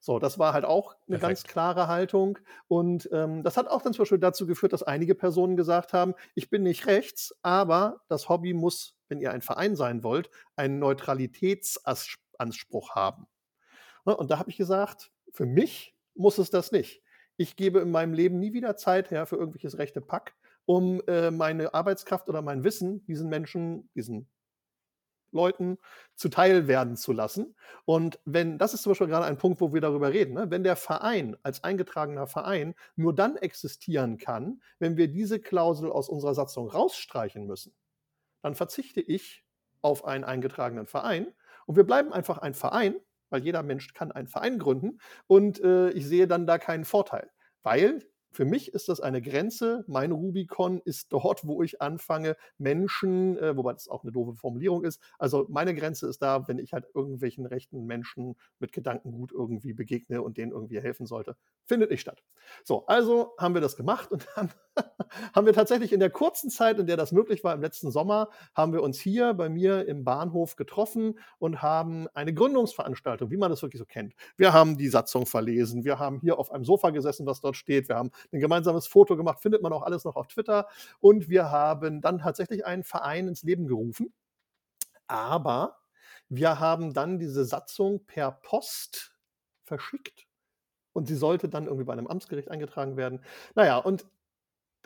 So, 0.00 0.18
das 0.18 0.38
war 0.38 0.52
halt 0.52 0.64
auch 0.64 0.96
eine 1.08 1.18
ganz 1.18 1.42
Perfekt. 1.42 1.52
klare 1.52 1.88
Haltung. 1.88 2.38
Und 2.66 3.08
ähm, 3.12 3.42
das 3.42 3.56
hat 3.56 3.68
auch 3.68 3.82
dann 3.82 3.92
zum 3.92 4.02
Beispiel 4.02 4.18
dazu 4.18 4.46
geführt, 4.46 4.72
dass 4.72 4.82
einige 4.82 5.14
Personen 5.14 5.56
gesagt 5.56 5.92
haben, 5.92 6.14
ich 6.34 6.50
bin 6.50 6.62
nicht 6.62 6.86
rechts, 6.86 7.34
aber 7.42 8.00
das 8.08 8.28
Hobby 8.28 8.54
muss, 8.54 8.94
wenn 9.08 9.20
ihr 9.20 9.32
ein 9.32 9.42
Verein 9.42 9.76
sein 9.76 10.02
wollt, 10.02 10.30
einen 10.56 10.78
Neutralitätsanspruch 10.78 12.94
haben. 12.94 13.26
Ne, 14.04 14.16
Und 14.16 14.30
da 14.30 14.38
habe 14.38 14.50
ich 14.50 14.56
gesagt, 14.56 15.10
für 15.30 15.46
mich 15.46 15.94
muss 16.18 16.38
es 16.38 16.50
das 16.50 16.72
nicht. 16.72 17.02
Ich 17.36 17.56
gebe 17.56 17.80
in 17.80 17.90
meinem 17.90 18.12
Leben 18.12 18.38
nie 18.38 18.52
wieder 18.52 18.76
Zeit 18.76 19.10
her 19.10 19.26
für 19.26 19.36
irgendwelches 19.36 19.78
rechte 19.78 20.00
Pack, 20.00 20.34
um 20.66 21.00
äh, 21.06 21.30
meine 21.30 21.72
Arbeitskraft 21.72 22.28
oder 22.28 22.42
mein 22.42 22.64
Wissen 22.64 23.04
diesen 23.06 23.28
Menschen, 23.28 23.88
diesen 23.94 24.28
Leuten 25.30 25.78
zuteil 26.14 26.68
werden 26.68 26.96
zu 26.96 27.12
lassen. 27.12 27.54
Und 27.84 28.18
wenn, 28.24 28.58
das 28.58 28.74
ist 28.74 28.82
zum 28.82 28.90
Beispiel 28.90 29.06
gerade 29.08 29.26
ein 29.26 29.38
Punkt, 29.38 29.60
wo 29.60 29.72
wir 29.72 29.80
darüber 29.80 30.12
reden, 30.12 30.34
ne? 30.34 30.50
wenn 30.50 30.64
der 30.64 30.76
Verein 30.76 31.36
als 31.42 31.64
eingetragener 31.64 32.26
Verein 32.26 32.74
nur 32.96 33.14
dann 33.14 33.36
existieren 33.36 34.18
kann, 34.18 34.62
wenn 34.78 34.96
wir 34.96 35.08
diese 35.08 35.38
Klausel 35.38 35.92
aus 35.92 36.08
unserer 36.08 36.34
Satzung 36.34 36.68
rausstreichen 36.68 37.46
müssen, 37.46 37.74
dann 38.42 38.54
verzichte 38.54 39.00
ich 39.00 39.44
auf 39.80 40.04
einen 40.04 40.24
eingetragenen 40.24 40.86
Verein 40.86 41.28
und 41.66 41.76
wir 41.76 41.84
bleiben 41.84 42.12
einfach 42.12 42.38
ein 42.38 42.54
Verein, 42.54 42.96
weil 43.30 43.42
jeder 43.42 43.62
Mensch 43.62 43.94
kann 43.94 44.12
einen 44.12 44.28
Verein 44.28 44.58
gründen 44.58 44.98
und 45.26 45.60
äh, 45.62 45.90
ich 45.90 46.06
sehe 46.06 46.26
dann 46.26 46.46
da 46.46 46.58
keinen 46.58 46.84
Vorteil, 46.84 47.30
weil 47.62 48.00
für 48.30 48.44
mich 48.44 48.72
ist 48.74 48.88
das 48.88 49.00
eine 49.00 49.22
Grenze. 49.22 49.84
Mein 49.88 50.12
Rubicon 50.12 50.80
ist 50.84 51.12
dort, 51.12 51.46
wo 51.46 51.62
ich 51.62 51.80
anfange, 51.80 52.36
Menschen, 52.58 53.36
äh, 53.38 53.56
wobei 53.56 53.72
das 53.72 53.88
auch 53.88 54.02
eine 54.02 54.12
doofe 54.12 54.34
Formulierung 54.34 54.84
ist. 54.84 55.00
Also 55.18 55.46
meine 55.48 55.74
Grenze 55.74 56.06
ist 56.06 56.20
da, 56.22 56.46
wenn 56.46 56.58
ich 56.58 56.72
halt 56.72 56.86
irgendwelchen 56.94 57.46
rechten 57.46 57.84
Menschen 57.86 58.36
mit 58.58 58.72
Gedankengut 58.72 59.32
irgendwie 59.32 59.72
begegne 59.72 60.22
und 60.22 60.36
denen 60.36 60.52
irgendwie 60.52 60.80
helfen 60.80 61.06
sollte. 61.06 61.36
Findet 61.64 61.90
nicht 61.90 62.02
statt. 62.02 62.22
So, 62.64 62.86
also 62.86 63.34
haben 63.38 63.54
wir 63.54 63.60
das 63.60 63.76
gemacht 63.76 64.12
und 64.12 64.28
dann 64.36 64.50
haben 65.34 65.46
wir 65.46 65.52
tatsächlich 65.52 65.92
in 65.92 66.00
der 66.00 66.10
kurzen 66.10 66.50
Zeit, 66.50 66.78
in 66.78 66.86
der 66.86 66.96
das 66.96 67.12
möglich 67.12 67.44
war, 67.44 67.54
im 67.54 67.60
letzten 67.60 67.90
Sommer, 67.90 68.28
haben 68.54 68.72
wir 68.72 68.82
uns 68.82 68.98
hier 68.98 69.34
bei 69.34 69.48
mir 69.48 69.86
im 69.86 70.04
Bahnhof 70.04 70.56
getroffen 70.56 71.18
und 71.38 71.62
haben 71.62 72.08
eine 72.14 72.34
Gründungsveranstaltung, 72.34 73.30
wie 73.30 73.36
man 73.36 73.50
das 73.50 73.62
wirklich 73.62 73.78
so 73.78 73.86
kennt. 73.86 74.14
Wir 74.36 74.52
haben 74.52 74.76
die 74.78 74.88
Satzung 74.88 75.26
verlesen, 75.26 75.84
wir 75.84 75.98
haben 75.98 76.20
hier 76.20 76.38
auf 76.38 76.50
einem 76.52 76.64
Sofa 76.64 76.90
gesessen, 76.90 77.26
was 77.26 77.40
dort 77.40 77.56
steht, 77.56 77.88
wir 77.88 77.96
haben 77.96 78.10
ein 78.32 78.40
gemeinsames 78.40 78.86
Foto 78.86 79.16
gemacht, 79.16 79.40
findet 79.40 79.62
man 79.62 79.72
auch 79.72 79.82
alles 79.82 80.04
noch 80.04 80.16
auf 80.16 80.28
Twitter 80.28 80.66
und 81.00 81.28
wir 81.28 81.50
haben 81.50 82.00
dann 82.00 82.18
tatsächlich 82.18 82.66
einen 82.66 82.84
Verein 82.84 83.28
ins 83.28 83.42
Leben 83.42 83.66
gerufen. 83.66 84.12
Aber 85.06 85.78
wir 86.28 86.60
haben 86.60 86.92
dann 86.92 87.18
diese 87.18 87.44
Satzung 87.44 88.04
per 88.04 88.32
Post 88.32 89.14
verschickt 89.64 90.26
und 90.92 91.06
sie 91.06 91.14
sollte 91.14 91.48
dann 91.48 91.64
irgendwie 91.64 91.84
bei 91.84 91.92
einem 91.92 92.06
Amtsgericht 92.06 92.50
eingetragen 92.50 92.96
werden. 92.96 93.20
Naja, 93.54 93.78
und 93.78 94.06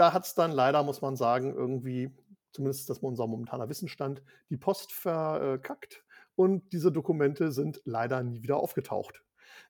da 0.02 0.12
hat 0.12 0.26
es 0.26 0.34
dann 0.34 0.50
leider, 0.50 0.82
muss 0.82 1.00
man 1.00 1.14
sagen, 1.14 1.54
irgendwie, 1.54 2.10
zumindest 2.50 2.90
das 2.90 2.98
unser 2.98 3.28
momentaner 3.28 3.68
Wissensstand, 3.68 4.20
die 4.50 4.56
Post 4.56 4.92
verkackt 4.92 6.02
und 6.34 6.72
diese 6.72 6.90
Dokumente 6.90 7.52
sind 7.52 7.80
leider 7.84 8.20
nie 8.24 8.42
wieder 8.42 8.56
aufgetaucht. 8.56 9.22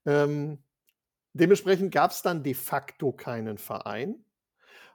Ähm, 0.06 0.64
dementsprechend 1.34 1.92
gab 1.92 2.12
es 2.12 2.22
dann 2.22 2.42
de 2.42 2.54
facto 2.54 3.12
keinen 3.12 3.58
Verein. 3.58 4.24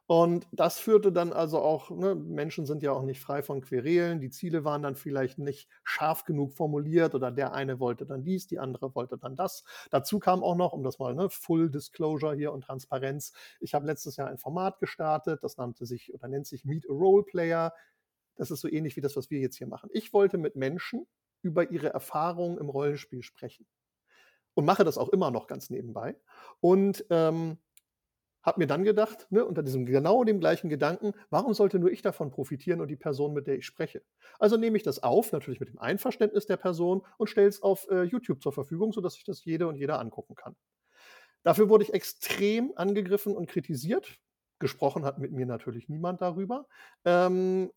Und 0.09 0.47
das 0.53 0.79
führte 0.79 1.11
dann 1.11 1.33
also 1.33 1.59
auch, 1.59 1.89
ne, 1.91 2.15
Menschen 2.15 2.65
sind 2.65 2.81
ja 2.81 2.93
auch 2.93 3.03
nicht 3.03 3.19
frei 3.19 3.43
von 3.43 3.59
Querelen, 3.61 4.21
die 4.21 4.29
Ziele 4.29 4.63
waren 4.63 4.81
dann 4.81 4.95
vielleicht 4.95 5.37
nicht 5.37 5.69
scharf 5.83 6.23
genug 6.23 6.53
formuliert 6.53 7.13
oder 7.13 7.29
der 7.29 7.53
eine 7.53 7.81
wollte 7.81 8.05
dann 8.05 8.23
dies, 8.23 8.47
die 8.47 8.57
andere 8.59 8.95
wollte 8.95 9.17
dann 9.17 9.35
das. 9.35 9.65
Dazu 9.91 10.19
kam 10.19 10.43
auch 10.43 10.55
noch, 10.55 10.71
um 10.71 10.81
das 10.83 10.97
mal, 10.97 11.13
ne, 11.13 11.29
Full 11.29 11.69
Disclosure 11.71 12.35
hier 12.35 12.53
und 12.53 12.61
Transparenz, 12.63 13.33
ich 13.59 13.73
habe 13.73 13.85
letztes 13.85 14.15
Jahr 14.15 14.29
ein 14.29 14.37
Format 14.37 14.79
gestartet, 14.79 15.43
das 15.43 15.57
nannte 15.57 15.85
sich 15.85 16.13
oder 16.13 16.29
nennt 16.29 16.47
sich 16.47 16.63
Meet 16.63 16.89
a 16.89 16.93
Role 16.93 17.23
Player. 17.23 17.73
das 18.37 18.51
ist 18.51 18.61
so 18.61 18.69
ähnlich 18.69 18.95
wie 18.97 19.01
das, 19.01 19.15
was 19.17 19.29
wir 19.31 19.39
jetzt 19.39 19.57
hier 19.57 19.67
machen. 19.67 19.89
Ich 19.93 20.13
wollte 20.13 20.37
mit 20.37 20.55
Menschen 20.55 21.07
über 21.41 21.71
ihre 21.71 21.89
Erfahrungen 21.89 22.57
im 22.57 22.69
Rollenspiel 22.69 23.23
sprechen 23.23 23.65
und 24.53 24.65
mache 24.65 24.83
das 24.83 24.97
auch 24.97 25.09
immer 25.09 25.31
noch 25.31 25.47
ganz 25.47 25.69
nebenbei. 25.69 26.15
Und 26.61 27.05
ähm, 27.09 27.57
habe 28.47 28.61
mir 28.61 28.67
dann 28.67 28.85
gedacht, 28.85 29.27
ne, 29.29 29.45
unter 29.45 29.61
diesem 29.61 29.85
genau 29.85 30.23
dem 30.23 30.39
gleichen 30.39 30.69
Gedanken, 30.69 31.11
warum 31.29 31.53
sollte 31.53 31.79
nur 31.79 31.91
ich 31.91 32.01
davon 32.01 32.31
profitieren 32.31 32.79
und 32.79 32.87
die 32.87 32.95
Person, 32.95 33.33
mit 33.33 33.45
der 33.45 33.57
ich 33.57 33.65
spreche? 33.65 34.01
Also 34.39 34.55
nehme 34.55 34.77
ich 34.77 34.83
das 34.83 35.03
auf, 35.03 35.33
natürlich 35.33 35.59
mit 35.59 35.67
dem 35.67 35.79
Einverständnis 35.79 36.45
der 36.45 36.55
Person 36.55 37.05
und 37.17 37.29
stelle 37.29 37.49
es 37.49 37.61
auf 37.61 37.87
äh, 37.91 38.03
YouTube 38.03 38.41
zur 38.41 38.53
Verfügung, 38.53 38.93
sodass 38.93 39.15
sich 39.15 39.25
das 39.25 39.43
jede 39.43 39.67
und 39.67 39.75
jeder 39.75 39.99
angucken 39.99 40.33
kann. 40.33 40.55
Dafür 41.43 41.67
wurde 41.69 41.83
ich 41.83 41.93
extrem 41.93 42.71
angegriffen 42.77 43.35
und 43.35 43.49
kritisiert. 43.49 44.17
Gesprochen 44.59 45.03
hat 45.03 45.19
mit 45.19 45.33
mir 45.33 45.45
natürlich 45.45 45.89
niemand 45.89 46.21
darüber. 46.21 46.67
Ähm, 47.03 47.69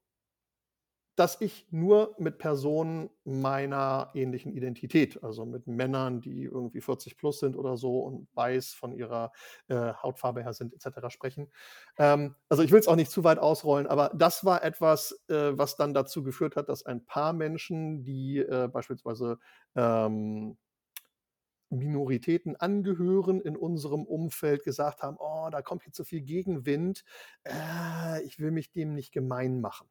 dass 1.20 1.38
ich 1.42 1.66
nur 1.70 2.14
mit 2.18 2.38
Personen 2.38 3.10
meiner 3.24 4.10
ähnlichen 4.14 4.52
Identität, 4.52 5.22
also 5.22 5.44
mit 5.44 5.66
Männern, 5.66 6.22
die 6.22 6.44
irgendwie 6.44 6.80
40 6.80 7.18
plus 7.18 7.40
sind 7.40 7.56
oder 7.56 7.76
so 7.76 8.00
und 8.00 8.26
weiß 8.32 8.72
von 8.72 8.94
ihrer 8.94 9.30
äh, 9.68 9.92
Hautfarbe 10.02 10.42
her 10.42 10.54
sind, 10.54 10.72
etc. 10.72 11.12
sprechen. 11.12 11.52
Ähm, 11.98 12.36
also 12.48 12.62
ich 12.62 12.72
will 12.72 12.80
es 12.80 12.88
auch 12.88 12.96
nicht 12.96 13.10
zu 13.10 13.22
weit 13.22 13.38
ausrollen, 13.38 13.86
aber 13.86 14.10
das 14.14 14.46
war 14.46 14.64
etwas, 14.64 15.12
äh, 15.28 15.58
was 15.58 15.76
dann 15.76 15.92
dazu 15.92 16.22
geführt 16.22 16.56
hat, 16.56 16.70
dass 16.70 16.86
ein 16.86 17.04
paar 17.04 17.34
Menschen, 17.34 18.02
die 18.02 18.38
äh, 18.38 18.70
beispielsweise 18.72 19.38
ähm, 19.76 20.56
Minoritäten 21.68 22.56
angehören 22.56 23.42
in 23.42 23.58
unserem 23.58 24.04
Umfeld, 24.06 24.64
gesagt 24.64 25.02
haben, 25.02 25.18
oh, 25.20 25.50
da 25.52 25.60
kommt 25.60 25.84
jetzt 25.84 25.98
so 25.98 26.04
viel 26.04 26.22
Gegenwind, 26.22 27.04
äh, 27.44 28.22
ich 28.22 28.38
will 28.38 28.52
mich 28.52 28.72
dem 28.72 28.94
nicht 28.94 29.12
gemein 29.12 29.60
machen. 29.60 29.86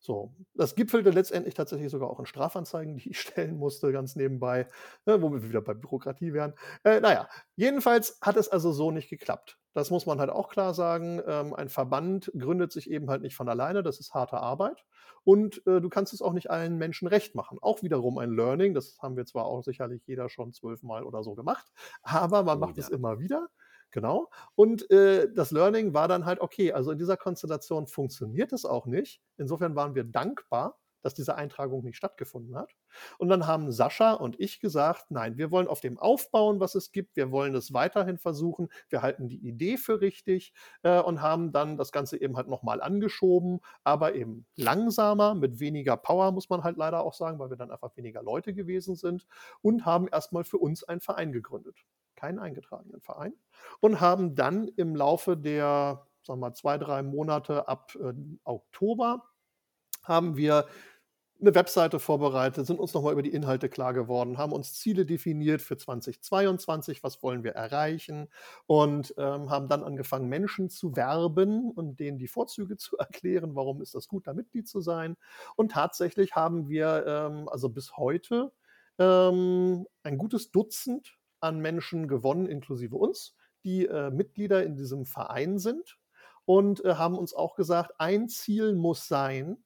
So, 0.00 0.32
das 0.54 0.76
gipfelte 0.76 1.10
letztendlich 1.10 1.54
tatsächlich 1.54 1.90
sogar 1.90 2.08
auch 2.08 2.20
in 2.20 2.26
Strafanzeigen, 2.26 2.96
die 2.98 3.10
ich 3.10 3.20
stellen 3.20 3.56
musste, 3.56 3.92
ganz 3.92 4.16
nebenbei, 4.16 4.68
ne, 5.06 5.20
wo 5.22 5.32
wir 5.32 5.42
wieder 5.42 5.60
bei 5.60 5.74
Bürokratie 5.74 6.32
wären. 6.32 6.54
Äh, 6.84 7.00
naja, 7.00 7.28
jedenfalls 7.56 8.18
hat 8.22 8.36
es 8.36 8.48
also 8.48 8.72
so 8.72 8.90
nicht 8.90 9.10
geklappt. 9.10 9.58
Das 9.74 9.90
muss 9.90 10.06
man 10.06 10.18
halt 10.18 10.30
auch 10.30 10.48
klar 10.48 10.74
sagen. 10.74 11.20
Ähm, 11.26 11.54
ein 11.54 11.68
Verband 11.68 12.32
gründet 12.36 12.72
sich 12.72 12.90
eben 12.90 13.10
halt 13.10 13.22
nicht 13.22 13.36
von 13.36 13.48
alleine, 13.48 13.82
das 13.82 14.00
ist 14.00 14.14
harte 14.14 14.38
Arbeit. 14.38 14.84
Und 15.24 15.64
äh, 15.66 15.80
du 15.80 15.88
kannst 15.88 16.12
es 16.12 16.22
auch 16.22 16.32
nicht 16.32 16.50
allen 16.50 16.78
Menschen 16.78 17.06
recht 17.06 17.34
machen. 17.34 17.58
Auch 17.60 17.82
wiederum 17.82 18.18
ein 18.18 18.34
Learning, 18.34 18.74
das 18.74 18.98
haben 19.00 19.16
wir 19.16 19.26
zwar 19.26 19.44
auch 19.44 19.62
sicherlich 19.62 20.02
jeder 20.06 20.28
schon 20.28 20.52
zwölfmal 20.52 21.04
oder 21.04 21.22
so 21.22 21.34
gemacht, 21.34 21.66
aber 22.02 22.44
man 22.44 22.58
oh, 22.58 22.60
macht 22.60 22.76
ja. 22.76 22.84
es 22.84 22.88
immer 22.88 23.18
wieder. 23.18 23.48
Genau. 23.90 24.28
Und 24.54 24.90
äh, 24.90 25.32
das 25.32 25.50
Learning 25.50 25.94
war 25.94 26.08
dann 26.08 26.26
halt, 26.26 26.40
okay, 26.40 26.72
also 26.72 26.90
in 26.90 26.98
dieser 26.98 27.16
Konstellation 27.16 27.86
funktioniert 27.86 28.52
es 28.52 28.64
auch 28.64 28.86
nicht. 28.86 29.22
Insofern 29.38 29.76
waren 29.76 29.94
wir 29.94 30.04
dankbar, 30.04 30.78
dass 31.02 31.14
diese 31.14 31.36
Eintragung 31.36 31.84
nicht 31.84 31.96
stattgefunden 31.96 32.56
hat. 32.56 32.72
Und 33.18 33.28
dann 33.28 33.46
haben 33.46 33.70
Sascha 33.70 34.12
und 34.12 34.38
ich 34.40 34.60
gesagt, 34.60 35.06
nein, 35.10 35.38
wir 35.38 35.50
wollen 35.50 35.68
auf 35.68 35.80
dem 35.80 35.96
aufbauen, 35.98 36.60
was 36.60 36.74
es 36.74 36.90
gibt. 36.92 37.16
Wir 37.16 37.30
wollen 37.30 37.54
es 37.54 37.72
weiterhin 37.72 38.18
versuchen. 38.18 38.68
Wir 38.88 39.00
halten 39.00 39.28
die 39.28 39.38
Idee 39.46 39.76
für 39.78 40.00
richtig 40.00 40.52
äh, 40.82 41.00
und 41.00 41.22
haben 41.22 41.52
dann 41.52 41.76
das 41.76 41.92
Ganze 41.92 42.20
eben 42.20 42.36
halt 42.36 42.48
nochmal 42.48 42.80
angeschoben, 42.82 43.60
aber 43.84 44.14
eben 44.16 44.44
langsamer, 44.56 45.34
mit 45.34 45.60
weniger 45.60 45.96
Power, 45.96 46.32
muss 46.32 46.50
man 46.50 46.64
halt 46.64 46.76
leider 46.76 47.00
auch 47.04 47.14
sagen, 47.14 47.38
weil 47.38 47.50
wir 47.50 47.56
dann 47.56 47.70
einfach 47.70 47.96
weniger 47.96 48.22
Leute 48.22 48.52
gewesen 48.52 48.96
sind 48.96 49.26
und 49.62 49.86
haben 49.86 50.08
erstmal 50.08 50.44
für 50.44 50.58
uns 50.58 50.82
einen 50.84 51.00
Verein 51.00 51.32
gegründet 51.32 51.76
keinen 52.18 52.38
eingetragenen 52.38 53.00
Verein 53.00 53.32
und 53.80 54.00
haben 54.00 54.34
dann 54.34 54.68
im 54.68 54.94
Laufe 54.96 55.36
der, 55.36 56.06
sagen 56.22 56.40
wir 56.40 56.48
mal, 56.48 56.54
zwei, 56.54 56.78
drei 56.78 57.02
Monate 57.02 57.68
ab 57.68 57.96
äh, 58.00 58.12
Oktober 58.44 59.24
haben 60.02 60.36
wir 60.36 60.66
eine 61.40 61.54
Webseite 61.54 62.00
vorbereitet, 62.00 62.66
sind 62.66 62.80
uns 62.80 62.94
nochmal 62.94 63.12
über 63.12 63.22
die 63.22 63.32
Inhalte 63.32 63.68
klar 63.68 63.94
geworden, 63.94 64.38
haben 64.38 64.52
uns 64.52 64.74
Ziele 64.74 65.06
definiert 65.06 65.62
für 65.62 65.76
2022, 65.76 67.04
was 67.04 67.22
wollen 67.22 67.44
wir 67.44 67.52
erreichen 67.52 68.28
und 68.66 69.14
ähm, 69.18 69.48
haben 69.48 69.68
dann 69.68 69.84
angefangen, 69.84 70.28
Menschen 70.28 70.68
zu 70.68 70.96
werben 70.96 71.70
und 71.70 72.00
denen 72.00 72.18
die 72.18 72.26
Vorzüge 72.26 72.76
zu 72.76 72.96
erklären, 72.96 73.54
warum 73.54 73.80
ist 73.82 73.94
das 73.94 74.08
gut, 74.08 74.26
da 74.26 74.34
Mitglied 74.34 74.66
zu 74.66 74.80
sein. 74.80 75.16
Und 75.54 75.72
tatsächlich 75.72 76.34
haben 76.34 76.68
wir 76.68 77.04
ähm, 77.06 77.48
also 77.48 77.68
bis 77.68 77.96
heute 77.96 78.52
ähm, 78.98 79.86
ein 80.02 80.18
gutes 80.18 80.50
Dutzend 80.50 81.17
an 81.40 81.60
Menschen 81.60 82.08
gewonnen, 82.08 82.46
inklusive 82.46 82.96
uns, 82.96 83.36
die 83.64 83.86
äh, 83.86 84.10
Mitglieder 84.10 84.64
in 84.64 84.76
diesem 84.76 85.04
Verein 85.04 85.58
sind 85.58 85.98
und 86.44 86.84
äh, 86.84 86.94
haben 86.94 87.18
uns 87.18 87.34
auch 87.34 87.54
gesagt, 87.54 87.92
ein 87.98 88.28
Ziel 88.28 88.74
muss 88.74 89.08
sein, 89.08 89.58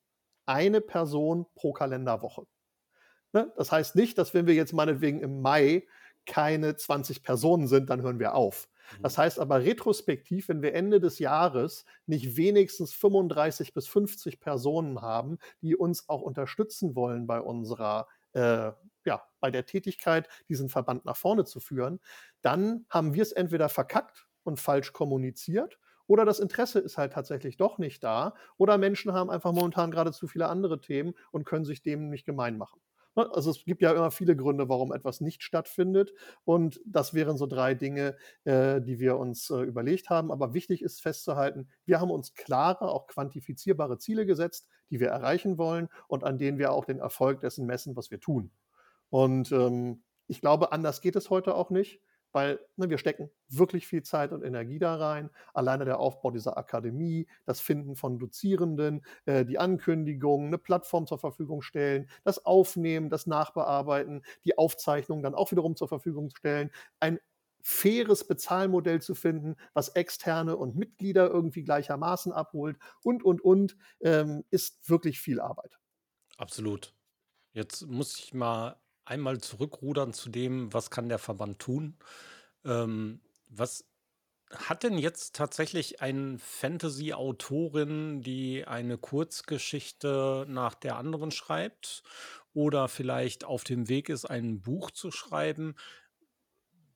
eine 0.46 0.80
Person 0.80 1.46
pro 1.54 1.72
Kalenderwoche. 1.72 2.46
Ne? 3.32 3.52
Das 3.56 3.72
heißt 3.72 3.96
nicht, 3.96 4.18
dass 4.18 4.34
wenn 4.34 4.46
wir 4.46 4.54
jetzt 4.54 4.72
meinetwegen 4.72 5.20
im 5.20 5.40
Mai 5.40 5.86
keine 6.26 6.76
20 6.76 7.22
Personen 7.22 7.66
sind, 7.66 7.90
dann 7.90 8.02
hören 8.02 8.18
wir 8.18 8.34
auf. 8.34 8.68
Das 9.00 9.16
mhm. 9.16 9.22
heißt 9.22 9.38
aber 9.40 9.62
retrospektiv, 9.62 10.48
wenn 10.48 10.62
wir 10.62 10.74
Ende 10.74 11.00
des 11.00 11.18
Jahres 11.18 11.84
nicht 12.06 12.36
wenigstens 12.36 12.92
35 12.92 13.72
bis 13.74 13.86
50 13.88 14.40
Personen 14.40 15.00
haben, 15.00 15.38
die 15.60 15.76
uns 15.76 16.08
auch 16.08 16.22
unterstützen 16.22 16.94
wollen 16.94 17.26
bei 17.26 17.40
unserer 17.40 18.08
äh, 18.32 18.72
ja, 19.04 19.22
bei 19.42 19.50
der 19.50 19.66
Tätigkeit, 19.66 20.28
diesen 20.48 20.70
Verband 20.70 21.04
nach 21.04 21.16
vorne 21.16 21.44
zu 21.44 21.60
führen, 21.60 22.00
dann 22.40 22.86
haben 22.88 23.12
wir 23.12 23.22
es 23.22 23.32
entweder 23.32 23.68
verkackt 23.68 24.26
und 24.44 24.58
falsch 24.58 24.94
kommuniziert 24.94 25.78
oder 26.06 26.24
das 26.24 26.40
Interesse 26.40 26.78
ist 26.80 26.98
halt 26.98 27.12
tatsächlich 27.12 27.56
doch 27.56 27.78
nicht 27.78 28.02
da 28.02 28.34
oder 28.56 28.78
Menschen 28.78 29.12
haben 29.12 29.30
einfach 29.30 29.52
momentan 29.52 29.90
gerade 29.90 30.12
zu 30.12 30.26
viele 30.26 30.48
andere 30.48 30.80
Themen 30.80 31.14
und 31.30 31.44
können 31.44 31.64
sich 31.64 31.82
dem 31.82 32.08
nicht 32.10 32.24
gemein 32.24 32.58
machen. 32.58 32.80
Ne, 33.14 33.30
also 33.32 33.50
es 33.50 33.64
gibt 33.64 33.82
ja 33.82 33.92
immer 33.92 34.10
viele 34.10 34.36
Gründe, 34.36 34.68
warum 34.68 34.92
etwas 34.92 35.20
nicht 35.20 35.42
stattfindet. 35.42 36.12
Und 36.44 36.80
das 36.86 37.14
wären 37.14 37.36
so 37.36 37.46
drei 37.46 37.74
Dinge, 37.74 38.16
äh, 38.44 38.80
die 38.80 38.98
wir 39.00 39.18
uns 39.18 39.50
äh, 39.50 39.60
überlegt 39.62 40.08
haben. 40.10 40.32
Aber 40.32 40.54
wichtig 40.54 40.82
ist 40.82 41.02
festzuhalten, 41.02 41.68
wir 41.84 42.00
haben 42.00 42.10
uns 42.10 42.34
klare, 42.34 42.88
auch 42.88 43.06
quantifizierbare 43.06 43.98
Ziele 43.98 44.24
gesetzt, 44.26 44.66
die 44.90 45.00
wir 45.00 45.08
erreichen 45.08 45.58
wollen 45.58 45.88
und 46.08 46.24
an 46.24 46.38
denen 46.38 46.58
wir 46.58 46.72
auch 46.72 46.84
den 46.86 47.00
Erfolg 47.00 47.40
dessen 47.40 47.66
messen, 47.66 47.96
was 47.96 48.10
wir 48.10 48.20
tun. 48.20 48.50
Und 49.12 49.52
ähm, 49.52 50.02
ich 50.26 50.40
glaube, 50.40 50.72
anders 50.72 51.02
geht 51.02 51.16
es 51.16 51.28
heute 51.28 51.54
auch 51.54 51.68
nicht, 51.68 52.00
weil 52.32 52.58
ne, 52.76 52.88
wir 52.88 52.96
stecken 52.96 53.30
wirklich 53.50 53.86
viel 53.86 54.02
Zeit 54.02 54.32
und 54.32 54.42
Energie 54.42 54.78
da 54.78 54.96
rein. 54.96 55.28
Alleine 55.52 55.84
der 55.84 56.00
Aufbau 56.00 56.30
dieser 56.30 56.56
Akademie, 56.56 57.28
das 57.44 57.60
Finden 57.60 57.94
von 57.94 58.18
Dozierenden, 58.18 59.04
äh, 59.26 59.44
die 59.44 59.58
Ankündigung, 59.58 60.46
eine 60.46 60.56
Plattform 60.56 61.06
zur 61.06 61.18
Verfügung 61.18 61.60
stellen, 61.60 62.08
das 62.24 62.46
Aufnehmen, 62.46 63.10
das 63.10 63.26
Nachbearbeiten, 63.26 64.24
die 64.46 64.56
Aufzeichnung 64.56 65.22
dann 65.22 65.34
auch 65.34 65.50
wiederum 65.50 65.76
zur 65.76 65.88
Verfügung 65.88 66.30
stellen, 66.34 66.70
ein 66.98 67.18
faires 67.60 68.26
Bezahlmodell 68.26 69.02
zu 69.02 69.14
finden, 69.14 69.56
was 69.74 69.90
Externe 69.90 70.56
und 70.56 70.74
Mitglieder 70.74 71.28
irgendwie 71.30 71.64
gleichermaßen 71.64 72.32
abholt 72.32 72.78
und, 73.04 73.22
und, 73.22 73.42
und, 73.42 73.76
ähm, 74.00 74.44
ist 74.48 74.88
wirklich 74.88 75.20
viel 75.20 75.38
Arbeit. 75.38 75.78
Absolut. 76.38 76.94
Jetzt 77.52 77.86
muss 77.86 78.18
ich 78.18 78.32
mal 78.32 78.81
einmal 79.04 79.40
zurückrudern 79.40 80.12
zu 80.12 80.30
dem, 80.30 80.72
was 80.72 80.90
kann 80.90 81.08
der 81.08 81.18
Verband 81.18 81.58
tun? 81.58 81.98
Ähm, 82.64 83.20
was 83.48 83.84
hat 84.50 84.82
denn 84.82 84.98
jetzt 84.98 85.34
tatsächlich 85.34 86.02
eine 86.02 86.38
Fantasy-Autorin, 86.38 88.20
die 88.20 88.66
eine 88.66 88.98
Kurzgeschichte 88.98 90.44
nach 90.48 90.74
der 90.74 90.96
anderen 90.96 91.30
schreibt 91.30 92.02
oder 92.52 92.88
vielleicht 92.88 93.44
auf 93.44 93.64
dem 93.64 93.88
Weg 93.88 94.08
ist, 94.08 94.26
ein 94.26 94.60
Buch 94.60 94.90
zu 94.90 95.10
schreiben? 95.10 95.74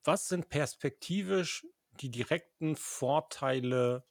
Was 0.04 0.28
sind 0.28 0.48
perspektivisch 0.50 1.66
die 2.00 2.10
direkten 2.10 2.76
Vorteile 2.76 4.04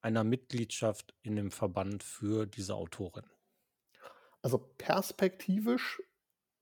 einer 0.00 0.24
Mitgliedschaft 0.24 1.14
in 1.22 1.36
dem 1.36 1.50
Verband 1.50 2.02
für 2.02 2.46
diese 2.46 2.74
Autorin? 2.74 3.26
Also 4.42 4.58
perspektivisch 4.58 6.02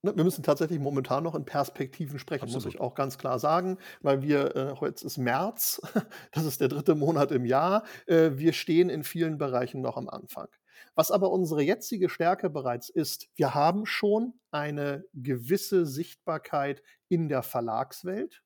wir 0.03 0.23
müssen 0.23 0.43
tatsächlich 0.43 0.79
momentan 0.79 1.23
noch 1.23 1.33
in 1.33 1.45
Perspektiven 1.45 2.19
sprechen, 2.19 2.51
muss 2.51 2.65
ich 2.65 2.79
auch 2.79 2.93
ganz 2.93 3.17
klar 3.17 3.39
sagen, 3.39 3.77
weil 4.01 4.21
wir, 4.21 4.55
äh, 4.55 4.75
heute 4.79 5.05
ist 5.05 5.17
März, 5.17 5.81
das 6.31 6.43
ist 6.45 6.59
der 6.59 6.67
dritte 6.67 6.95
Monat 6.95 7.31
im 7.31 7.45
Jahr. 7.45 7.83
Äh, 8.05 8.31
wir 8.33 8.51
stehen 8.53 8.89
in 8.89 9.03
vielen 9.03 9.37
Bereichen 9.37 9.81
noch 9.81 9.95
am 9.95 10.09
Anfang. 10.09 10.49
Was 10.95 11.09
aber 11.09 11.31
unsere 11.31 11.61
jetzige 11.61 12.09
Stärke 12.09 12.49
bereits 12.49 12.89
ist, 12.89 13.29
wir 13.35 13.55
haben 13.55 13.85
schon 13.85 14.33
eine 14.51 15.05
gewisse 15.13 15.85
Sichtbarkeit 15.85 16.83
in 17.07 17.29
der 17.29 17.41
Verlagswelt. 17.41 18.42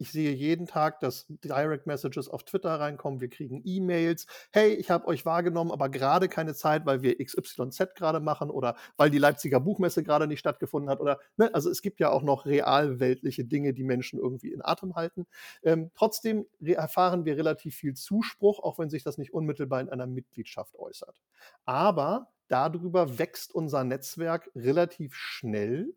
Ich 0.00 0.12
sehe 0.12 0.32
jeden 0.32 0.66
Tag, 0.66 1.00
dass 1.00 1.26
Direct 1.28 1.86
Messages 1.86 2.26
auf 2.30 2.44
Twitter 2.44 2.80
reinkommen. 2.80 3.20
Wir 3.20 3.28
kriegen 3.28 3.60
E-Mails. 3.66 4.26
Hey, 4.50 4.72
ich 4.72 4.90
habe 4.90 5.06
euch 5.06 5.26
wahrgenommen, 5.26 5.70
aber 5.70 5.90
gerade 5.90 6.30
keine 6.30 6.54
Zeit, 6.54 6.86
weil 6.86 7.02
wir 7.02 7.22
XYZ 7.22 7.94
gerade 7.94 8.18
machen 8.18 8.48
oder 8.48 8.76
weil 8.96 9.10
die 9.10 9.18
Leipziger 9.18 9.60
Buchmesse 9.60 10.02
gerade 10.02 10.26
nicht 10.26 10.38
stattgefunden 10.38 10.88
hat. 10.88 11.00
Oder 11.00 11.20
ne? 11.36 11.54
also 11.54 11.68
es 11.68 11.82
gibt 11.82 12.00
ja 12.00 12.08
auch 12.10 12.22
noch 12.22 12.46
realweltliche 12.46 13.44
Dinge, 13.44 13.74
die 13.74 13.84
Menschen 13.84 14.18
irgendwie 14.18 14.52
in 14.52 14.64
Atem 14.64 14.94
halten. 14.94 15.26
Ähm, 15.62 15.90
trotzdem 15.94 16.46
erfahren 16.62 17.26
wir 17.26 17.36
relativ 17.36 17.76
viel 17.76 17.92
Zuspruch, 17.92 18.58
auch 18.60 18.78
wenn 18.78 18.88
sich 18.88 19.04
das 19.04 19.18
nicht 19.18 19.34
unmittelbar 19.34 19.82
in 19.82 19.90
einer 19.90 20.06
Mitgliedschaft 20.06 20.76
äußert. 20.76 21.20
Aber 21.66 22.32
darüber 22.48 23.18
wächst 23.18 23.54
unser 23.54 23.84
Netzwerk 23.84 24.50
relativ 24.54 25.14
schnell 25.14 25.92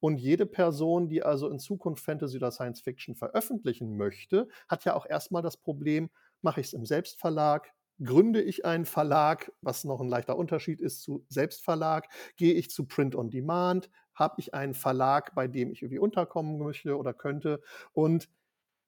und 0.00 0.18
jede 0.18 0.46
Person, 0.46 1.08
die 1.08 1.22
also 1.22 1.48
in 1.48 1.58
Zukunft 1.58 2.04
Fantasy 2.04 2.36
oder 2.36 2.50
Science 2.50 2.80
Fiction 2.80 3.14
veröffentlichen 3.14 3.96
möchte, 3.96 4.48
hat 4.68 4.84
ja 4.84 4.94
auch 4.94 5.06
erstmal 5.06 5.42
das 5.42 5.56
Problem, 5.56 6.10
mache 6.42 6.60
ich 6.60 6.68
es 6.68 6.72
im 6.72 6.84
Selbstverlag, 6.86 7.72
gründe 8.02 8.42
ich 8.42 8.64
einen 8.64 8.84
Verlag, 8.84 9.52
was 9.62 9.84
noch 9.84 10.00
ein 10.00 10.08
leichter 10.08 10.36
Unterschied 10.36 10.80
ist 10.80 11.02
zu 11.02 11.24
Selbstverlag, 11.28 12.08
gehe 12.36 12.54
ich 12.54 12.70
zu 12.70 12.86
Print 12.86 13.16
on 13.16 13.30
Demand, 13.30 13.90
habe 14.14 14.36
ich 14.38 14.54
einen 14.54 14.74
Verlag, 14.74 15.34
bei 15.34 15.48
dem 15.48 15.70
ich 15.70 15.82
irgendwie 15.82 15.98
unterkommen 15.98 16.58
möchte 16.58 16.96
oder 16.96 17.14
könnte? 17.14 17.62
Und 17.92 18.28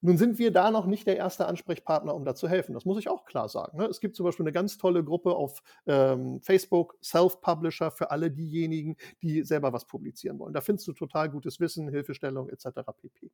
nun 0.01 0.17
sind 0.17 0.39
wir 0.39 0.53
da 0.53 0.71
noch 0.71 0.87
nicht 0.87 1.09
der 1.09 1.17
erste 1.17 1.47
Ansprechpartner, 1.47 2.15
um 2.15 2.25
da 2.25 2.35
zu 2.35 2.49
helfen. 2.49 2.75
Das 2.75 2.85
muss 2.85 2.99
ich 2.99 3.09
auch 3.09 3.25
klar 3.25 3.49
sagen. 3.49 3.79
Ne? 3.79 3.87
Es 3.87 4.01
gibt 4.01 4.15
zum 4.15 4.25
Beispiel 4.25 4.45
eine 4.45 4.53
ganz 4.53 4.79
tolle 4.79 5.03
Gruppe 5.03 5.35
auf 5.35 5.61
ähm, 5.87 6.41
Facebook, 6.41 6.97
Self-Publisher, 7.03 7.91
für 7.91 8.13
alle 8.13 8.31
diejenigen, 8.31 8.97
die 9.23 9.43
selber 9.43 9.73
was 9.73 9.87
publizieren 9.87 10.39
wollen. 10.39 10.53
Da 10.53 10.61
findest 10.61 10.87
du 10.87 10.93
total 10.93 11.31
gutes 11.31 11.59
Wissen, 11.59 11.89
Hilfestellung 11.89 12.49
etc. 12.49 12.69
pp. 13.01 13.33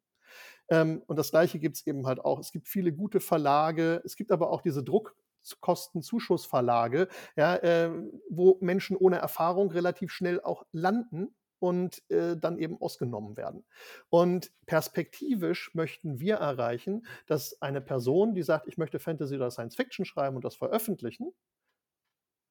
Ähm, 0.68 1.02
und 1.06 1.18
das 1.18 1.30
Gleiche 1.30 1.58
gibt 1.58 1.76
es 1.76 1.86
eben 1.86 2.06
halt 2.06 2.24
auch. 2.24 2.38
Es 2.38 2.50
gibt 2.50 2.66
viele 2.68 2.92
gute 2.92 3.20
Verlage. 3.20 4.00
Es 4.04 4.16
gibt 4.16 4.32
aber 4.32 4.50
auch 4.50 4.62
diese 4.62 4.82
Druckkostenzuschussverlage, 4.82 7.08
ja, 7.36 7.56
äh, 7.56 7.90
wo 8.30 8.56
Menschen 8.60 8.96
ohne 8.96 9.18
Erfahrung 9.18 9.70
relativ 9.70 10.12
schnell 10.12 10.40
auch 10.40 10.64
landen 10.72 11.34
und 11.58 12.02
äh, 12.10 12.36
dann 12.36 12.58
eben 12.58 12.80
ausgenommen 12.80 13.36
werden. 13.36 13.64
Und 14.10 14.52
perspektivisch 14.66 15.74
möchten 15.74 16.20
wir 16.20 16.36
erreichen, 16.36 17.06
dass 17.26 17.60
eine 17.62 17.80
Person, 17.80 18.34
die 18.34 18.42
sagt, 18.42 18.68
ich 18.68 18.78
möchte 18.78 18.98
Fantasy 18.98 19.36
oder 19.36 19.50
Science 19.50 19.76
Fiction 19.76 20.04
schreiben 20.04 20.36
und 20.36 20.44
das 20.44 20.56
veröffentlichen, 20.56 21.32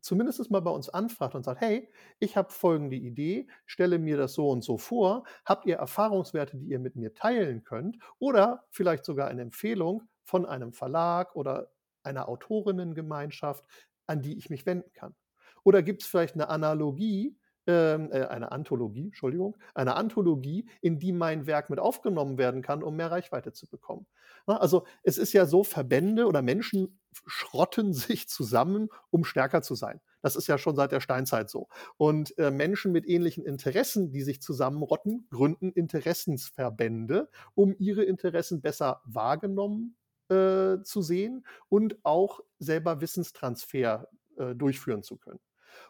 zumindest 0.03 0.51
mal 0.51 0.59
bei 0.59 0.71
uns 0.71 0.89
anfragt 0.89 1.33
und 1.33 1.43
sagt, 1.43 1.61
hey, 1.61 1.89
ich 2.19 2.35
habe 2.35 2.51
folgende 2.51 2.97
Idee, 2.97 3.47
stelle 3.65 3.97
mir 3.97 4.17
das 4.17 4.33
so 4.33 4.49
und 4.49 4.63
so 4.63 4.77
vor, 4.77 5.23
habt 5.45 5.65
ihr 5.65 5.77
Erfahrungswerte, 5.77 6.57
die 6.57 6.67
ihr 6.67 6.79
mit 6.79 6.95
mir 6.95 7.13
teilen 7.13 7.63
könnt 7.63 7.97
oder 8.19 8.65
vielleicht 8.69 9.05
sogar 9.05 9.29
eine 9.29 9.41
Empfehlung 9.41 10.03
von 10.25 10.45
einem 10.45 10.73
Verlag 10.73 11.35
oder 11.35 11.71
einer 12.03 12.27
Autorinnengemeinschaft, 12.27 13.65
an 14.05 14.21
die 14.21 14.37
ich 14.37 14.49
mich 14.49 14.65
wenden 14.65 14.91
kann. 14.93 15.15
Oder 15.63 15.81
gibt 15.81 16.01
es 16.01 16.07
vielleicht 16.07 16.35
eine 16.35 16.49
Analogie, 16.49 17.37
äh, 17.65 17.71
eine 17.73 18.51
Anthologie, 18.51 19.05
Entschuldigung, 19.05 19.55
eine 19.73 19.95
Anthologie, 19.95 20.67
in 20.81 20.99
die 20.99 21.13
mein 21.13 21.45
Werk 21.47 21.69
mit 21.69 21.79
aufgenommen 21.79 22.37
werden 22.37 22.61
kann, 22.61 22.83
um 22.83 22.95
mehr 22.95 23.11
Reichweite 23.11 23.53
zu 23.53 23.67
bekommen. 23.67 24.05
Na, 24.47 24.57
also 24.57 24.85
es 25.03 25.17
ist 25.17 25.33
ja 25.33 25.45
so, 25.45 25.63
Verbände 25.63 26.27
oder 26.27 26.41
Menschen 26.41 26.99
schrotten 27.25 27.93
sich 27.93 28.27
zusammen, 28.27 28.89
um 29.09 29.23
stärker 29.23 29.61
zu 29.61 29.75
sein. 29.75 30.01
Das 30.21 30.35
ist 30.35 30.47
ja 30.47 30.57
schon 30.57 30.75
seit 30.75 30.91
der 30.91 31.01
Steinzeit 31.01 31.49
so. 31.49 31.67
Und 31.97 32.37
äh, 32.37 32.49
Menschen 32.49 32.91
mit 32.91 33.07
ähnlichen 33.07 33.45
Interessen, 33.45 34.11
die 34.11 34.21
sich 34.21 34.41
zusammenrotten, 34.41 35.27
gründen 35.29 35.71
Interessensverbände, 35.71 37.29
um 37.55 37.75
ihre 37.77 38.03
Interessen 38.03 38.61
besser 38.61 39.01
wahrgenommen 39.05 39.97
äh, 40.29 40.81
zu 40.83 41.01
sehen 41.01 41.45
und 41.67 41.97
auch 42.03 42.39
selber 42.59 43.01
Wissenstransfer 43.01 44.07
äh, 44.37 44.55
durchführen 44.55 45.03
zu 45.03 45.17
können. 45.17 45.39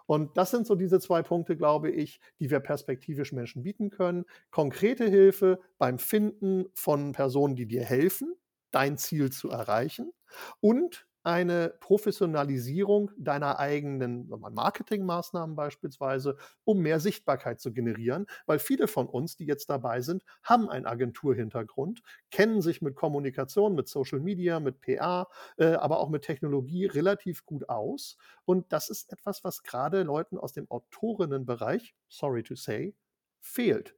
Und 0.06 0.38
das 0.38 0.52
sind 0.52 0.68
so 0.68 0.76
diese 0.76 1.00
zwei 1.00 1.22
Punkte, 1.24 1.56
glaube 1.56 1.90
ich, 1.92 2.20
die 2.40 2.50
wir 2.50 2.60
perspektivisch 2.60 3.32
Menschen 3.34 3.64
bieten 3.64 3.90
können. 3.90 4.26
Konkrete 4.52 5.06
Hilfe 5.06 5.60
beim 5.78 6.00
Finden 6.00 6.66
von 6.74 7.12
Personen, 7.14 7.56
die 7.56 7.68
dir 7.68 7.84
helfen, 7.84 8.36
dein 8.72 8.98
Ziel 8.98 9.32
zu 9.32 9.50
erreichen 9.50 10.12
und 10.60 11.08
eine 11.24 11.74
Professionalisierung 11.80 13.12
deiner 13.18 13.60
eigenen 13.60 14.30
Marketingmaßnahmen 14.30 15.56
beispielsweise, 15.56 16.38
um 16.66 16.80
mehr 16.80 17.00
Sichtbarkeit 17.00 17.60
zu 17.60 17.72
generieren, 17.72 18.28
weil 18.46 18.60
viele 18.60 18.88
von 18.88 19.08
uns, 19.08 19.36
die 19.36 19.46
jetzt 19.46 19.70
dabei 19.70 20.02
sind, 20.02 20.24
haben 20.44 20.70
einen 20.70 20.86
Agenturhintergrund, 20.86 22.02
kennen 22.32 22.62
sich 22.62 22.82
mit 22.82 22.96
Kommunikation, 22.96 23.76
mit 23.76 23.88
Social 23.88 24.20
Media, 24.20 24.60
mit 24.60 24.82
PA, 24.82 25.28
äh, 25.58 25.74
aber 25.74 26.00
auch 26.00 26.10
mit 26.10 26.24
Technologie 26.24 26.86
relativ 26.86 27.46
gut 27.46 27.70
aus. 27.70 28.18
Und 28.46 28.72
das 28.74 28.90
ist 28.90 29.12
etwas, 29.12 29.44
was 29.44 29.64
gerade 29.64 30.04
Leuten 30.04 30.38
aus 30.38 30.52
dem 30.52 30.70
Autorinnenbereich, 30.70 31.96
sorry 32.10 32.44
to 32.44 32.56
say, 32.56 32.94
fehlt. 33.40 33.96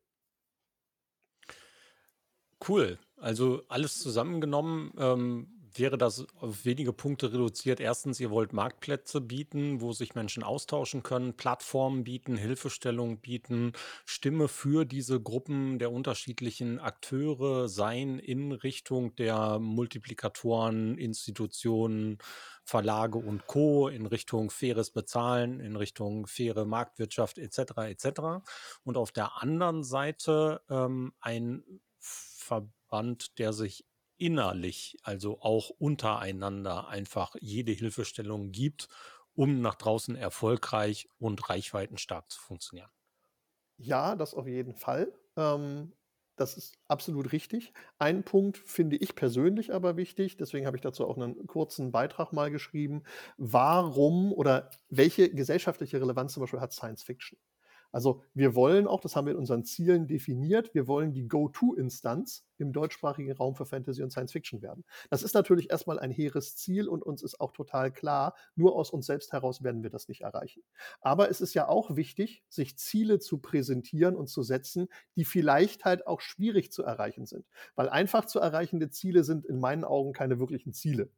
Cool. 2.67 2.97
Also 3.17 3.63
alles 3.67 3.99
zusammengenommen 3.99 4.91
ähm, 4.97 5.54
wäre 5.79 5.97
das 5.97 6.25
auf 6.39 6.65
wenige 6.65 6.93
Punkte 6.93 7.31
reduziert. 7.31 7.79
Erstens, 7.79 8.19
ihr 8.19 8.31
wollt 8.31 8.53
Marktplätze 8.53 9.21
bieten, 9.21 9.81
wo 9.81 9.93
sich 9.93 10.15
Menschen 10.15 10.43
austauschen 10.43 11.03
können, 11.03 11.35
Plattformen 11.35 12.03
bieten, 12.03 12.37
Hilfestellung 12.37 13.19
bieten, 13.19 13.73
Stimme 14.05 14.47
für 14.47 14.85
diese 14.85 15.21
Gruppen 15.21 15.79
der 15.79 15.91
unterschiedlichen 15.91 16.79
Akteure 16.79 17.67
sein 17.67 18.19
in 18.19 18.51
Richtung 18.51 19.15
der 19.15 19.59
Multiplikatoren, 19.59 20.97
Institutionen, 20.97 22.17
Verlage 22.63 23.19
und 23.19 23.45
Co. 23.45 23.87
in 23.87 24.05
Richtung 24.05 24.49
faires 24.49 24.91
Bezahlen, 24.91 25.59
in 25.59 25.75
Richtung 25.75 26.25
faire 26.25 26.65
Marktwirtschaft 26.65 27.37
etc. 27.37 27.59
etc. 27.87 28.07
Und 28.83 28.97
auf 28.97 29.11
der 29.11 29.41
anderen 29.41 29.83
Seite 29.83 30.61
ähm, 30.69 31.13
ein 31.19 31.63
Verband, 31.99 33.37
der 33.39 33.53
sich 33.53 33.85
innerlich, 34.17 34.97
also 35.03 35.41
auch 35.41 35.69
untereinander 35.69 36.87
einfach 36.87 37.35
jede 37.39 37.71
Hilfestellung 37.71 38.51
gibt, 38.51 38.87
um 39.33 39.61
nach 39.61 39.75
draußen 39.75 40.15
erfolgreich 40.15 41.09
und 41.17 41.49
reichweitenstark 41.49 42.29
zu 42.31 42.39
funktionieren. 42.39 42.89
Ja, 43.77 44.15
das 44.15 44.33
auf 44.33 44.47
jeden 44.47 44.73
Fall. 44.75 45.13
Ähm, 45.35 45.93
das 46.37 46.57
ist 46.57 46.77
absolut 46.87 47.31
richtig. 47.31 47.73
Ein 47.97 48.23
Punkt 48.23 48.57
finde 48.57 48.97
ich 48.97 49.15
persönlich 49.15 49.73
aber 49.73 49.95
wichtig, 49.97 50.37
deswegen 50.37 50.65
habe 50.65 50.75
ich 50.77 50.81
dazu 50.81 51.07
auch 51.07 51.17
einen 51.17 51.47
kurzen 51.47 51.91
Beitrag 51.91 52.33
mal 52.33 52.51
geschrieben. 52.51 53.03
Warum 53.37 54.33
oder 54.33 54.69
welche 54.89 55.29
gesellschaftliche 55.33 55.99
Relevanz 56.01 56.33
zum 56.33 56.41
Beispiel 56.41 56.59
hat 56.61 56.73
Science 56.73 57.03
Fiction? 57.03 57.39
Also 57.91 58.21
wir 58.33 58.55
wollen 58.55 58.87
auch, 58.87 58.99
das 58.99 59.15
haben 59.15 59.25
wir 59.25 59.33
in 59.33 59.39
unseren 59.39 59.63
Zielen 59.63 60.07
definiert, 60.07 60.73
wir 60.73 60.87
wollen 60.87 61.13
die 61.13 61.27
Go-To-Instanz 61.27 62.45
im 62.57 62.73
deutschsprachigen 62.73 63.31
Raum 63.33 63.55
für 63.55 63.65
Fantasy 63.65 64.03
und 64.03 64.11
Science 64.11 64.31
Fiction 64.31 64.61
werden. 64.61 64.83
Das 65.09 65.23
ist 65.23 65.33
natürlich 65.33 65.71
erstmal 65.71 65.99
ein 65.99 66.11
hehres 66.11 66.55
Ziel 66.55 66.87
und 66.87 67.03
uns 67.03 67.23
ist 67.23 67.39
auch 67.39 67.51
total 67.51 67.91
klar, 67.91 68.35
nur 68.55 68.75
aus 68.75 68.91
uns 68.91 69.05
selbst 69.05 69.33
heraus 69.33 69.63
werden 69.63 69.83
wir 69.83 69.89
das 69.89 70.07
nicht 70.07 70.21
erreichen. 70.21 70.63
Aber 71.01 71.29
es 71.29 71.41
ist 71.41 71.53
ja 71.53 71.67
auch 71.67 71.95
wichtig, 71.95 72.43
sich 72.49 72.77
Ziele 72.77 73.19
zu 73.19 73.39
präsentieren 73.39 74.15
und 74.15 74.27
zu 74.27 74.43
setzen, 74.43 74.87
die 75.15 75.25
vielleicht 75.25 75.85
halt 75.85 76.07
auch 76.07 76.21
schwierig 76.21 76.71
zu 76.71 76.83
erreichen 76.83 77.25
sind. 77.25 77.45
Weil 77.75 77.89
einfach 77.89 78.25
zu 78.25 78.39
erreichende 78.39 78.89
Ziele 78.89 79.23
sind 79.23 79.45
in 79.45 79.59
meinen 79.59 79.83
Augen 79.83 80.13
keine 80.13 80.39
wirklichen 80.39 80.73
Ziele. 80.73 81.09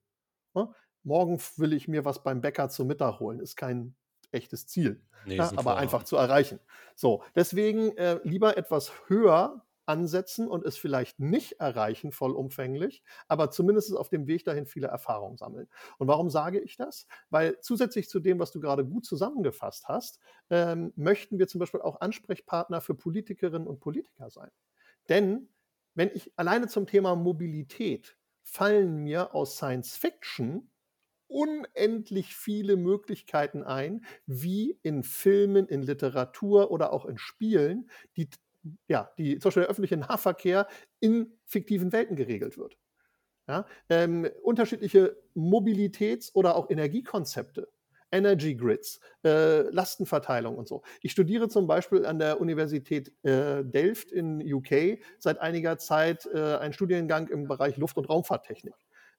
Ne? 0.54 0.74
Morgen 1.04 1.40
will 1.56 1.74
ich 1.74 1.88
mir 1.88 2.06
was 2.06 2.24
beim 2.24 2.42
Bäcker 2.42 2.70
zum 2.70 2.88
Mittag 2.88 3.20
holen, 3.20 3.40
ist 3.40 3.56
kein 3.56 3.96
echtes 4.32 4.68
Ziel, 4.68 5.02
nee, 5.26 5.38
ja, 5.38 5.54
aber 5.56 5.76
Vorhaben. 5.76 5.82
einfach 5.82 6.04
zu 6.04 6.16
erreichen. 6.18 6.60
So, 6.96 7.24
deswegen 7.36 7.96
äh, 7.98 8.20
lieber 8.24 8.58
etwas 8.58 8.92
höher 9.08 9.64
ansetzen 9.88 10.48
und 10.48 10.66
es 10.66 10.78
vielleicht 10.78 11.20
nicht 11.20 11.54
erreichen 11.60 12.12
vollumfänglich, 12.12 13.04
aber 13.28 13.52
zumindest 13.52 13.96
auf 13.96 14.10
dem 14.10 14.28
Weg 14.28 14.44
dahin 14.44 14.66
viele 14.66 14.88
Erfahrungen 14.88 15.38
sammeln. 15.38 15.70
Und 15.98 16.08
warum 16.08 16.30
sage 16.30 16.60
ich 16.60 16.76
das? 16.76 17.08
Weil 17.30 17.60
zusätzlich 17.62 18.10
zu 18.10 18.20
dem, 18.20 18.40
was 18.40 18.52
du 18.52 18.60
gerade 18.60 18.86
gut 18.86 19.06
zusammengefasst 19.06 19.88
hast, 19.88 20.20
ähm, 20.50 20.92
möchten 20.96 21.40
wir 21.40 21.48
zum 21.48 21.60
Beispiel 21.60 21.82
auch 21.82 22.02
Ansprechpartner 22.02 22.82
für 22.82 22.96
Politikerinnen 22.96 23.68
und 23.68 23.80
Politiker 23.80 24.30
sein. 24.30 24.52
Denn 25.10 25.50
wenn 25.96 26.12
ich 26.14 26.34
alleine 26.38 26.68
zum 26.68 26.86
Thema 26.86 27.16
Mobilität 27.16 28.18
fallen 28.44 28.98
mir 28.98 29.34
aus 29.34 29.56
Science 29.56 29.96
Fiction 29.98 30.70
unendlich 31.28 32.36
viele 32.36 32.76
Möglichkeiten 32.76 33.64
ein, 33.64 34.06
wie 34.26 34.80
in 34.84 35.04
Filmen, 35.04 35.68
in 35.68 35.82
Literatur 35.84 36.72
oder 36.72 36.94
auch 36.94 37.06
in 37.06 37.18
Spielen 37.18 37.90
die, 38.16 38.30
ja, 38.88 39.12
die 39.18 39.40
zum 39.40 39.50
Beispiel 39.50 39.64
der 39.64 39.70
öffentliche 39.70 39.98
Nahverkehr 39.98 40.68
in 41.00 41.34
fiktiven 41.46 41.92
Welten 41.92 42.16
geregelt 42.16 42.58
wird. 42.58 42.78
Ja, 43.48 43.66
ähm, 43.90 44.30
unterschiedliche 44.44 45.18
Mobilitäts- 45.36 46.34
oder 46.36 46.56
auch 46.56 46.70
Energiekonzepte. 46.70 47.70
Energy 48.12 48.56
Grids, 48.56 49.00
äh, 49.26 49.64
Lastenverteilung 49.70 50.58
und 50.58 50.68
so. 50.68 50.82
Ich 51.02 51.12
studiere 51.12 51.50
zum 51.50 51.68
Beispiel 51.68 52.06
an 52.06 52.20
der 52.20 52.40
Universität 52.40 53.12
äh, 53.24 53.64
Delft 53.66 54.12
in 54.12 54.42
UK 54.42 55.00
seit 55.20 55.40
einiger 55.40 55.78
Zeit 55.78 56.26
äh, 56.34 56.56
einen 56.56 56.74
Studiengang 56.74 57.28
im 57.28 57.48
Bereich 57.48 57.78
Luft- 57.78 57.98
und 57.98 58.10
Raumfahrttechnik. 58.10 58.76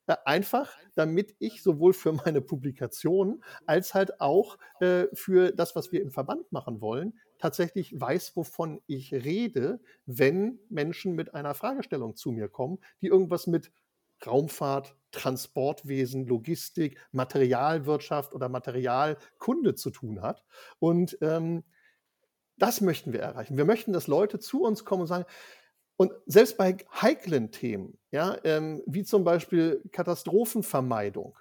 Äh, 0.09 0.17
einfach, 0.25 0.75
damit 0.95 1.35
ich 1.37 1.61
sowohl 1.61 1.93
für 1.93 2.11
meine 2.11 2.41
Publikation 2.41 3.43
als 3.67 3.93
halt 3.93 4.19
auch 4.19 4.57
äh, 4.79 5.05
für 5.13 5.51
das, 5.51 5.75
was 5.75 5.91
wir 5.91 6.01
im 6.01 6.09
Verband 6.09 6.51
machen 6.51 6.81
wollen, 6.81 7.13
tatsächlich 7.37 7.99
weiß, 7.99 8.35
wovon 8.35 8.81
ich 8.87 9.13
rede, 9.13 9.79
wenn 10.07 10.59
Menschen 10.69 11.13
mit 11.13 11.35
einer 11.35 11.53
Fragestellung 11.53 12.15
zu 12.15 12.31
mir 12.31 12.49
kommen, 12.49 12.79
die 13.01 13.07
irgendwas 13.07 13.45
mit 13.45 13.71
Raumfahrt, 14.25 14.95
Transportwesen, 15.11 16.25
Logistik, 16.25 16.97
Materialwirtschaft 17.11 18.33
oder 18.33 18.49
Materialkunde 18.49 19.75
zu 19.75 19.91
tun 19.91 20.21
hat. 20.21 20.43
Und 20.79 21.19
ähm, 21.21 21.63
das 22.57 22.81
möchten 22.81 23.13
wir 23.13 23.21
erreichen. 23.21 23.57
Wir 23.57 23.65
möchten, 23.65 23.93
dass 23.93 24.07
Leute 24.07 24.39
zu 24.39 24.63
uns 24.63 24.83
kommen 24.83 25.01
und 25.01 25.07
sagen, 25.07 25.25
und 25.99 26.13
selbst 26.27 26.57
bei 26.57 26.77
heiklen 27.01 27.51
Themen, 27.51 27.99
ja, 28.09 28.37
ähm, 28.45 28.81
wie 28.85 29.03
zum 29.03 29.25
Beispiel 29.25 29.83
Katastrophenvermeidung, 29.91 31.37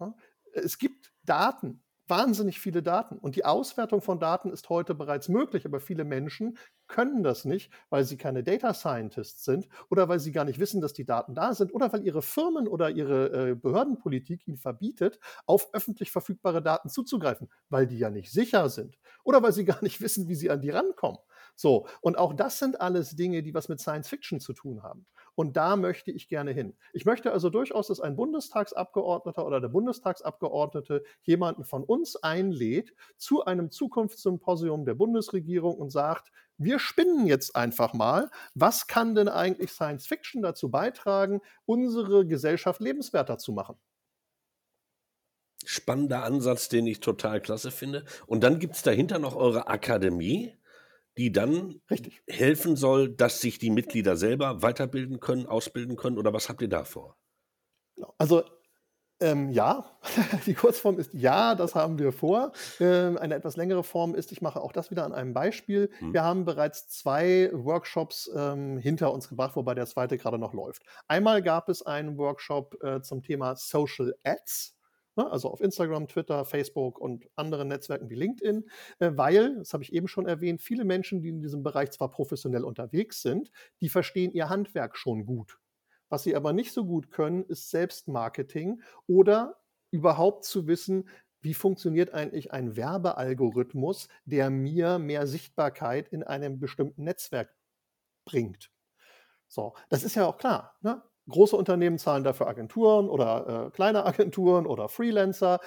ja, 0.00 0.14
es 0.54 0.78
gibt 0.78 1.12
Daten, 1.24 1.84
wahnsinnig 2.08 2.58
viele 2.58 2.82
Daten. 2.82 3.18
Und 3.18 3.36
die 3.36 3.44
Auswertung 3.44 4.00
von 4.00 4.18
Daten 4.18 4.50
ist 4.50 4.70
heute 4.70 4.94
bereits 4.94 5.28
möglich, 5.28 5.66
aber 5.66 5.78
viele 5.78 6.04
Menschen 6.04 6.56
können 6.86 7.22
das 7.22 7.44
nicht, 7.44 7.70
weil 7.90 8.04
sie 8.04 8.16
keine 8.16 8.42
Data 8.42 8.72
Scientists 8.72 9.44
sind 9.44 9.68
oder 9.90 10.08
weil 10.08 10.20
sie 10.20 10.32
gar 10.32 10.46
nicht 10.46 10.58
wissen, 10.58 10.80
dass 10.80 10.94
die 10.94 11.04
Daten 11.04 11.34
da 11.34 11.52
sind 11.52 11.74
oder 11.74 11.92
weil 11.92 12.02
ihre 12.02 12.22
Firmen 12.22 12.68
oder 12.68 12.88
ihre 12.88 13.50
äh, 13.50 13.54
Behördenpolitik 13.56 14.48
ihnen 14.48 14.56
verbietet, 14.56 15.18
auf 15.44 15.68
öffentlich 15.74 16.12
verfügbare 16.12 16.62
Daten 16.62 16.88
zuzugreifen, 16.88 17.50
weil 17.68 17.86
die 17.86 17.98
ja 17.98 18.08
nicht 18.08 18.32
sicher 18.32 18.70
sind 18.70 18.96
oder 19.22 19.42
weil 19.42 19.52
sie 19.52 19.66
gar 19.66 19.82
nicht 19.82 20.00
wissen, 20.00 20.28
wie 20.28 20.34
sie 20.34 20.50
an 20.50 20.62
die 20.62 20.70
rankommen. 20.70 21.18
So, 21.56 21.86
und 22.02 22.18
auch 22.18 22.34
das 22.34 22.58
sind 22.58 22.80
alles 22.80 23.16
Dinge, 23.16 23.42
die 23.42 23.54
was 23.54 23.68
mit 23.68 23.80
Science 23.80 24.08
Fiction 24.08 24.40
zu 24.40 24.52
tun 24.52 24.82
haben. 24.82 25.06
Und 25.34 25.56
da 25.56 25.76
möchte 25.76 26.10
ich 26.10 26.28
gerne 26.28 26.52
hin. 26.52 26.76
Ich 26.92 27.04
möchte 27.04 27.32
also 27.32 27.50
durchaus, 27.50 27.88
dass 27.88 28.00
ein 28.00 28.14
Bundestagsabgeordneter 28.14 29.44
oder 29.44 29.60
der 29.60 29.68
Bundestagsabgeordnete 29.68 31.02
jemanden 31.22 31.64
von 31.64 31.82
uns 31.82 32.16
einlädt 32.16 32.94
zu 33.16 33.44
einem 33.44 33.70
Zukunftssymposium 33.70 34.84
der 34.84 34.94
Bundesregierung 34.94 35.76
und 35.76 35.90
sagt, 35.90 36.30
wir 36.58 36.78
spinnen 36.78 37.26
jetzt 37.26 37.56
einfach 37.56 37.92
mal, 37.94 38.30
was 38.54 38.86
kann 38.86 39.14
denn 39.14 39.28
eigentlich 39.28 39.72
Science 39.72 40.06
Fiction 40.06 40.42
dazu 40.42 40.70
beitragen, 40.70 41.40
unsere 41.64 42.26
Gesellschaft 42.26 42.80
lebenswerter 42.80 43.38
zu 43.38 43.52
machen? 43.52 43.76
Spannender 45.64 46.22
Ansatz, 46.22 46.68
den 46.68 46.86
ich 46.86 47.00
total 47.00 47.40
klasse 47.40 47.70
finde. 47.70 48.04
Und 48.26 48.44
dann 48.44 48.58
gibt 48.58 48.76
es 48.76 48.82
dahinter 48.82 49.18
noch 49.18 49.36
eure 49.36 49.68
Akademie 49.68 50.54
die 51.16 51.32
dann 51.32 51.80
Richtig. 51.90 52.22
helfen 52.28 52.76
soll, 52.76 53.08
dass 53.08 53.40
sich 53.40 53.58
die 53.58 53.70
Mitglieder 53.70 54.16
selber 54.16 54.62
weiterbilden 54.62 55.20
können, 55.20 55.46
ausbilden 55.46 55.96
können? 55.96 56.18
Oder 56.18 56.32
was 56.32 56.48
habt 56.48 56.62
ihr 56.62 56.68
da 56.68 56.84
vor? 56.84 57.16
Genau. 57.96 58.14
Also 58.18 58.44
ähm, 59.20 59.50
ja, 59.50 59.86
die 60.46 60.52
Kurzform 60.52 60.98
ist 60.98 61.14
ja, 61.14 61.54
das 61.54 61.74
haben 61.74 61.98
wir 61.98 62.12
vor. 62.12 62.52
Ähm, 62.80 63.16
eine 63.16 63.34
etwas 63.34 63.56
längere 63.56 63.82
Form 63.82 64.14
ist, 64.14 64.30
ich 64.30 64.42
mache 64.42 64.60
auch 64.60 64.72
das 64.72 64.90
wieder 64.90 65.04
an 65.04 65.14
einem 65.14 65.32
Beispiel. 65.32 65.90
Hm. 65.98 66.12
Wir 66.12 66.22
haben 66.22 66.44
bereits 66.44 66.88
zwei 66.88 67.50
Workshops 67.52 68.30
ähm, 68.36 68.76
hinter 68.78 69.12
uns 69.12 69.28
gebracht, 69.28 69.56
wobei 69.56 69.74
der 69.74 69.86
zweite 69.86 70.18
gerade 70.18 70.38
noch 70.38 70.52
läuft. 70.52 70.82
Einmal 71.08 71.42
gab 71.42 71.70
es 71.70 71.84
einen 71.84 72.18
Workshop 72.18 72.76
äh, 72.82 73.00
zum 73.00 73.22
Thema 73.22 73.56
Social 73.56 74.14
Ads. 74.22 74.75
Ne, 75.16 75.30
also 75.30 75.50
auf 75.50 75.62
Instagram, 75.62 76.08
Twitter, 76.08 76.44
Facebook 76.44 76.98
und 76.98 77.26
anderen 77.36 77.68
Netzwerken 77.68 78.10
wie 78.10 78.14
LinkedIn, 78.16 78.68
äh, 78.98 79.12
weil, 79.14 79.56
das 79.56 79.72
habe 79.72 79.82
ich 79.82 79.92
eben 79.94 80.08
schon 80.08 80.26
erwähnt, 80.26 80.60
viele 80.60 80.84
Menschen, 80.84 81.22
die 81.22 81.30
in 81.30 81.40
diesem 81.40 81.62
Bereich 81.62 81.90
zwar 81.90 82.10
professionell 82.10 82.64
unterwegs 82.64 83.22
sind, 83.22 83.50
die 83.80 83.88
verstehen 83.88 84.32
ihr 84.32 84.50
Handwerk 84.50 84.96
schon 84.96 85.24
gut. 85.24 85.58
Was 86.10 86.22
sie 86.22 86.36
aber 86.36 86.52
nicht 86.52 86.72
so 86.72 86.84
gut 86.84 87.10
können, 87.10 87.44
ist 87.44 87.70
Selbstmarketing 87.70 88.82
oder 89.06 89.58
überhaupt 89.90 90.44
zu 90.44 90.66
wissen, 90.66 91.08
wie 91.40 91.54
funktioniert 91.54 92.12
eigentlich 92.12 92.52
ein 92.52 92.76
Werbealgorithmus, 92.76 94.08
der 94.24 94.50
mir 94.50 94.98
mehr 94.98 95.26
Sichtbarkeit 95.26 96.08
in 96.08 96.22
einem 96.24 96.58
bestimmten 96.58 97.04
Netzwerk 97.04 97.54
bringt. 98.24 98.70
So, 99.48 99.74
das 99.88 100.02
ist 100.04 100.16
ja 100.16 100.26
auch 100.26 100.38
klar. 100.38 100.76
Ne? 100.82 101.02
Große 101.28 101.56
Unternehmen 101.56 101.98
zahlen 101.98 102.24
dafür 102.24 102.46
Agenturen 102.46 103.08
oder 103.08 103.66
äh, 103.66 103.70
kleine 103.70 104.04
Agenturen 104.06 104.66
oder 104.66 104.88
Freelancer. 104.88 105.60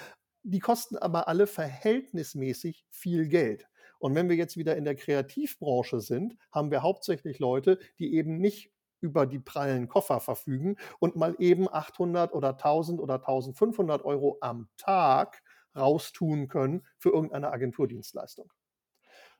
Die 0.44 0.60
kosten 0.60 0.98
aber 0.98 1.28
alle 1.28 1.48
verhältnismäßig 1.48 2.86
viel 2.90 3.28
Geld. 3.28 3.68
Und 4.00 4.16
wenn 4.16 4.30
wir 4.30 4.38
jetzt 4.38 4.56
wieder 4.56 4.78
in 4.78 4.86
der 4.86 4.96
Kreativbranche 4.96 6.00
sind, 6.00 6.38
haben 6.52 6.72
wir 6.72 6.82
hauptsächlich 6.82 7.40
Leute, 7.40 7.80
die 8.00 8.14
eben 8.16 8.38
nicht 8.38 8.72
über 9.02 9.26
die 9.26 9.40
prallen 9.40 9.88
Koffer 9.88 10.20
verfügen 10.20 10.78
und 11.00 11.16
mal 11.16 11.36
eben 11.40 11.70
800 11.70 12.34
oder 12.34 12.50
1000 12.50 13.00
oder 13.00 13.16
1500 13.16 14.04
Euro 14.04 14.38
am 14.42 14.70
Tag 14.78 15.42
raustun 15.76 16.48
können 16.48 16.86
für 16.98 17.10
irgendeine 17.10 17.52
Agenturdienstleistung. 17.52 18.52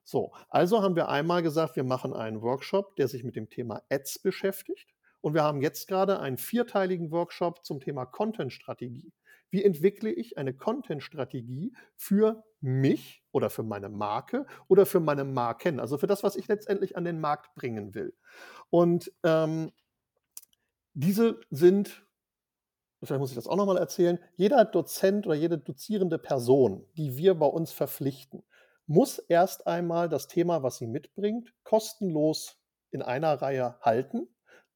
So, 0.04 0.32
also 0.50 0.82
haben 0.82 0.96
wir 0.96 1.10
einmal 1.10 1.44
gesagt, 1.44 1.76
wir 1.76 1.84
machen 1.84 2.14
einen 2.14 2.42
Workshop, 2.42 2.96
der 2.96 3.08
sich 3.08 3.24
mit 3.24 3.36
dem 3.36 3.50
Thema 3.50 3.84
Ads 3.90 4.20
beschäftigt. 4.20 4.88
Und 5.22 5.34
wir 5.34 5.44
haben 5.44 5.62
jetzt 5.62 5.88
gerade 5.88 6.20
einen 6.20 6.38
vierteiligen 6.38 7.12
Workshop 7.12 7.66
zum 7.66 7.80
Thema 7.80 8.06
Content-Strategie. 8.06 9.12
Wie 9.52 9.64
entwickle 9.64 10.12
ich 10.12 10.38
eine 10.38 10.54
Content-Strategie 10.54 11.74
für 11.96 12.44
mich 12.62 13.24
oder 13.32 13.50
für 13.50 13.64
meine 13.64 13.90
Marke 13.90 14.46
oder 14.68 14.86
für 14.86 15.00
meine 15.00 15.24
Marken, 15.24 15.80
also 15.80 15.98
für 15.98 16.08
das, 16.08 16.24
was 16.24 16.36
ich 16.36 16.48
letztendlich 16.48 16.96
an 16.96 17.04
den 17.04 17.20
Markt 17.20 17.54
bringen 17.56 17.96
will. 17.96 18.16
Und 18.70 19.12
ähm, 19.24 19.72
diese 20.94 21.40
sind, 21.50 22.06
vielleicht 23.02 23.20
muss 23.20 23.32
ich 23.32 23.36
das 23.36 23.48
auch 23.48 23.56
nochmal 23.56 23.78
erzählen, 23.78 24.20
jeder 24.36 24.66
Dozent 24.66 25.26
oder 25.26 25.36
jede 25.36 25.58
dozierende 25.58 26.20
Person, 26.20 26.86
die 26.96 27.18
wir 27.18 27.34
bei 27.36 27.48
uns 27.48 27.72
verpflichten, 27.72 28.44
muss 28.86 29.20
erst 29.20 29.68
einmal 29.68 30.10
das 30.10 30.28
Thema, 30.28 30.64
was 30.64 30.78
sie 30.78 30.88
mitbringt, 30.88 31.54
kostenlos 31.64 32.58
in 32.92 33.02
einer 33.02 33.42
Reihe 33.42 33.80
halten 33.82 34.28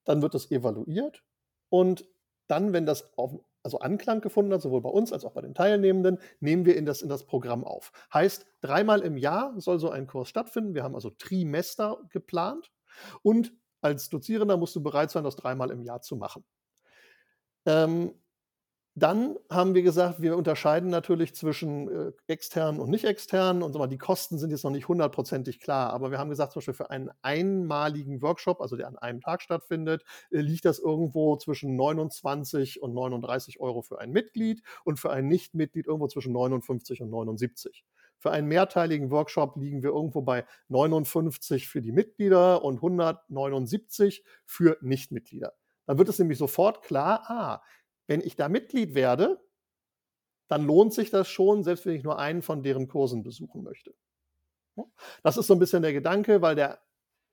dann 0.06 0.22
wird 0.22 0.36
es 0.36 0.52
evaluiert 0.52 1.24
und 1.70 2.06
dann, 2.48 2.74
wenn 2.74 2.86
das 2.86 3.18
auf, 3.18 3.40
also 3.64 3.80
Anklang 3.80 4.22
gefunden 4.22 4.54
hat, 4.54 4.62
sowohl 4.62 4.82
bei 4.82 4.90
uns 4.90 5.14
als 5.14 5.24
auch 5.26 5.32
bei 5.32 5.42
den 5.42 5.56
Teilnehmenden, 5.56 6.20
nehmen 6.40 6.66
wir 6.66 6.76
in 6.76 6.86
das, 6.86 7.02
in 7.02 7.10
das 7.10 7.26
Programm 7.26 7.64
auf. 7.64 7.92
Heißt, 8.14 8.46
dreimal 8.62 9.02
im 9.02 9.18
Jahr 9.18 9.54
soll 9.60 9.80
so 9.80 9.90
ein 9.90 10.08
Kurs 10.08 10.28
stattfinden. 10.28 10.76
Wir 10.76 10.84
haben 10.84 10.96
also 10.96 11.10
Trimester 11.10 12.02
geplant 12.10 12.72
und 13.22 13.54
als 13.82 14.10
Dozierender 14.10 14.58
musst 14.58 14.76
du 14.76 14.84
bereit 14.84 15.12
sein, 15.12 15.24
das 15.24 15.36
dreimal 15.36 15.72
im 15.72 15.82
Jahr 15.82 16.02
zu 16.02 16.16
machen. 16.16 16.44
Ähm, 17.66 18.14
dann 18.96 19.38
haben 19.50 19.74
wir 19.74 19.82
gesagt, 19.82 20.22
wir 20.22 20.38
unterscheiden 20.38 20.92
natürlich 20.92 21.34
zwischen 21.34 21.90
äh, 21.90 22.12
externen 22.28 22.80
und 22.80 22.92
nicht 22.92 23.06
externen 23.06 23.64
und 23.64 23.74
so 23.74 23.80
mal, 23.80 23.88
die 23.88 23.98
Kosten 23.98 24.38
sind 24.38 24.52
jetzt 24.52 24.64
noch 24.64 24.72
nicht 24.72 24.88
hundertprozentig 24.88 25.60
klar, 25.60 25.92
aber 25.94 26.12
wir 26.12 26.20
haben 26.20 26.30
gesagt, 26.30 26.52
zum 26.52 26.60
Beispiel 26.60 26.76
für 26.76 26.92
einen 26.92 27.10
einmaligen 27.24 28.22
Workshop, 28.22 28.62
also 28.62 28.76
der 28.76 28.88
an 28.88 28.98
einem 28.98 29.20
Tag 29.22 29.42
stattfindet, 29.42 30.04
äh, 30.32 30.42
liegt 30.42 30.66
das 30.66 30.78
irgendwo 30.78 31.36
zwischen 31.38 31.76
29 31.76 32.84
und 32.84 32.94
39 32.94 33.60
Euro 33.60 33.82
für 33.82 34.00
ein 34.00 34.12
Mitglied 34.12 34.62
und 34.84 35.00
für 35.00 35.12
ein 35.12 35.28
Nichtmitglied 35.28 35.88
irgendwo 35.88 36.08
zwischen 36.08 36.32
59 36.32 37.02
und 37.02 37.10
79. 37.10 37.84
Für 38.20 38.30
einen 38.32 38.48
mehrteiligen 38.48 39.10
Workshop 39.10 39.58
liegen 39.58 39.82
wir 39.82 39.90
irgendwo 39.90 40.22
bei 40.22 40.46
59 40.70 41.68
für 41.68 41.82
die 41.82 41.92
Mitglieder 41.92 42.64
und 42.64 42.76
179 42.76 44.24
für 44.46 44.78
Nichtmitglieder. 44.82 45.54
Dann 45.86 45.98
wird 45.98 46.10
es 46.10 46.20
nämlich 46.20 46.38
sofort 46.38 46.84
klar, 46.84 47.24
ah, 47.28 47.62
wenn 48.08 48.22
ich 48.22 48.36
da 48.36 48.50
Mitglied 48.50 48.96
werde, 48.96 49.40
dann 50.48 50.66
lohnt 50.66 50.94
sich 50.94 51.10
das 51.10 51.28
schon, 51.28 51.64
selbst 51.64 51.86
wenn 51.86 51.96
ich 51.96 52.04
nur 52.04 52.20
einen 52.20 52.42
von 52.42 52.64
deren 52.64 52.88
Kursen 52.88 53.24
besuchen 53.24 53.64
möchte. 53.64 53.96
Das 55.24 55.38
ist 55.38 55.48
so 55.48 55.54
ein 55.54 55.60
bisschen 55.60 55.82
der 55.82 55.94
Gedanke, 55.94 56.42
weil 56.42 56.56
der 56.56 56.82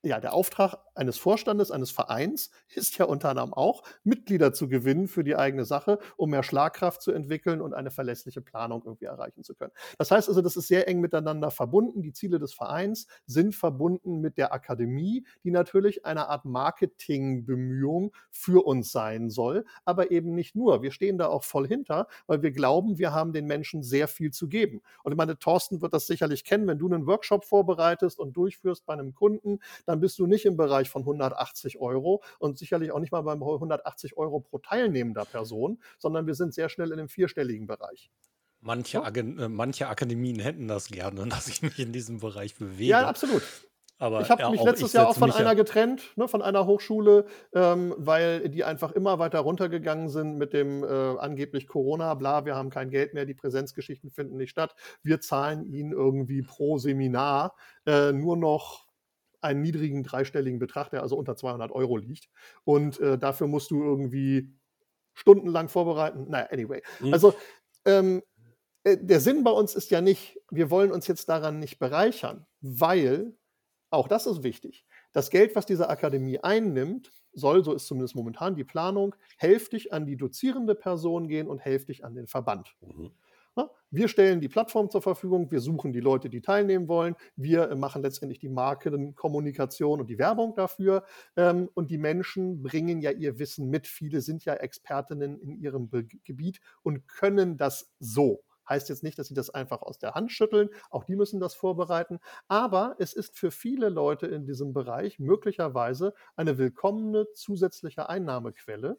ja, 0.03 0.19
der 0.19 0.33
Auftrag 0.33 0.79
eines 0.95 1.19
Vorstandes, 1.19 1.71
eines 1.71 1.91
Vereins 1.91 2.51
ist 2.75 2.97
ja 2.99 3.05
unter 3.05 3.31
anderem 3.31 3.53
auch, 3.53 3.83
Mitglieder 4.03 4.53
zu 4.53 4.69
gewinnen 4.69 5.09
für 5.09 5.25
die 5.25 5.37
eigene 5.37 5.65
Sache, 5.65 5.99
um 6.17 6.31
mehr 6.31 6.43
Schlagkraft 6.43 7.03
zu 7.03 7.13
entwickeln 7.13 7.61
und 7.61 7.75
eine 7.75 7.91
verlässliche 7.91 8.41
Planung 8.41 8.83
irgendwie 8.85 9.07
erreichen 9.07 9.43
zu 9.43 9.55
können. 9.55 9.73
Das 9.99 10.11
heißt 10.11 10.29
also, 10.29 10.41
das 10.43 10.57
ist 10.57 10.69
sehr 10.69 10.89
eng 10.89 11.01
miteinander 11.01 11.51
verbunden. 11.51 12.03
Die 12.03 12.13
Ziele 12.13 12.39
des 12.39 12.55
Vereins 12.55 13.07
sind 13.27 13.55
verbunden 13.55 14.21
mit 14.21 14.39
der 14.39 14.53
Akademie, 14.53 15.27
die 15.45 15.51
natürlich 15.51 16.05
eine 16.07 16.29
Art 16.29 16.45
Marketingbemühung 16.45 18.13
für 18.31 18.67
uns 18.67 18.93
sein 18.93 19.31
soll, 19.31 19.65
aber 19.85 20.11
eben 20.11 20.35
nicht 20.35 20.57
nur. 20.57 20.83
Wir 20.83 20.93
stehen 20.93 21.19
da 21.19 21.29
auch 21.29 21.45
voll 21.45 21.67
hinter, 21.67 22.07
weil 22.27 22.43
wir 22.43 22.53
glauben, 22.53 22.99
wir 22.99 23.13
haben 23.13 23.33
den 23.33 23.47
Menschen 23.47 23.83
sehr 23.83 24.09
viel 24.09 24.31
zu 24.31 24.49
geben. 24.49 24.83
Und 25.03 25.13
ich 25.13 25.19
meine, 25.19 25.39
Thorsten 25.39 25.83
wird 25.83 25.93
das 25.93 26.07
sicherlich 26.07 26.45
kennen, 26.45 26.67
wenn 26.67 26.79
du 26.79 26.87
einen 26.87 27.07
Workshop 27.07 27.45
vorbereitest 27.45 28.19
und 28.19 28.37
durchführst 28.37 28.87
bei 28.87 28.95
einem 28.95 29.15
Kunden, 29.15 29.61
dann 29.91 30.01
bist 30.01 30.19
du 30.19 30.27
nicht 30.27 30.45
im 30.47 30.57
Bereich 30.57 30.89
von 30.91 31.03
180 31.03 31.79
Euro 31.81 32.23
und 32.39 32.59
sicherlich 32.59 32.93
auch 32.93 33.01
nicht 33.01 33.13
mal 33.13 33.23
beim 33.23 33.43
180 33.43 34.17
Euro 34.17 34.41
pro 34.41 34.59
teilnehmender 34.59 35.25
Person, 35.27 35.83
sondern 35.99 36.27
wir 36.27 36.35
sind 36.35 36.55
sehr 36.55 36.69
schnell 36.69 36.91
in 36.93 36.99
dem 36.99 37.09
vierstelligen 37.09 37.67
Bereich. 37.67 38.11
Manche? 38.61 39.03
Agen 39.03 39.39
äh, 39.39 39.49
manche 39.49 39.89
Akademien 39.89 40.39
hätten 40.39 40.69
das 40.69 40.89
gerne, 40.89 41.27
dass 41.29 41.49
ich 41.49 41.63
mich 41.63 41.79
in 41.79 41.93
diesem 41.93 42.21
Bereich 42.21 42.53
Ja, 42.53 42.67
bewege. 42.67 43.07
absolut. 43.07 43.43
Ich 44.19 44.29
Aber 44.29 44.29
habe 44.31 44.43
ja, 44.43 44.51
mich 44.51 44.63
letztes 44.63 44.89
ich 44.89 44.95
Jahr 44.95 45.09
auch 45.09 45.17
von 45.17 45.31
einer 45.33 45.51
ja 45.51 45.55
getrennt, 45.55 46.17
ne, 46.17 46.27
von 46.29 46.43
einer 46.43 46.67
Hochschule, 46.67 47.27
ähm, 47.55 47.95
weil 47.99 48.49
die 48.49 48.65
einfach 48.65 48.93
immer 48.93 49.19
weiter 49.19 49.41
runtergegangen 49.41 50.09
sind 50.09 50.37
mit 50.39 50.53
dem 50.55 50.83
äh, 50.85 50.87
angeblich 50.87 51.67
Corona, 51.69 52.15
bla, 52.15 52.45
wir 52.47 52.55
haben 52.57 52.71
kein 52.71 52.91
Geld 52.91 53.15
mehr, 53.15 53.27
die 53.27 53.35
Präsenzgeschichten 53.35 54.11
finden 54.11 54.37
nicht 54.37 54.51
statt. 54.51 54.75
Wir 55.03 55.21
zahlen 55.21 55.67
ihnen 55.73 55.93
irgendwie 55.93 56.43
pro 56.43 56.79
Seminar 56.79 57.55
äh, 57.87 58.13
nur 58.13 58.37
noch 58.37 58.87
einen 59.41 59.63
niedrigen 59.63 60.03
dreistelligen 60.03 60.59
Betrag, 60.59 60.91
der 60.91 61.03
also 61.03 61.17
unter 61.17 61.37
200 61.37 61.73
Euro 61.73 61.97
liegt. 61.97 62.29
Und 62.65 63.01
äh, 63.01 63.19
dafür 63.19 63.47
musst 63.47 63.71
du 63.71 63.83
irgendwie 63.83 64.53
stundenlang 65.15 65.69
vorbereiten. 65.69 66.27
Naja, 66.29 66.49
anyway. 66.51 66.83
Mhm. 67.01 67.13
Also 67.13 67.35
ähm, 67.85 68.23
äh, 68.85 68.97
der 69.01 69.21
Sinn 69.21 69.45
bei 69.45 69.51
uns 69.51 69.75
ist 69.75 69.91
ja 69.91 70.01
nicht, 70.01 70.39
wir 70.51 70.71
wollen 70.71 70.93
uns 70.93 71.07
jetzt 71.07 71.29
daran 71.29 71.59
nicht 71.59 71.79
bereichern, 71.79 72.47
weil, 72.61 73.37
auch 73.91 74.09
das 74.09 74.27
ist 74.27 74.43
wichtig, 74.43 74.87
das 75.13 75.31
Geld, 75.31 75.57
was 75.57 75.67
diese 75.67 75.89
Akademie 75.89 76.39
einnimmt, 76.39 77.11
soll, 77.33 77.65
so 77.65 77.73
ist 77.73 77.87
zumindest 77.87 78.17
momentan 78.17 78.57
die 78.57 78.65
Planung, 78.65 79.15
hälftig 79.37 79.93
an 79.93 80.07
die 80.07 80.17
dozierende 80.17 80.75
Person 80.75 81.29
gehen 81.29 81.49
und 81.49 81.61
hälftig 81.61 82.05
an 82.05 82.15
den 82.15 82.27
Verband. 82.27 82.75
Mhm. 82.81 83.13
Ja, 83.57 83.69
Wir 83.91 84.09
stellen 84.09 84.41
die 84.41 84.49
Plattform 84.49 84.91
zur 84.91 85.03
Verfügung, 85.03 85.51
wir 85.51 85.61
suchen 85.61 85.93
die 85.93 86.01
Leute, 86.01 86.31
die 86.31 86.41
teilnehmen 86.41 86.87
wollen, 86.89 87.17
wir 87.37 87.71
äh, 87.71 87.75
machen 87.75 88.03
letztendlich 88.03 88.39
die 88.39 88.49
Markenkommunikation 88.49 90.01
und 90.01 90.09
die 90.09 90.19
Werbung 90.19 90.55
dafür 90.55 91.05
ähm, 91.37 91.69
und 91.75 91.91
die 91.91 91.99
Menschen 91.99 92.63
bringen 92.63 93.01
ja 93.01 93.11
ihr 93.11 93.39
Wissen 93.39 93.69
mit. 93.69 93.87
Viele 93.89 94.21
sind 94.21 94.45
ja 94.45 94.55
Expertinnen 94.55 95.39
in 95.41 95.61
ihrem 95.61 95.91
Gebiet 96.25 96.61
und 96.83 97.09
können 97.09 97.57
das 97.57 97.91
so. 97.99 98.43
Heißt 98.69 98.89
jetzt 98.89 99.03
nicht, 99.03 99.19
dass 99.19 99.27
sie 99.27 99.35
das 99.35 99.51
einfach 99.51 99.83
aus 99.83 99.99
der 99.99 100.15
Hand 100.15 100.31
schütteln, 100.31 100.69
auch 100.91 101.03
die 101.03 101.17
müssen 101.17 101.41
das 101.41 101.55
vorbereiten, 101.55 102.21
aber 102.47 102.95
es 103.01 103.13
ist 103.15 103.37
für 103.37 103.51
viele 103.51 103.89
Leute 103.89 104.29
in 104.29 104.45
diesem 104.45 104.73
Bereich 104.73 105.19
möglicherweise 105.19 106.15
eine 106.37 106.57
willkommene 106.57 107.27
zusätzliche 107.35 108.09
Einnahmequelle, 108.09 108.97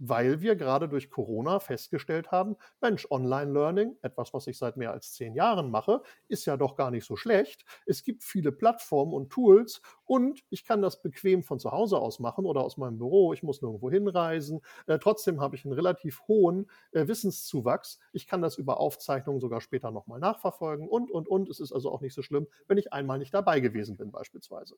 weil 0.00 0.40
wir 0.40 0.56
gerade 0.56 0.88
durch 0.88 1.10
Corona 1.10 1.60
festgestellt 1.60 2.32
haben, 2.32 2.56
Mensch, 2.80 3.06
Online-Learning, 3.10 3.96
etwas, 4.00 4.32
was 4.32 4.46
ich 4.46 4.56
seit 4.56 4.78
mehr 4.78 4.92
als 4.92 5.12
zehn 5.12 5.34
Jahren 5.34 5.70
mache, 5.70 6.02
ist 6.26 6.46
ja 6.46 6.56
doch 6.56 6.74
gar 6.74 6.90
nicht 6.90 7.04
so 7.04 7.16
schlecht. 7.16 7.66
Es 7.84 8.02
gibt 8.02 8.24
viele 8.24 8.50
Plattformen 8.50 9.12
und 9.12 9.30
Tools 9.30 9.82
und 10.06 10.42
ich 10.48 10.64
kann 10.64 10.80
das 10.80 11.02
bequem 11.02 11.42
von 11.42 11.60
zu 11.60 11.70
Hause 11.70 11.98
aus 11.98 12.18
machen 12.18 12.46
oder 12.46 12.62
aus 12.62 12.78
meinem 12.78 12.96
Büro. 12.96 13.34
Ich 13.34 13.42
muss 13.42 13.60
nirgendwo 13.60 13.90
hinreisen. 13.90 14.62
Äh, 14.86 14.98
trotzdem 14.98 15.40
habe 15.40 15.54
ich 15.54 15.66
einen 15.66 15.74
relativ 15.74 16.22
hohen 16.26 16.70
äh, 16.92 17.06
Wissenszuwachs. 17.06 17.98
Ich 18.12 18.26
kann 18.26 18.40
das 18.40 18.56
über 18.56 18.80
Aufzeichnungen 18.80 19.40
sogar 19.40 19.60
später 19.60 19.90
nochmal 19.90 20.18
nachverfolgen 20.18 20.88
und, 20.88 21.10
und, 21.10 21.28
und. 21.28 21.50
Es 21.50 21.60
ist 21.60 21.72
also 21.72 21.92
auch 21.92 22.00
nicht 22.00 22.14
so 22.14 22.22
schlimm, 22.22 22.46
wenn 22.68 22.78
ich 22.78 22.94
einmal 22.94 23.18
nicht 23.18 23.34
dabei 23.34 23.60
gewesen 23.60 23.98
bin 23.98 24.10
beispielsweise. 24.10 24.76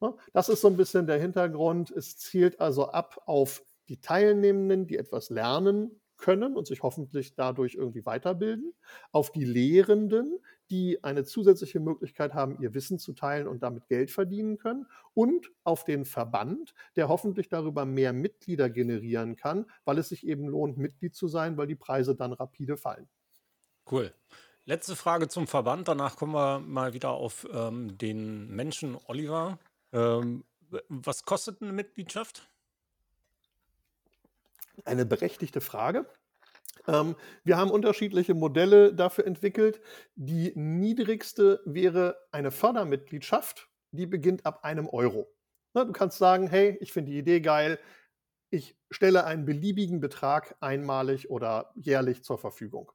Ja, 0.00 0.14
Das 0.32 0.48
ist 0.48 0.60
so 0.60 0.68
ein 0.68 0.76
bisschen 0.76 1.06
der 1.06 1.20
Hintergrund. 1.20 1.90
Es 1.92 2.18
zielt 2.18 2.60
also 2.60 2.88
ab 2.88 3.22
auf 3.26 3.62
die 3.88 4.00
Teilnehmenden, 4.00 4.86
die 4.86 4.96
etwas 4.96 5.30
lernen 5.30 6.00
können 6.16 6.56
und 6.56 6.66
sich 6.66 6.82
hoffentlich 6.82 7.34
dadurch 7.34 7.74
irgendwie 7.74 8.04
weiterbilden, 8.06 8.74
auf 9.12 9.30
die 9.32 9.44
Lehrenden, 9.44 10.38
die 10.70 11.02
eine 11.04 11.24
zusätzliche 11.24 11.80
Möglichkeit 11.80 12.34
haben, 12.34 12.60
ihr 12.60 12.74
Wissen 12.74 12.98
zu 12.98 13.12
teilen 13.12 13.46
und 13.46 13.62
damit 13.62 13.86
Geld 13.88 14.10
verdienen 14.10 14.58
können 14.58 14.86
und 15.14 15.50
auf 15.64 15.84
den 15.84 16.04
Verband, 16.04 16.74
der 16.96 17.08
hoffentlich 17.08 17.48
darüber 17.48 17.84
mehr 17.84 18.12
Mitglieder 18.12 18.70
generieren 18.70 19.36
kann, 19.36 19.66
weil 19.84 19.98
es 19.98 20.08
sich 20.08 20.26
eben 20.26 20.48
lohnt, 20.48 20.78
Mitglied 20.78 21.14
zu 21.14 21.28
sein, 21.28 21.56
weil 21.56 21.66
die 21.66 21.76
Preise 21.76 22.16
dann 22.16 22.32
rapide 22.32 22.76
fallen. 22.76 23.08
Cool. 23.90 24.12
Letzte 24.64 24.96
Frage 24.96 25.28
zum 25.28 25.46
Verband. 25.46 25.86
Danach 25.86 26.16
kommen 26.16 26.34
wir 26.34 26.58
mal 26.58 26.92
wieder 26.92 27.10
auf 27.10 27.46
ähm, 27.52 27.96
den 27.98 28.48
Menschen 28.48 28.96
Oliver. 29.06 29.60
Ähm, 29.92 30.44
was 30.88 31.24
kostet 31.24 31.62
eine 31.62 31.72
Mitgliedschaft? 31.72 32.48
Eine 34.84 35.06
berechtigte 35.06 35.60
Frage. 35.60 36.06
Ähm, 36.86 37.16
wir 37.44 37.56
haben 37.56 37.70
unterschiedliche 37.70 38.34
Modelle 38.34 38.94
dafür 38.94 39.26
entwickelt. 39.26 39.80
Die 40.14 40.52
niedrigste 40.54 41.60
wäre 41.64 42.16
eine 42.30 42.50
Fördermitgliedschaft, 42.50 43.68
die 43.90 44.06
beginnt 44.06 44.46
ab 44.46 44.64
einem 44.64 44.88
Euro. 44.88 45.28
Ne, 45.74 45.86
du 45.86 45.92
kannst 45.92 46.18
sagen, 46.18 46.48
hey, 46.48 46.76
ich 46.80 46.92
finde 46.92 47.12
die 47.12 47.18
Idee 47.18 47.40
geil, 47.40 47.78
ich 48.50 48.76
stelle 48.90 49.24
einen 49.24 49.44
beliebigen 49.44 50.00
Betrag 50.00 50.56
einmalig 50.60 51.30
oder 51.30 51.72
jährlich 51.74 52.22
zur 52.22 52.38
Verfügung. 52.38 52.92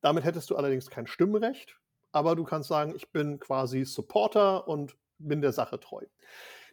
Damit 0.00 0.24
hättest 0.24 0.50
du 0.50 0.56
allerdings 0.56 0.90
kein 0.90 1.06
Stimmrecht, 1.06 1.80
aber 2.12 2.36
du 2.36 2.44
kannst 2.44 2.68
sagen, 2.68 2.94
ich 2.94 3.10
bin 3.10 3.38
quasi 3.38 3.84
Supporter 3.84 4.68
und 4.68 4.96
bin 5.18 5.40
der 5.40 5.52
Sache 5.52 5.80
treu. 5.80 6.04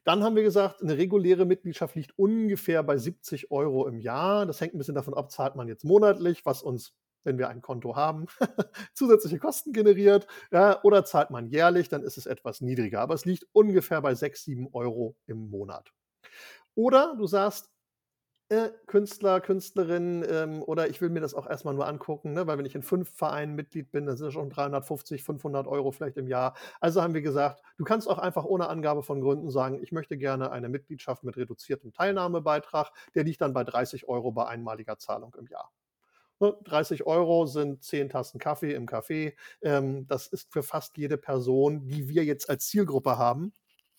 Dann 0.04 0.24
haben 0.24 0.36
wir 0.36 0.44
gesagt, 0.44 0.82
eine 0.82 0.98
reguläre 0.98 1.46
Mitgliedschaft 1.46 1.96
liegt 1.96 2.18
ungefähr 2.18 2.82
bei 2.84 2.98
70 2.98 3.52
Euro 3.52 3.88
im 3.88 4.00
Jahr. 4.00 4.46
Das 4.46 4.60
hängt 4.60 4.74
ein 4.74 4.80
bisschen 4.80 4.96
davon 4.96 5.14
ab, 5.14 5.32
zahlt 5.32 5.56
man 5.56 5.68
jetzt 5.68 5.86
monatlich, 5.86 6.46
was 6.46 6.64
uns, 6.64 6.96
wenn 7.24 7.38
wir 7.38 7.50
ein 7.50 7.62
Konto 7.62 7.96
haben, 7.96 8.26
zusätzliche 8.94 9.38
Kosten 9.38 9.74
generiert. 9.74 10.26
Ja, 10.52 10.82
oder 10.84 11.06
zahlt 11.06 11.30
man 11.30 11.48
jährlich, 11.48 11.88
dann 11.90 12.02
ist 12.04 12.18
es 12.18 12.26
etwas 12.26 12.62
niedriger. 12.62 13.00
Aber 13.02 13.14
es 13.14 13.26
liegt 13.26 13.46
ungefähr 13.54 14.02
bei 14.02 14.16
6, 14.16 14.44
7 14.44 14.68
Euro 14.74 15.16
im 15.28 15.50
Monat. 15.50 15.92
Oder 16.74 17.16
du 17.18 17.28
sagst, 17.28 17.70
äh, 18.52 18.72
Künstler, 18.86 19.40
Künstlerin 19.40 20.26
ähm, 20.30 20.62
oder 20.62 20.90
ich 20.90 21.00
will 21.00 21.10
mir 21.10 21.22
das 21.22 21.34
auch 21.34 21.50
erstmal 21.50 21.74
nur 21.74 21.88
angucken, 21.88 22.34
ne? 22.34 22.48
weil 22.48 22.58
wenn 22.58 22.66
ich 22.66 22.76
in 22.76 22.84
fünf 22.84 23.10
Vereinen 23.16 23.56
Mitglied 23.56 23.92
bin, 23.92 24.06
dann 24.06 24.18
sind 24.18 24.28
es 24.28 24.34
schon 24.34 24.50
350, 24.50 25.24
500 25.24 25.68
Euro 25.68 25.92
vielleicht 25.92 26.18
im 26.18 26.28
Jahr. 26.28 26.54
Also 26.82 27.02
haben 27.02 27.14
wir 27.14 27.22
gesagt, 27.22 27.64
du 27.78 27.86
kannst 27.86 28.10
auch 28.10 28.20
einfach 28.20 28.44
ohne 28.44 28.68
Angabe 28.68 29.04
von 29.04 29.22
Gründen 29.22 29.50
sagen, 29.50 29.82
ich 29.82 29.94
möchte 29.94 30.18
gerne 30.18 30.52
eine 30.52 30.68
Mitgliedschaft 30.68 31.24
mit 31.24 31.38
reduziertem 31.38 31.94
Teilnahmebeitrag, 31.94 32.92
der 33.16 33.24
liegt 33.24 33.40
dann 33.40 33.54
bei 33.54 33.64
30 33.64 34.10
Euro 34.10 34.34
bei 34.34 34.46
einmaliger 34.48 34.98
Zahlung 34.98 35.34
im 35.40 35.48
Jahr. 35.48 35.72
Ne, 36.42 36.54
30 36.66 37.06
Euro 37.06 37.46
sind 37.46 37.84
10 37.84 38.10
Tassen 38.10 38.38
Kaffee 38.38 38.74
im 38.74 38.86
Café. 38.86 39.34
Ähm, 39.62 40.08
das 40.08 40.28
ist 40.28 40.52
für 40.52 40.64
fast 40.64 40.98
jede 40.98 41.18
Person, 41.18 41.88
die 41.88 42.10
wir 42.10 42.26
jetzt 42.26 42.50
als 42.50 42.68
Zielgruppe 42.68 43.18
haben, 43.18 43.54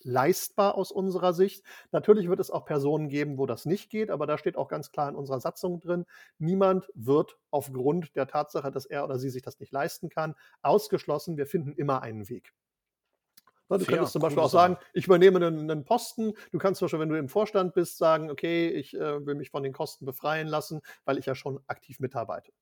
leistbar 0.05 0.75
aus 0.77 0.93
unserer 0.93 1.33
Sicht. 1.33 1.65
Natürlich 1.91 2.29
wird 2.29 2.41
es 2.41 2.51
auch 2.51 2.65
Personen 2.65 3.09
geben, 3.09 3.39
wo 3.39 3.47
das 3.47 3.67
nicht 3.67 3.91
geht, 3.91 4.11
aber 4.11 4.27
da 4.27 4.39
steht 4.39 4.57
auch 4.57 4.69
ganz 4.69 4.91
klar 4.91 5.09
in 5.09 5.17
unserer 5.17 5.41
Satzung 5.41 5.81
drin, 5.81 6.07
niemand 6.39 6.91
wird 6.95 7.39
aufgrund 7.51 8.15
der 8.17 8.27
Tatsache, 8.27 8.71
dass 8.71 8.87
er 8.87 9.05
oder 9.05 9.19
sie 9.19 9.31
sich 9.31 9.43
das 9.43 9.61
nicht 9.61 9.73
leisten 9.73 10.09
kann, 10.09 10.35
ausgeschlossen. 10.63 11.37
Wir 11.37 11.47
finden 11.47 11.73
immer 11.73 12.03
einen 12.03 12.29
Weg. 12.29 12.53
Ne, 13.69 13.79
Du 13.79 13.85
Fair, 13.85 13.97
könntest 13.97 14.13
zum 14.13 14.23
Beispiel 14.23 14.43
auch 14.43 14.51
sagen, 14.51 14.77
ich 14.93 15.07
übernehme 15.07 15.45
einen, 15.45 15.71
einen 15.71 15.85
Posten. 15.85 16.35
Du 16.51 16.59
kannst 16.59 16.79
zum 16.79 16.87
Beispiel, 16.87 17.01
wenn 17.01 17.09
du 17.09 17.19
im 17.19 17.29
Vorstand 17.29 17.75
bist, 17.75 17.97
sagen, 17.97 18.31
okay, 18.31 18.69
ich 18.69 18.95
äh, 18.95 19.25
will 19.25 19.35
mich 19.35 19.51
von 19.51 19.63
den 19.63 19.73
Kosten 19.73 20.05
befreien 20.05 20.47
lassen, 20.47 20.83
weil 21.05 21.19
ich 21.19 21.27
ja 21.27 21.35
schon 21.35 21.61
aktiv 21.67 21.99
mitarbeite. 21.99 22.53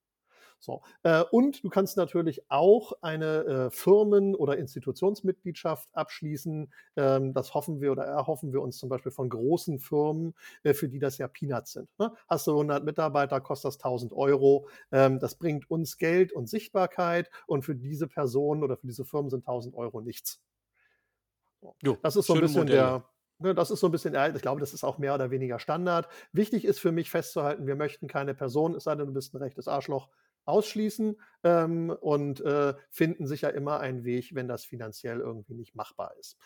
So. 0.61 0.83
Äh, 1.03 1.25
und 1.31 1.65
du 1.65 1.71
kannst 1.71 1.97
natürlich 1.97 2.51
auch 2.51 2.93
eine 3.01 3.45
äh, 3.45 3.71
Firmen- 3.71 4.35
oder 4.35 4.59
Institutionsmitgliedschaft 4.59 5.89
abschließen. 5.95 6.71
Ähm, 6.97 7.33
das 7.33 7.55
hoffen 7.55 7.81
wir 7.81 7.93
oder 7.93 8.05
erhoffen 8.05 8.53
wir 8.53 8.61
uns 8.61 8.77
zum 8.77 8.91
Beispiel 8.91 9.11
von 9.11 9.31
großen 9.31 9.79
Firmen, 9.79 10.35
äh, 10.63 10.75
für 10.75 10.89
die 10.89 10.99
das 10.99 11.17
ja 11.19 11.29
Peanuts 11.29 11.73
sind. 11.73 11.89
Ne? 11.99 12.13
Hast 12.29 12.47
du 12.47 12.53
100 12.53 12.85
Mitarbeiter, 12.85 13.41
kostet 13.41 13.69
das 13.69 13.79
1000 13.79 14.13
Euro. 14.13 14.69
Ähm, 14.93 15.19
das 15.19 15.35
bringt 15.35 15.71
uns 15.71 15.97
Geld 15.97 16.33
und 16.33 16.49
Sichtbarkeit 16.49 17.31
und 17.47 17.65
für 17.65 17.75
diese 17.75 18.07
Personen 18.07 18.63
oder 18.63 18.77
für 18.77 18.87
diese 18.87 19.07
Firmen 19.07 19.31
sind 19.31 19.47
1000 19.47 19.75
Euro 19.75 20.03
nichts. 20.03 20.43
So. 21.61 21.75
Jo, 21.83 21.99
Das 22.03 22.17
ist 22.17 22.27
so 22.27 22.35
ein 22.35 22.41
bisschen 22.41 22.61
Modelle. 22.63 22.79
der, 22.79 23.05
ne, 23.39 23.55
das 23.55 23.71
ist 23.71 23.81
so 23.81 23.89
ein 23.89 23.93
bisschen, 23.93 24.15
ich 24.35 24.43
glaube, 24.43 24.61
das 24.61 24.73
ist 24.75 24.85
auch 24.85 24.99
mehr 24.99 25.15
oder 25.15 25.31
weniger 25.31 25.59
Standard. 25.59 26.09
Wichtig 26.33 26.65
ist 26.65 26.81
für 26.81 26.93
mich 26.93 27.11
festzuhalten, 27.11 27.67
wir 27.67 27.77
möchten 27.77 28.07
keine 28.09 28.35
Person, 28.35 28.75
es 28.75 28.85
sei 28.85 28.95
denn, 28.95 29.07
du 29.07 29.13
bist 29.13 29.35
ein 29.35 29.39
rechtes 29.39 29.69
Arschloch, 29.69 30.09
ausschließen 30.45 31.20
ähm, 31.45 31.91
und 32.01 32.41
äh, 32.41 32.74
finden 32.91 33.26
sicher 33.26 33.53
immer 33.55 33.80
einen 33.80 34.05
Weg, 34.05 34.34
wenn 34.34 34.49
das 34.49 34.64
finanziell 34.64 35.20
irgendwie 35.20 35.55
nicht 35.55 35.74
machbar 35.74 36.12
ist. 36.18 36.36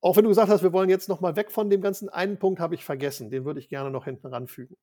Auch 0.00 0.16
wenn 0.16 0.24
du 0.24 0.30
gesagt 0.30 0.48
hast, 0.48 0.62
wir 0.62 0.72
wollen 0.72 0.90
jetzt 0.90 1.08
noch 1.08 1.20
mal 1.20 1.34
weg 1.34 1.50
von 1.50 1.70
dem 1.70 1.80
ganzen 1.80 2.08
einen 2.08 2.38
Punkt, 2.38 2.60
habe 2.60 2.74
ich 2.74 2.84
vergessen. 2.84 3.30
Den 3.30 3.44
würde 3.44 3.58
ich 3.58 3.68
gerne 3.68 3.90
noch 3.90 4.04
hinten 4.04 4.28
ranfügen. 4.28 4.76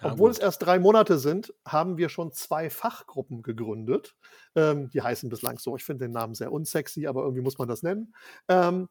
Ja, 0.00 0.12
Obwohl 0.12 0.30
es 0.30 0.38
gut. 0.38 0.44
erst 0.44 0.62
drei 0.62 0.78
Monate 0.78 1.18
sind, 1.18 1.54
haben 1.66 1.98
wir 1.98 2.08
schon 2.08 2.32
zwei 2.32 2.70
Fachgruppen 2.70 3.42
gegründet. 3.42 4.16
Ähm, 4.56 4.88
die 4.90 5.02
heißen 5.02 5.28
bislang 5.28 5.58
so. 5.58 5.76
Ich 5.76 5.84
finde 5.84 6.06
den 6.06 6.12
Namen 6.12 6.34
sehr 6.34 6.52
unsexy, 6.52 7.06
aber 7.06 7.22
irgendwie 7.22 7.42
muss 7.42 7.58
man 7.58 7.68
das 7.68 7.82
nennen. 7.82 8.14
Ähm, 8.48 8.88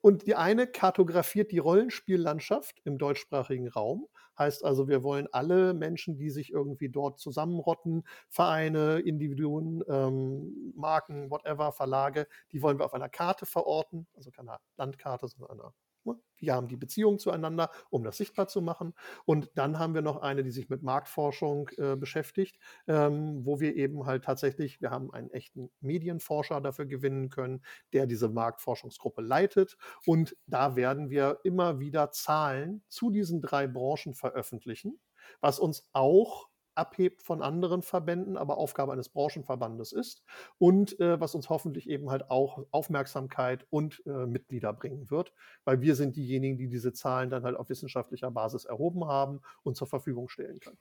und 0.00 0.26
die 0.26 0.36
eine 0.36 0.66
kartografiert 0.66 1.50
die 1.50 1.58
Rollenspiellandschaft 1.58 2.80
im 2.84 2.98
deutschsprachigen 2.98 3.68
Raum. 3.68 4.06
Heißt 4.38 4.64
also, 4.64 4.88
wir 4.88 5.02
wollen 5.02 5.28
alle 5.32 5.74
Menschen, 5.74 6.16
die 6.16 6.30
sich 6.30 6.50
irgendwie 6.52 6.88
dort 6.88 7.18
zusammenrotten, 7.18 8.04
Vereine, 8.28 9.00
Individuen, 9.00 9.82
ähm, 9.88 10.72
Marken, 10.76 11.30
whatever, 11.30 11.72
Verlage, 11.72 12.26
die 12.52 12.62
wollen 12.62 12.78
wir 12.78 12.84
auf 12.86 12.94
einer 12.94 13.08
Karte 13.08 13.46
verorten. 13.46 14.06
Also 14.14 14.30
keine 14.30 14.58
Landkarte, 14.76 15.28
sondern 15.28 15.60
einer 15.60 15.74
Ne? 16.04 16.16
Wir 16.38 16.54
haben 16.54 16.68
die 16.68 16.76
Beziehung 16.76 17.18
zueinander, 17.18 17.70
um 17.90 18.04
das 18.04 18.16
sichtbar 18.16 18.48
zu 18.48 18.62
machen. 18.62 18.94
Und 19.24 19.50
dann 19.54 19.78
haben 19.78 19.94
wir 19.94 20.02
noch 20.02 20.20
eine, 20.20 20.42
die 20.42 20.50
sich 20.50 20.68
mit 20.68 20.82
Marktforschung 20.82 21.68
äh, 21.76 21.96
beschäftigt, 21.96 22.58
ähm, 22.86 23.44
wo 23.44 23.60
wir 23.60 23.76
eben 23.76 24.06
halt 24.06 24.24
tatsächlich, 24.24 24.80
wir 24.80 24.90
haben 24.90 25.12
einen 25.12 25.30
echten 25.30 25.70
Medienforscher 25.80 26.60
dafür 26.60 26.86
gewinnen 26.86 27.30
können, 27.30 27.62
der 27.92 28.06
diese 28.06 28.28
Marktforschungsgruppe 28.28 29.22
leitet. 29.22 29.76
Und 30.06 30.36
da 30.46 30.76
werden 30.76 31.10
wir 31.10 31.40
immer 31.44 31.80
wieder 31.80 32.10
Zahlen 32.10 32.82
zu 32.88 33.10
diesen 33.10 33.40
drei 33.40 33.66
Branchen 33.66 34.14
veröffentlichen, 34.14 35.00
was 35.40 35.58
uns 35.58 35.88
auch 35.92 36.48
abhebt 36.74 37.22
von 37.22 37.42
anderen 37.42 37.82
Verbänden, 37.82 38.36
aber 38.36 38.58
Aufgabe 38.58 38.92
eines 38.92 39.08
Branchenverbandes 39.08 39.92
ist 39.92 40.22
und 40.58 40.98
äh, 41.00 41.20
was 41.20 41.34
uns 41.34 41.48
hoffentlich 41.48 41.88
eben 41.88 42.10
halt 42.10 42.30
auch 42.30 42.64
Aufmerksamkeit 42.70 43.66
und 43.70 44.02
äh, 44.06 44.26
Mitglieder 44.26 44.72
bringen 44.72 45.10
wird, 45.10 45.32
weil 45.64 45.80
wir 45.80 45.94
sind 45.94 46.16
diejenigen, 46.16 46.58
die 46.58 46.68
diese 46.68 46.92
Zahlen 46.92 47.30
dann 47.30 47.44
halt 47.44 47.56
auf 47.56 47.68
wissenschaftlicher 47.68 48.30
Basis 48.30 48.64
erhoben 48.64 49.06
haben 49.06 49.40
und 49.62 49.76
zur 49.76 49.86
Verfügung 49.86 50.28
stellen 50.28 50.60
können. 50.60 50.78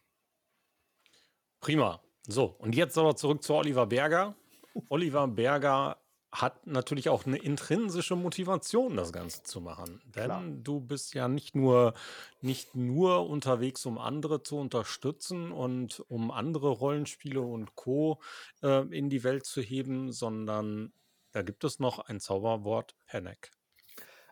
Prima. 1.60 2.02
So, 2.28 2.56
und 2.60 2.76
jetzt 2.76 2.98
aber 2.98 3.16
zurück 3.16 3.44
zu 3.44 3.54
Oliver 3.54 3.86
Berger. 3.86 4.36
Oliver 4.90 5.28
Berger 5.28 6.03
hat 6.34 6.66
natürlich 6.66 7.10
auch 7.10 7.26
eine 7.28 7.38
intrinsische 7.38 8.16
Motivation, 8.16 8.98
das 8.98 9.14
Ganze 9.14 9.44
zu 9.44 9.62
machen. 9.62 10.02
Denn 10.06 10.26
Klar. 10.26 10.44
du 10.64 10.82
bist 10.82 11.14
ja 11.14 11.28
nicht 11.28 11.56
nur, 11.56 11.94
nicht 12.42 12.76
nur 12.76 13.30
unterwegs, 13.30 13.86
um 13.86 14.00
andere 14.00 14.42
zu 14.42 14.58
unterstützen 14.58 15.52
und 15.52 16.00
um 16.10 16.32
andere 16.32 16.70
Rollenspiele 16.70 17.40
und 17.42 17.76
Co. 17.76 18.20
Äh, 18.64 18.88
in 18.98 19.10
die 19.10 19.24
Welt 19.24 19.46
zu 19.46 19.62
heben, 19.62 20.12
sondern 20.12 20.92
da 21.34 21.44
gibt 21.44 21.64
es 21.64 21.80
noch 21.80 22.00
ein 22.00 22.20
Zauberwort 22.20 22.96
Panic. 23.06 23.52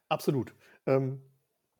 Absolut. 0.09 0.55
Ähm, 0.87 1.21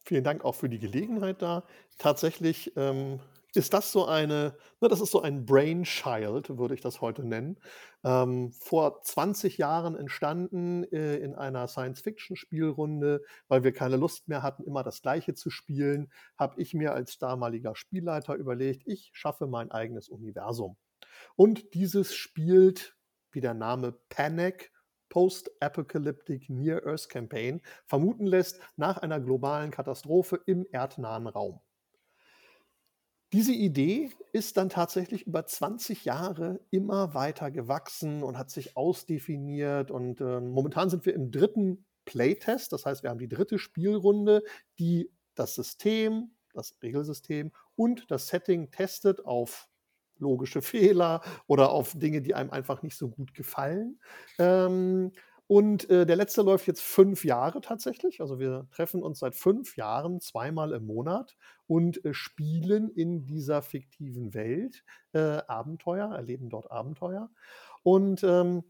vielen 0.06 0.24
Dank 0.24 0.46
auch 0.46 0.56
für 0.56 0.70
die 0.70 0.80
Gelegenheit 0.80 1.42
da. 1.42 1.66
Tatsächlich 1.98 2.74
ähm, 2.76 3.20
ist 3.54 3.74
das 3.74 3.91
so 3.91 4.06
eine, 4.06 4.56
ne, 4.80 4.88
das 4.88 5.02
ist 5.02 5.12
so 5.12 5.22
ein 5.22 5.45
Brainchild, 5.45 6.58
würde 6.58 6.74
ich 6.74 6.82
das 6.82 7.02
heute 7.02 7.24
nennen. 7.24 7.60
Ähm, 8.04 8.52
vor 8.54 9.02
20 9.04 9.58
Jahren 9.58 9.95
entstanden 9.95 10.84
äh, 10.86 11.18
in 11.18 11.36
einer 11.36 11.68
Science-Fiction-Spielrunde, 11.68 13.22
weil 13.47 13.64
wir 13.64 13.74
keine 13.74 13.97
Lust 13.97 14.28
mehr 14.28 14.41
hatten, 14.41 14.64
immer 14.64 14.84
das 14.84 15.02
Gleiche 15.02 15.34
zu 15.34 15.49
spielen, 15.49 16.12
habe 16.38 16.62
ich 16.62 16.74
mir 16.74 16.93
als 16.93 17.18
damaliger 17.18 17.76
Spielleiter 17.76 18.36
überlegt, 18.36 18.84
ich 18.86 19.12
schaffe 19.14 19.47
mein 19.47 19.70
eigenes 19.70 20.08
Universum. 20.08 20.78
Und 21.36 21.74
dieses 21.74 22.16
spielt, 22.16 22.95
wie 23.32 23.41
der 23.41 23.54
Name 23.54 23.93
Panic, 24.10 24.72
Post-Apocalyptic 25.10 26.49
Near 26.49 26.86
Earth 26.86 27.10
Campaign, 27.10 27.62
vermuten 27.86 28.26
lässt, 28.26 28.62
nach 28.78 28.97
einer 28.97 29.20
globalen 29.20 29.72
Katastrophe 29.72 30.39
im 30.45 30.66
erdnahen 30.72 31.28
Raum. 31.28 31.60
Diese 33.34 33.54
Idee 33.54 34.12
ist 34.34 34.58
dann 34.58 34.68
tatsächlich 34.68 35.26
über 35.26 35.46
20 35.46 36.04
Jahre 36.04 36.60
immer 36.70 37.14
weiter 37.14 37.50
gewachsen 37.50 38.24
und 38.24 38.38
hat 38.38 38.50
sich 38.50 38.76
ausdefiniert. 38.76 39.90
Und 39.90 40.20
äh, 40.20 40.42
momentan 40.42 40.90
sind 40.90 41.06
wir 41.06 41.14
im 41.14 41.32
dritten 41.32 41.86
Playtest. 42.04 42.74
Das 42.74 42.86
heißt, 42.86 43.04
wir 43.04 43.10
haben 43.10 43.20
die 43.20 43.30
dritte 43.30 43.58
Spielrunde, 43.58 44.44
die 44.80 45.10
das 45.36 45.56
System, 45.56 46.32
das 46.54 46.76
Regelsystem 46.84 47.52
und 47.76 48.12
das 48.12 48.28
Setting 48.28 48.70
testet 48.72 49.26
auf 49.26 49.70
logische 50.18 50.62
Fehler 50.62 51.22
oder 51.48 51.72
auf 51.72 51.98
Dinge, 51.98 52.22
die 52.22 52.36
einem 52.36 52.52
einfach 52.52 52.84
nicht 52.84 52.98
so 52.98 53.10
gut 53.10 53.34
gefallen. 53.34 54.00
Ähm, 54.40 55.14
und 55.52 55.89
äh, 55.89 56.06
der 56.06 56.16
letzte 56.16 56.43
läuft 56.43 56.66
jetzt 56.66 56.82
fünf 56.82 57.26
Jahre 57.26 57.60
tatsächlich. 57.60 58.22
Also 58.22 58.39
wir 58.39 58.70
treffen 58.72 59.04
uns 59.04 59.20
seit 59.20 59.36
fünf 59.36 59.76
Jahren 59.76 60.22
zweimal 60.22 60.72
im 60.72 60.86
Monat 60.86 61.36
und 61.68 62.06
äh, 62.06 62.14
spielen 62.14 62.88
in 62.88 63.26
dieser 63.26 63.62
fiktiven 63.62 64.34
Welt 64.34 64.86
äh, 65.12 65.41
Abenteuer, 65.47 66.16
erleben 66.16 66.47
dort 66.49 66.72
Abenteuer. 66.72 67.30
Und 67.84 68.24
ähm, 68.24 68.64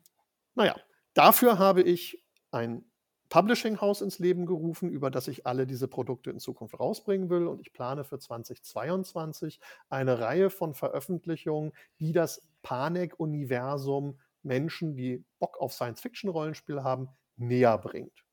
naja, 0.56 0.76
dafür 1.14 1.60
habe 1.60 1.84
ich 1.84 2.26
ein 2.50 2.84
Publishing-Haus 3.30 4.02
ins 4.02 4.18
Leben 4.18 4.48
gerufen, 4.48 4.90
über 4.90 5.12
das 5.12 5.28
ich 5.28 5.46
alle 5.46 5.68
diese 5.68 5.88
Produkte 5.88 6.32
in 6.32 6.40
Zukunft 6.40 6.80
rausbringen 6.80 7.30
will. 7.30 7.46
Und 7.46 7.62
ich 7.62 7.74
plane 7.74 8.04
für 8.04 8.18
2022 8.18 9.60
eine 9.92 10.20
Reihe 10.20 10.50
von 10.50 10.74
Veröffentlichungen, 10.74 11.74
die 12.00 12.12
das 12.12 12.42
Panek-Universum 12.64 14.18
Menschen, 14.44 14.96
die 14.96 15.24
Bock 15.40 15.60
auf 15.60 15.74
Science-Fiction-Rollenspiel 15.74 16.84
haben, 16.84 17.10
näher 17.38 17.78
bringt. 17.78 18.24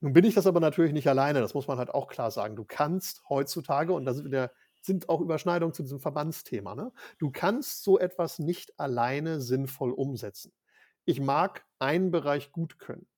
Nun 0.00 0.12
bin 0.12 0.24
ich 0.24 0.34
das 0.34 0.46
aber 0.46 0.60
natürlich 0.60 0.92
nicht 0.92 1.08
alleine, 1.08 1.40
das 1.40 1.54
muss 1.54 1.66
man 1.66 1.78
halt 1.78 1.90
auch 1.90 2.08
klar 2.08 2.30
sagen. 2.30 2.54
Du 2.54 2.64
kannst 2.64 3.22
heutzutage, 3.28 3.92
und 3.92 4.04
da 4.04 4.14
sind, 4.14 4.26
wieder, 4.26 4.52
sind 4.80 5.08
auch 5.08 5.20
Überschneidungen 5.20 5.74
zu 5.74 5.82
diesem 5.82 5.98
Verbandsthema, 5.98 6.74
ne? 6.74 6.92
du 7.18 7.30
kannst 7.30 7.82
so 7.82 7.98
etwas 7.98 8.38
nicht 8.38 8.78
alleine 8.78 9.40
sinnvoll 9.40 9.90
umsetzen. 9.90 10.52
Ich 11.04 11.20
mag 11.20 11.64
einen 11.78 12.10
Bereich 12.10 12.52
gut 12.52 12.78
können, 12.78 13.08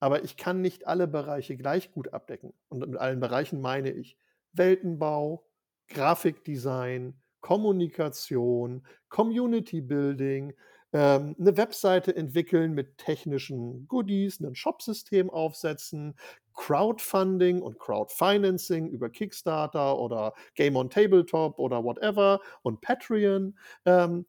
aber 0.00 0.24
ich 0.24 0.36
kann 0.36 0.62
nicht 0.62 0.86
alle 0.86 1.06
Bereiche 1.06 1.56
gleich 1.56 1.92
gut 1.92 2.12
abdecken. 2.14 2.54
Und 2.68 2.80
mit 2.88 2.98
allen 2.98 3.20
Bereichen 3.20 3.60
meine 3.60 3.90
ich 3.90 4.16
Weltenbau, 4.52 5.46
Grafikdesign, 5.88 7.20
Kommunikation, 7.40 8.86
Community 9.08 9.80
Building, 9.80 10.54
ähm, 10.92 11.34
eine 11.38 11.56
Webseite 11.56 12.14
entwickeln 12.14 12.72
mit 12.74 12.98
technischen 12.98 13.86
Goodies, 13.88 14.40
ein 14.40 14.54
Shopsystem 14.54 15.30
aufsetzen, 15.30 16.14
Crowdfunding 16.54 17.62
und 17.62 17.78
Crowdfinancing 17.78 18.88
über 18.88 19.08
Kickstarter 19.08 19.98
oder 19.98 20.34
Game 20.54 20.76
on 20.76 20.90
Tabletop 20.90 21.58
oder 21.58 21.82
whatever 21.82 22.40
und 22.62 22.80
Patreon, 22.82 23.58
ähm, 23.86 24.26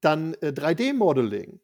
dann 0.00 0.34
äh, 0.34 0.48
3D-Modeling. 0.48 1.60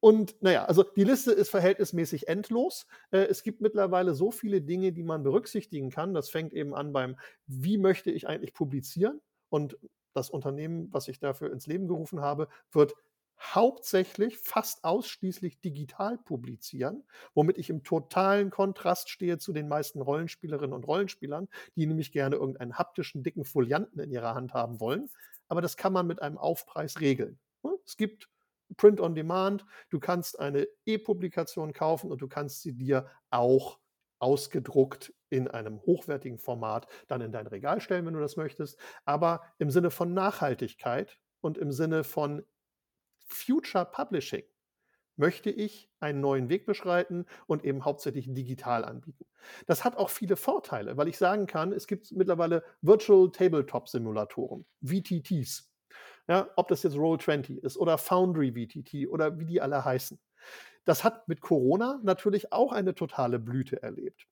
Und 0.00 0.40
naja, 0.42 0.64
also 0.66 0.84
die 0.84 1.04
Liste 1.04 1.32
ist 1.32 1.50
verhältnismäßig 1.50 2.28
endlos. 2.28 2.86
Äh, 3.10 3.24
es 3.24 3.42
gibt 3.42 3.60
mittlerweile 3.60 4.14
so 4.14 4.30
viele 4.30 4.60
Dinge, 4.60 4.92
die 4.92 5.02
man 5.02 5.22
berücksichtigen 5.22 5.90
kann. 5.90 6.14
Das 6.14 6.28
fängt 6.28 6.52
eben 6.52 6.74
an 6.74 6.92
beim, 6.92 7.16
wie 7.46 7.78
möchte 7.78 8.10
ich 8.10 8.28
eigentlich 8.28 8.54
publizieren? 8.54 9.20
Und 9.48 9.78
das 10.14 10.30
Unternehmen, 10.30 10.88
was 10.92 11.08
ich 11.08 11.18
dafür 11.18 11.52
ins 11.52 11.66
Leben 11.66 11.88
gerufen 11.88 12.20
habe, 12.20 12.48
wird 12.72 12.94
hauptsächlich, 13.40 14.38
fast 14.38 14.84
ausschließlich 14.84 15.60
digital 15.60 16.18
publizieren, 16.18 17.04
womit 17.34 17.58
ich 17.58 17.70
im 17.70 17.84
totalen 17.84 18.50
Kontrast 18.50 19.10
stehe 19.10 19.38
zu 19.38 19.52
den 19.52 19.68
meisten 19.68 20.00
Rollenspielerinnen 20.00 20.72
und 20.74 20.86
Rollenspielern, 20.86 21.48
die 21.76 21.86
nämlich 21.86 22.12
gerne 22.12 22.36
irgendeinen 22.36 22.78
haptischen, 22.78 23.22
dicken 23.22 23.44
Folianten 23.44 24.00
in 24.00 24.10
ihrer 24.10 24.34
Hand 24.34 24.54
haben 24.54 24.80
wollen. 24.80 25.10
Aber 25.48 25.60
das 25.60 25.76
kann 25.76 25.92
man 25.92 26.06
mit 26.06 26.20
einem 26.20 26.38
Aufpreis 26.38 27.00
regeln. 27.00 27.38
Ne? 27.62 27.70
Es 27.84 27.96
gibt 27.96 28.28
Print 28.76 29.00
on 29.00 29.14
Demand, 29.14 29.64
du 29.88 29.98
kannst 29.98 30.38
eine 30.38 30.68
E-Publikation 30.84 31.72
kaufen 31.72 32.10
und 32.10 32.20
du 32.20 32.28
kannst 32.28 32.62
sie 32.62 32.74
dir 32.74 33.06
auch 33.30 33.78
ausgedruckt 34.18 35.14
in 35.30 35.48
einem 35.48 35.80
hochwertigen 35.82 36.38
Format 36.38 36.86
dann 37.06 37.20
in 37.20 37.32
dein 37.32 37.46
Regal 37.46 37.80
stellen, 37.80 38.04
wenn 38.06 38.14
du 38.14 38.20
das 38.20 38.36
möchtest. 38.36 38.78
Aber 39.04 39.42
im 39.58 39.70
Sinne 39.70 39.90
von 39.90 40.12
Nachhaltigkeit 40.12 41.18
und 41.40 41.56
im 41.56 41.72
Sinne 41.72 42.04
von 42.04 42.44
Future 43.28 43.84
Publishing 43.84 44.44
möchte 45.16 45.50
ich 45.50 45.90
einen 46.00 46.20
neuen 46.20 46.48
Weg 46.48 46.64
beschreiten 46.64 47.26
und 47.46 47.64
eben 47.64 47.84
hauptsächlich 47.84 48.32
digital 48.32 48.84
anbieten. 48.84 49.26
Das 49.66 49.84
hat 49.84 49.96
auch 49.96 50.10
viele 50.10 50.36
Vorteile, 50.36 50.96
weil 50.96 51.08
ich 51.08 51.18
sagen 51.18 51.46
kann, 51.46 51.72
es 51.72 51.86
gibt 51.86 52.12
mittlerweile 52.12 52.62
Virtual 52.82 53.30
Tabletop 53.30 53.88
Simulatoren, 53.88 54.64
VTTs. 54.82 55.70
Ja, 56.28 56.48
ob 56.56 56.68
das 56.68 56.82
jetzt 56.82 56.94
Roll20 56.94 57.58
ist 57.58 57.76
oder 57.76 57.98
Foundry 57.98 58.52
VTT 58.52 59.08
oder 59.08 59.38
wie 59.38 59.46
die 59.46 59.60
alle 59.60 59.84
heißen. 59.84 60.20
Das 60.84 61.02
hat 61.02 61.26
mit 61.26 61.40
Corona 61.40 62.00
natürlich 62.02 62.52
auch 62.52 62.72
eine 62.72 62.94
totale 62.94 63.38
Blüte 63.38 63.82
erlebt. 63.82 64.26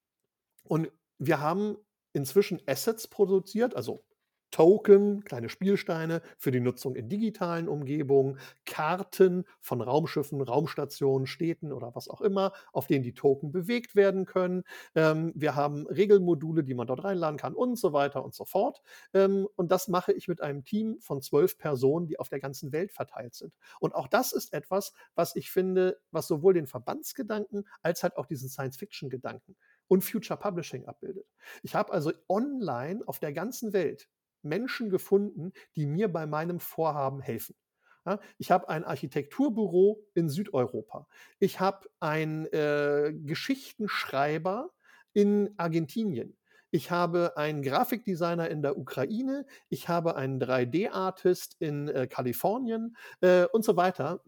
Und 0.63 0.91
wir 1.19 1.41
haben 1.41 1.77
inzwischen 2.13 2.63
Assets 2.67 3.09
produziert, 3.09 3.75
also 3.75 4.06
Token, 4.57 5.23
kleine 5.23 5.51
Spielsteine 5.51 6.23
für 6.39 6.51
die 6.51 6.61
Nutzung 6.61 6.97
in 6.97 7.11
digitalen 7.11 7.69
Umgebungen, 7.69 8.39
Karten 8.65 9.45
von 9.61 9.83
Raumschiffen, 9.83 10.41
Raumstationen, 10.41 11.27
Städten 11.27 11.75
oder 11.75 11.95
was 11.95 12.09
auch 12.09 12.23
immer, 12.23 12.55
auf 12.73 12.87
denen 12.87 13.03
die 13.03 13.13
Token 13.13 13.53
bewegt 13.53 13.95
werden 13.95 14.25
können. 14.25 14.63
Ähm, 14.95 15.31
wir 15.35 15.57
haben 15.57 15.87
Regelmodule, 15.89 16.65
die 16.65 16.73
man 16.73 16.87
dort 16.87 17.05
reinladen 17.05 17.37
kann 17.37 17.53
und 17.53 17.79
so 17.79 17.93
weiter 17.93 18.25
und 18.25 18.35
so 18.35 18.47
fort. 18.47 18.81
Ähm, 19.13 19.47
und 19.57 19.71
das 19.71 19.89
mache 19.89 20.15
ich 20.15 20.27
mit 20.27 20.41
einem 20.41 20.65
Team 20.65 20.97
von 21.01 21.21
zwölf 21.21 21.59
Personen, 21.59 22.07
die 22.07 22.19
auf 22.19 22.31
der 22.31 22.41
ganzen 22.41 22.73
Welt 22.73 22.93
verteilt 22.93 23.35
sind. 23.35 23.53
Und 23.79 23.95
auch 23.95 24.09
das 24.09 24.33
ist 24.33 24.55
etwas, 24.55 24.95
was 25.15 25.37
ich 25.37 25.51
finde, 25.51 26.01
was 26.13 26.29
sowohl 26.29 26.55
den 26.55 26.67
Verbandsgedanken 26.67 27.69
als 27.83 28.03
halt 28.03 28.17
auch 28.17 28.25
diesen 28.25 28.49
Science-Fiction-Gedanken 28.49 29.55
und 29.87 30.03
Future 30.03 30.39
Publishing 30.39 30.87
abbildet. 30.87 31.27
Ich 31.63 31.75
habe 31.75 31.93
also 31.93 32.11
online 32.31 33.03
auf 33.07 33.19
der 33.19 33.35
ganzen 33.35 33.75
Welt 33.75 34.09
Menschen 34.47 34.91
gefunden, 34.91 35.53
die 35.75 35.87
mir 35.87 36.09
bei 36.09 36.27
meinem 36.27 36.61
Vorhaben 36.61 37.21
helfen. 37.21 37.57
Ich 38.39 38.51
habe 38.51 38.69
ein 38.69 38.85
Architekturbüro 38.85 40.05
in 40.15 40.29
Südeuropa. 40.29 41.09
Ich 41.41 41.59
habe 41.59 41.89
einen 41.99 42.47
äh, 42.47 43.13
Geschichtenschreiber 43.13 44.71
in 45.13 45.55
Argentinien. 45.57 46.37
Ich 46.77 46.91
habe 46.91 47.39
einen 47.39 47.63
Grafikdesigner 47.63 48.51
in 48.51 48.61
der 48.61 48.77
Ukraine, 48.77 49.47
ich 49.71 49.89
habe 49.89 50.15
einen 50.15 50.39
3D-Artist 50.39 51.57
in 51.59 51.89
äh, 51.89 52.07
Kalifornien 52.07 52.99
äh, 53.23 53.47
und 53.47 53.65
so 53.65 53.79
weiter, 53.79 54.21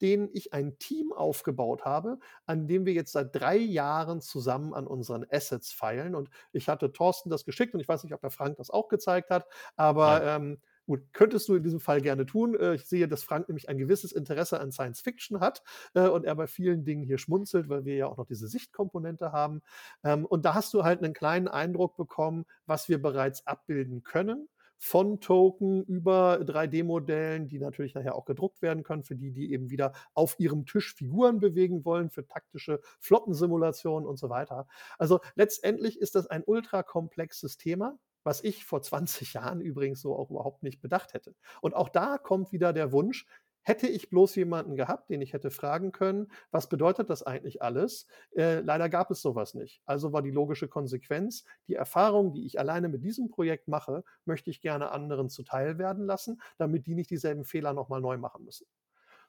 denen 0.00 0.28
ich 0.32 0.52
ein 0.52 0.78
Team 0.78 1.12
aufgebaut 1.12 1.84
habe, 1.84 2.20
an 2.44 2.68
dem 2.68 2.86
wir 2.86 2.92
jetzt 2.92 3.10
seit 3.10 3.34
drei 3.34 3.56
Jahren 3.56 4.20
zusammen 4.20 4.72
an 4.72 4.86
unseren 4.86 5.26
Assets 5.32 5.72
feilen. 5.72 6.14
Und 6.14 6.30
ich 6.52 6.68
hatte 6.68 6.92
Thorsten 6.92 7.28
das 7.28 7.44
geschickt 7.44 7.74
und 7.74 7.80
ich 7.80 7.88
weiß 7.88 8.04
nicht, 8.04 8.14
ob 8.14 8.20
der 8.20 8.30
Frank 8.30 8.56
das 8.58 8.70
auch 8.70 8.86
gezeigt 8.86 9.30
hat, 9.30 9.44
aber 9.74 10.22
ähm, 10.22 10.60
Gut, 10.86 11.02
könntest 11.12 11.48
du 11.48 11.56
in 11.56 11.64
diesem 11.64 11.80
Fall 11.80 12.00
gerne 12.00 12.26
tun. 12.26 12.54
Äh, 12.54 12.74
ich 12.76 12.86
sehe, 12.86 13.08
dass 13.08 13.24
Frank 13.24 13.48
nämlich 13.48 13.68
ein 13.68 13.76
gewisses 13.76 14.12
Interesse 14.12 14.60
an 14.60 14.70
Science 14.70 15.00
Fiction 15.00 15.40
hat 15.40 15.62
äh, 15.94 16.06
und 16.08 16.24
er 16.24 16.36
bei 16.36 16.46
vielen 16.46 16.84
Dingen 16.84 17.02
hier 17.02 17.18
schmunzelt, 17.18 17.68
weil 17.68 17.84
wir 17.84 17.96
ja 17.96 18.06
auch 18.06 18.16
noch 18.16 18.26
diese 18.26 18.46
Sichtkomponente 18.46 19.32
haben. 19.32 19.62
Ähm, 20.04 20.24
und 20.24 20.44
da 20.44 20.54
hast 20.54 20.72
du 20.74 20.84
halt 20.84 21.02
einen 21.02 21.12
kleinen 21.12 21.48
Eindruck 21.48 21.96
bekommen, 21.96 22.46
was 22.66 22.88
wir 22.88 23.02
bereits 23.02 23.46
abbilden 23.46 24.04
können 24.04 24.48
von 24.78 25.20
Token 25.20 25.82
über 25.84 26.38
3D-Modellen, 26.44 27.48
die 27.48 27.58
natürlich 27.58 27.94
nachher 27.94 28.14
auch 28.14 28.26
gedruckt 28.26 28.62
werden 28.62 28.82
können, 28.84 29.02
für 29.04 29.16
die, 29.16 29.32
die 29.32 29.52
eben 29.52 29.70
wieder 29.70 29.92
auf 30.14 30.38
ihrem 30.38 30.66
Tisch 30.66 30.94
Figuren 30.94 31.40
bewegen 31.40 31.84
wollen, 31.84 32.10
für 32.10 32.26
taktische 32.26 32.80
Flottensimulationen 33.00 34.06
und 34.06 34.18
so 34.18 34.28
weiter. 34.28 34.68
Also 34.98 35.20
letztendlich 35.34 35.98
ist 35.98 36.14
das 36.14 36.26
ein 36.26 36.44
ultra 36.44 36.82
komplexes 36.82 37.56
Thema 37.56 37.98
was 38.26 38.42
ich 38.42 38.64
vor 38.64 38.82
20 38.82 39.34
Jahren 39.34 39.60
übrigens 39.60 40.00
so 40.00 40.16
auch 40.16 40.30
überhaupt 40.30 40.64
nicht 40.64 40.80
bedacht 40.82 41.14
hätte. 41.14 41.34
Und 41.62 41.74
auch 41.74 41.88
da 41.88 42.18
kommt 42.18 42.50
wieder 42.50 42.72
der 42.72 42.90
Wunsch, 42.90 43.24
hätte 43.62 43.86
ich 43.86 44.10
bloß 44.10 44.34
jemanden 44.34 44.76
gehabt, 44.76 45.10
den 45.10 45.20
ich 45.22 45.32
hätte 45.32 45.50
fragen 45.50 45.92
können, 45.92 46.30
was 46.50 46.68
bedeutet 46.68 47.08
das 47.08 47.22
eigentlich 47.22 47.62
alles? 47.62 48.06
Äh, 48.36 48.60
leider 48.60 48.88
gab 48.88 49.10
es 49.10 49.22
sowas 49.22 49.54
nicht. 49.54 49.80
Also 49.86 50.12
war 50.12 50.22
die 50.22 50.30
logische 50.30 50.68
Konsequenz, 50.68 51.44
die 51.68 51.74
Erfahrung, 51.74 52.32
die 52.32 52.46
ich 52.46 52.58
alleine 52.58 52.88
mit 52.88 53.04
diesem 53.04 53.28
Projekt 53.28 53.68
mache, 53.68 54.04
möchte 54.24 54.50
ich 54.50 54.60
gerne 54.60 54.90
anderen 54.90 55.28
zuteil 55.28 55.78
werden 55.78 56.04
lassen, 56.06 56.40
damit 56.58 56.86
die 56.86 56.94
nicht 56.94 57.10
dieselben 57.10 57.44
Fehler 57.44 57.72
nochmal 57.72 58.00
neu 58.00 58.18
machen 58.18 58.44
müssen. 58.44 58.66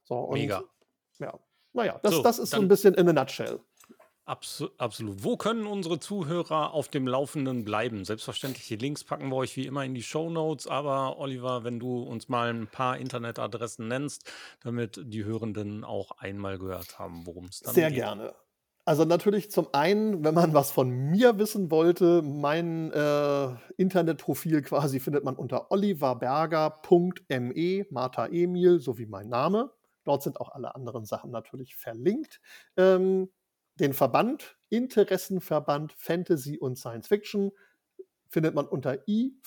So, 0.04 0.20
und, 0.20 0.40
Mega. 0.40 0.64
Ja, 1.20 1.40
naja, 1.74 2.00
das, 2.02 2.14
so, 2.14 2.24
das 2.24 2.40
ist 2.40 2.52
so 2.52 2.62
ein 2.62 2.68
bisschen 2.68 2.96
in 2.96 3.10
a 3.10 3.14
nutshell. 3.14 3.60
Absu 4.28 4.68
absolut. 4.78 5.24
Wo 5.24 5.38
können 5.38 5.66
unsere 5.66 6.00
Zuhörer 6.00 6.74
auf 6.74 6.90
dem 6.90 7.08
Laufenden 7.08 7.64
bleiben? 7.64 8.04
Selbstverständlich, 8.04 8.68
die 8.68 8.76
Links 8.76 9.06
packen 9.06 9.30
wir 9.30 9.38
euch 9.38 9.56
wie 9.56 9.66
immer 9.66 9.86
in 9.86 9.94
die 9.94 10.04
Show 10.04 10.30
Notes. 10.30 10.68
Aber 10.68 11.18
Oliver, 11.18 11.64
wenn 11.64 11.80
du 11.80 12.04
uns 12.04 12.28
mal 12.28 12.54
ein 12.54 12.68
paar 12.68 12.98
Internetadressen 12.98 13.88
nennst, 13.88 14.30
damit 14.64 15.00
die 15.02 15.24
Hörenden 15.24 15.86
auch 15.86 16.12
einmal 16.18 16.60
gehört 16.60 17.00
haben, 17.00 17.26
worum 17.26 17.46
es 17.46 17.62
dann 17.62 17.74
Sehr 17.74 17.90
geht. 17.90 18.00
Sehr 18.00 18.16
gerne. 18.16 18.36
Also 18.84 19.06
natürlich 19.06 19.50
zum 19.52 19.68
einen, 19.74 20.24
wenn 20.24 20.34
man 20.34 20.54
was 20.54 20.72
von 20.72 20.90
mir 20.90 21.38
wissen 21.40 21.70
wollte, 21.72 22.22
mein 22.22 22.92
äh, 22.94 23.50
Internetprofil 23.76 24.62
quasi 24.62 25.02
findet 25.02 25.26
man 25.26 25.36
unter 25.36 25.72
oliverberger.me, 25.72 27.86
Martha 27.90 28.28
Emil, 28.28 28.80
so 28.80 28.98
wie 28.98 29.06
mein 29.06 29.28
Name. 29.28 29.74
Dort 30.06 30.24
sind 30.24 30.40
auch 30.40 30.54
alle 30.54 30.74
anderen 30.74 31.04
Sachen 31.04 31.32
natürlich 31.32 31.76
verlinkt. 31.76 32.40
Ähm, 32.78 33.28
den 33.80 33.94
Verband, 33.94 34.58
Interessenverband 34.70 35.94
Fantasy 35.94 36.58
und 36.58 36.78
Science 36.78 37.08
Fiction, 37.08 37.52
findet 38.30 38.56
man 38.56 38.68
unter 38.68 39.08
ivfsf.de. 39.08 39.44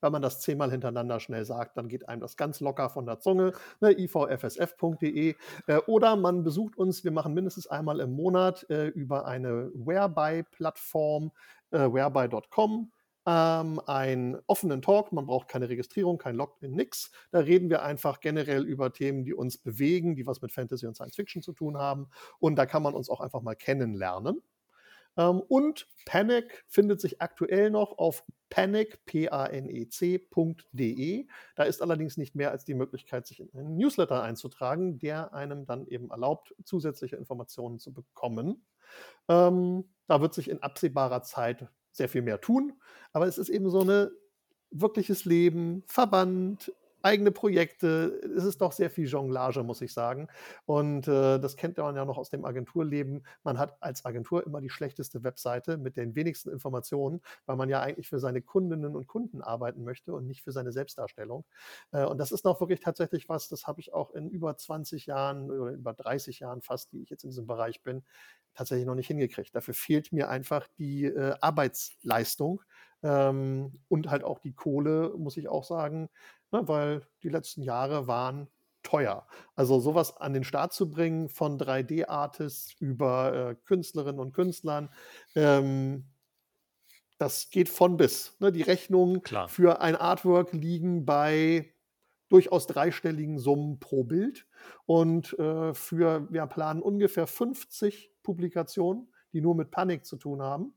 Wenn 0.00 0.12
man 0.12 0.22
das 0.22 0.40
zehnmal 0.40 0.72
hintereinander 0.72 1.20
schnell 1.20 1.44
sagt, 1.44 1.76
dann 1.76 1.86
geht 1.88 2.08
einem 2.08 2.20
das 2.20 2.36
ganz 2.36 2.58
locker 2.58 2.90
von 2.90 3.06
der 3.06 3.20
Zunge. 3.20 3.52
Ne, 3.80 3.92
ivfsf.de. 3.92 5.36
Äh, 5.68 5.76
oder 5.86 6.16
man 6.16 6.42
besucht 6.42 6.76
uns, 6.76 7.04
wir 7.04 7.12
machen 7.12 7.34
mindestens 7.34 7.68
einmal 7.68 8.00
im 8.00 8.10
Monat 8.12 8.68
äh, 8.68 8.88
über 8.88 9.26
eine 9.26 9.70
Whereby-Plattform, 9.74 11.30
äh, 11.70 11.78
whereby.com 11.78 12.90
ähm, 13.26 13.80
einen 13.86 14.38
offenen 14.46 14.82
Talk. 14.82 15.12
Man 15.12 15.26
braucht 15.26 15.48
keine 15.48 15.68
Registrierung, 15.68 16.18
kein 16.18 16.36
Login, 16.36 16.72
nix. 16.72 17.10
Da 17.30 17.40
reden 17.40 17.70
wir 17.70 17.82
einfach 17.82 18.20
generell 18.20 18.64
über 18.64 18.92
Themen, 18.92 19.24
die 19.24 19.34
uns 19.34 19.58
bewegen, 19.58 20.16
die 20.16 20.26
was 20.26 20.42
mit 20.42 20.52
Fantasy 20.52 20.86
und 20.86 20.94
Science 20.94 21.16
Fiction 21.16 21.42
zu 21.42 21.52
tun 21.52 21.78
haben. 21.78 22.08
Und 22.38 22.56
da 22.56 22.66
kann 22.66 22.82
man 22.82 22.94
uns 22.94 23.08
auch 23.08 23.20
einfach 23.20 23.42
mal 23.42 23.54
kennenlernen. 23.54 24.42
Ähm, 25.16 25.40
und 25.40 25.88
Panic 26.06 26.64
findet 26.68 27.00
sich 27.00 27.22
aktuell 27.22 27.70
noch 27.70 27.98
auf 27.98 28.24
panic, 28.50 29.04
P-A-N-E-C.de. 29.06 30.26
Da 31.56 31.62
ist 31.62 31.82
allerdings 31.82 32.16
nicht 32.16 32.34
mehr 32.34 32.50
als 32.50 32.64
die 32.64 32.74
Möglichkeit, 32.74 33.26
sich 33.26 33.40
in 33.40 33.50
einen 33.54 33.76
Newsletter 33.76 34.22
einzutragen, 34.22 34.98
der 34.98 35.32
einem 35.32 35.66
dann 35.66 35.86
eben 35.86 36.10
erlaubt, 36.10 36.54
zusätzliche 36.64 37.16
Informationen 37.16 37.78
zu 37.78 37.92
bekommen. 37.92 38.64
Ähm, 39.28 39.90
da 40.06 40.20
wird 40.20 40.34
sich 40.34 40.50
in 40.50 40.62
absehbarer 40.62 41.22
Zeit 41.22 41.68
sehr 41.92 42.08
viel 42.08 42.22
mehr 42.22 42.40
tun. 42.40 42.72
Aber 43.12 43.26
es 43.26 43.38
ist 43.38 43.48
eben 43.48 43.70
so 43.70 43.80
ein 43.82 44.08
wirkliches 44.70 45.24
Leben, 45.24 45.84
Verband, 45.86 46.72
eigene 47.04 47.30
Projekte. 47.32 48.20
Es 48.36 48.44
ist 48.44 48.60
doch 48.60 48.72
sehr 48.72 48.90
viel 48.90 49.06
Jonglage, 49.08 49.62
muss 49.62 49.80
ich 49.82 49.92
sagen. 49.92 50.28
Und 50.66 51.08
äh, 51.08 51.38
das 51.38 51.56
kennt 51.56 51.78
man 51.78 51.96
ja 51.96 52.04
noch 52.04 52.18
aus 52.18 52.30
dem 52.30 52.44
Agenturleben. 52.44 53.24
Man 53.42 53.58
hat 53.58 53.76
als 53.82 54.04
Agentur 54.04 54.46
immer 54.46 54.60
die 54.60 54.70
schlechteste 54.70 55.22
Webseite 55.24 55.78
mit 55.78 55.96
den 55.96 56.14
wenigsten 56.14 56.50
Informationen, 56.50 57.20
weil 57.46 57.56
man 57.56 57.68
ja 57.68 57.80
eigentlich 57.80 58.08
für 58.08 58.18
seine 58.18 58.42
Kundinnen 58.42 58.96
und 58.96 59.06
Kunden 59.06 59.42
arbeiten 59.42 59.84
möchte 59.84 60.12
und 60.14 60.26
nicht 60.26 60.42
für 60.42 60.52
seine 60.52 60.72
Selbstdarstellung. 60.72 61.44
Äh, 61.92 62.04
und 62.04 62.18
das 62.18 62.32
ist 62.32 62.44
noch 62.44 62.60
wirklich 62.60 62.80
tatsächlich 62.80 63.28
was, 63.28 63.48
das 63.48 63.66
habe 63.66 63.80
ich 63.80 63.92
auch 63.92 64.10
in 64.12 64.28
über 64.28 64.56
20 64.56 65.06
Jahren 65.06 65.50
oder 65.50 65.72
über 65.72 65.92
30 65.94 66.40
Jahren 66.40 66.62
fast, 66.62 66.92
die 66.92 67.02
ich 67.02 67.10
jetzt 67.10 67.24
in 67.24 67.30
diesem 67.30 67.46
Bereich 67.46 67.82
bin, 67.82 68.02
tatsächlich 68.54 68.86
noch 68.86 68.94
nicht 68.94 69.06
hingekriegt. 69.06 69.54
Dafür 69.54 69.74
fehlt 69.74 70.12
mir 70.12 70.28
einfach 70.28 70.68
die 70.78 71.04
äh, 71.06 71.34
Arbeitsleistung 71.40 72.62
ähm, 73.02 73.80
und 73.88 74.10
halt 74.10 74.24
auch 74.24 74.38
die 74.38 74.52
Kohle, 74.54 75.14
muss 75.16 75.36
ich 75.36 75.48
auch 75.48 75.64
sagen, 75.64 76.08
ne, 76.52 76.66
weil 76.68 77.06
die 77.22 77.28
letzten 77.28 77.62
Jahre 77.62 78.06
waren 78.06 78.48
teuer. 78.82 79.26
Also 79.54 79.80
sowas 79.80 80.16
an 80.16 80.32
den 80.32 80.44
Start 80.44 80.72
zu 80.72 80.90
bringen 80.90 81.28
von 81.28 81.58
3D-Artists 81.58 82.74
über 82.80 83.50
äh, 83.50 83.54
Künstlerinnen 83.64 84.20
und 84.20 84.32
Künstlern, 84.32 84.90
ähm, 85.34 86.04
das 87.18 87.50
geht 87.50 87.68
von 87.68 87.96
bis. 87.96 88.36
Ne? 88.40 88.50
Die 88.50 88.62
Rechnungen 88.62 89.22
Klar. 89.22 89.48
für 89.48 89.80
ein 89.80 89.94
Artwork 89.94 90.52
liegen 90.52 91.04
bei 91.04 91.72
durchaus 92.28 92.66
dreistelligen 92.66 93.38
Summen 93.38 93.78
pro 93.78 94.04
Bild. 94.04 94.46
Und 94.86 95.38
äh, 95.38 95.74
für, 95.74 96.26
wir 96.32 96.46
planen 96.46 96.82
ungefähr 96.82 97.26
50 97.26 98.10
Publikationen, 98.22 99.12
die 99.32 99.40
nur 99.40 99.54
mit 99.54 99.70
Panik 99.70 100.04
zu 100.04 100.16
tun 100.16 100.42
haben. 100.42 100.74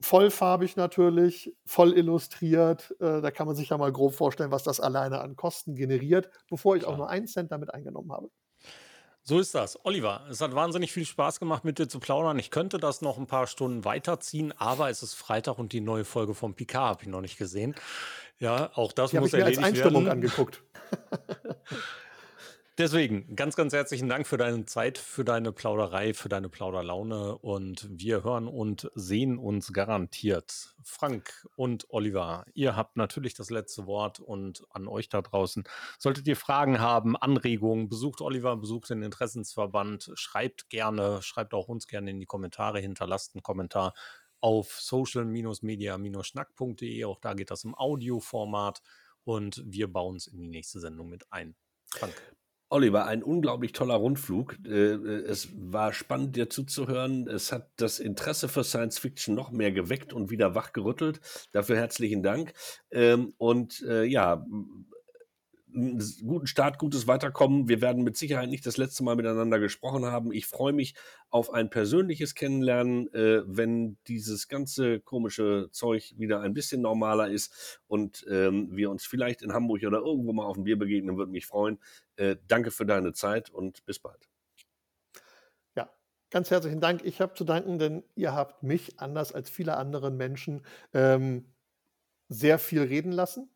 Vollfarbig 0.00 0.76
natürlich, 0.76 1.52
voll 1.66 1.92
illustriert. 1.92 2.94
Äh, 3.00 3.20
da 3.20 3.30
kann 3.30 3.46
man 3.46 3.56
sich 3.56 3.70
ja 3.70 3.78
mal 3.78 3.92
grob 3.92 4.14
vorstellen, 4.14 4.52
was 4.52 4.62
das 4.62 4.80
alleine 4.80 5.20
an 5.20 5.34
Kosten 5.36 5.74
generiert, 5.74 6.30
bevor 6.48 6.76
ich 6.76 6.82
Klar. 6.82 6.94
auch 6.94 6.98
nur 6.98 7.08
einen 7.10 7.26
Cent 7.26 7.50
damit 7.50 7.74
eingenommen 7.74 8.12
habe. 8.12 8.30
So 9.22 9.38
ist 9.38 9.54
das. 9.54 9.84
Oliver, 9.84 10.24
es 10.30 10.40
hat 10.40 10.54
wahnsinnig 10.54 10.90
viel 10.92 11.04
Spaß 11.04 11.38
gemacht, 11.38 11.62
mit 11.62 11.78
dir 11.78 11.86
zu 11.86 12.00
plaudern. 12.00 12.38
Ich 12.38 12.50
könnte 12.50 12.78
das 12.78 13.02
noch 13.02 13.18
ein 13.18 13.26
paar 13.26 13.46
Stunden 13.46 13.84
weiterziehen, 13.84 14.54
aber 14.56 14.88
es 14.88 15.02
ist 15.02 15.14
Freitag 15.14 15.58
und 15.58 15.72
die 15.72 15.82
neue 15.82 16.06
Folge 16.06 16.34
vom 16.34 16.54
Picard 16.54 16.88
habe 16.88 17.02
ich 17.02 17.08
noch 17.08 17.20
nicht 17.20 17.36
gesehen. 17.36 17.74
Ja, 18.38 18.70
auch 18.74 18.92
das 18.92 19.10
die 19.10 19.18
muss 19.18 19.32
ich 19.32 19.38
mir 19.38 19.44
als 19.44 19.58
Einstellung 19.58 20.06
werden. 20.06 20.22
angeguckt. 20.22 20.62
Deswegen 22.78 23.34
ganz, 23.34 23.56
ganz 23.56 23.72
herzlichen 23.72 24.08
Dank 24.08 24.24
für 24.24 24.36
deine 24.36 24.64
Zeit, 24.64 24.98
für 24.98 25.24
deine 25.24 25.50
Plauderei, 25.50 26.14
für 26.14 26.28
deine 26.28 26.48
Plauderlaune 26.48 27.36
und 27.36 27.88
wir 27.90 28.22
hören 28.22 28.46
und 28.46 28.88
sehen 28.94 29.36
uns 29.36 29.72
garantiert. 29.72 30.76
Frank 30.84 31.48
und 31.56 31.86
Oliver, 31.88 32.44
ihr 32.54 32.76
habt 32.76 32.96
natürlich 32.96 33.34
das 33.34 33.50
letzte 33.50 33.88
Wort 33.88 34.20
und 34.20 34.64
an 34.70 34.86
euch 34.86 35.08
da 35.08 35.22
draußen. 35.22 35.64
Solltet 35.98 36.28
ihr 36.28 36.36
Fragen 36.36 36.78
haben, 36.78 37.16
Anregungen, 37.16 37.88
besucht 37.88 38.20
Oliver, 38.20 38.56
besucht 38.56 38.90
den 38.90 39.02
Interessensverband, 39.02 40.12
schreibt 40.14 40.70
gerne, 40.70 41.20
schreibt 41.20 41.54
auch 41.54 41.66
uns 41.66 41.88
gerne 41.88 42.12
in 42.12 42.20
die 42.20 42.26
Kommentare, 42.26 42.78
hinterlasst 42.78 43.34
einen 43.34 43.42
Kommentar 43.42 43.92
auf 44.38 44.80
social-media-schnack.de. 44.80 47.04
Auch 47.06 47.18
da 47.18 47.34
geht 47.34 47.50
das 47.50 47.64
im 47.64 47.74
Audioformat 47.74 48.82
und 49.24 49.64
wir 49.66 49.92
bauen 49.92 50.14
es 50.14 50.28
in 50.28 50.38
die 50.38 50.46
nächste 50.46 50.78
Sendung 50.78 51.08
mit 51.08 51.26
ein. 51.32 51.56
Frank. 51.90 52.37
Oliver, 52.70 53.06
ein 53.06 53.22
unglaublich 53.22 53.72
toller 53.72 53.94
Rundflug. 53.94 54.56
Äh, 54.66 54.92
äh, 54.92 55.24
es 55.26 55.48
war 55.54 55.92
spannend, 55.92 56.36
dir 56.36 56.50
zuzuhören. 56.50 57.26
Es 57.26 57.50
hat 57.52 57.70
das 57.76 57.98
Interesse 57.98 58.48
für 58.48 58.64
Science 58.64 58.98
Fiction 58.98 59.34
noch 59.34 59.50
mehr 59.50 59.72
geweckt 59.72 60.12
und 60.12 60.30
wieder 60.30 60.54
wachgerüttelt. 60.54 61.20
Dafür 61.52 61.76
herzlichen 61.76 62.22
Dank. 62.22 62.52
Ähm, 62.90 63.32
und 63.38 63.82
äh, 63.82 64.04
ja, 65.78 65.98
guten 66.26 66.46
Start, 66.46 66.78
gutes 66.78 67.06
Weiterkommen. 67.06 67.68
Wir 67.68 67.80
werden 67.80 68.02
mit 68.02 68.16
Sicherheit 68.16 68.48
nicht 68.48 68.66
das 68.66 68.76
letzte 68.76 69.04
Mal 69.04 69.16
miteinander 69.16 69.58
gesprochen 69.60 70.04
haben. 70.06 70.32
Ich 70.32 70.46
freue 70.46 70.72
mich 70.72 70.94
auf 71.30 71.52
ein 71.52 71.70
persönliches 71.70 72.34
Kennenlernen, 72.34 73.12
äh, 73.12 73.42
wenn 73.46 73.96
dieses 74.08 74.48
ganze 74.48 75.00
komische 75.00 75.68
Zeug 75.70 76.14
wieder 76.16 76.40
ein 76.40 76.54
bisschen 76.54 76.82
normaler 76.82 77.28
ist 77.28 77.80
und 77.86 78.26
ähm, 78.28 78.68
wir 78.72 78.90
uns 78.90 79.06
vielleicht 79.06 79.42
in 79.42 79.52
Hamburg 79.52 79.82
oder 79.84 79.98
irgendwo 79.98 80.32
mal 80.32 80.46
auf 80.46 80.56
dem 80.56 80.64
Bier 80.64 80.78
begegnen, 80.78 81.16
würde 81.16 81.32
mich 81.32 81.46
freuen. 81.46 81.78
Äh, 82.16 82.36
danke 82.48 82.70
für 82.70 82.86
deine 82.86 83.12
Zeit 83.12 83.50
und 83.50 83.84
bis 83.86 83.98
bald. 83.98 84.28
Ja, 85.76 85.90
Ganz 86.30 86.50
herzlichen 86.50 86.80
Dank. 86.80 87.04
Ich 87.04 87.20
habe 87.20 87.34
zu 87.34 87.44
danken, 87.44 87.78
denn 87.78 88.02
ihr 88.16 88.34
habt 88.34 88.62
mich, 88.62 88.98
anders 88.98 89.32
als 89.32 89.48
viele 89.48 89.76
andere 89.76 90.10
Menschen, 90.10 90.62
ähm, 90.92 91.54
sehr 92.28 92.58
viel 92.58 92.82
reden 92.82 93.12
lassen 93.12 93.48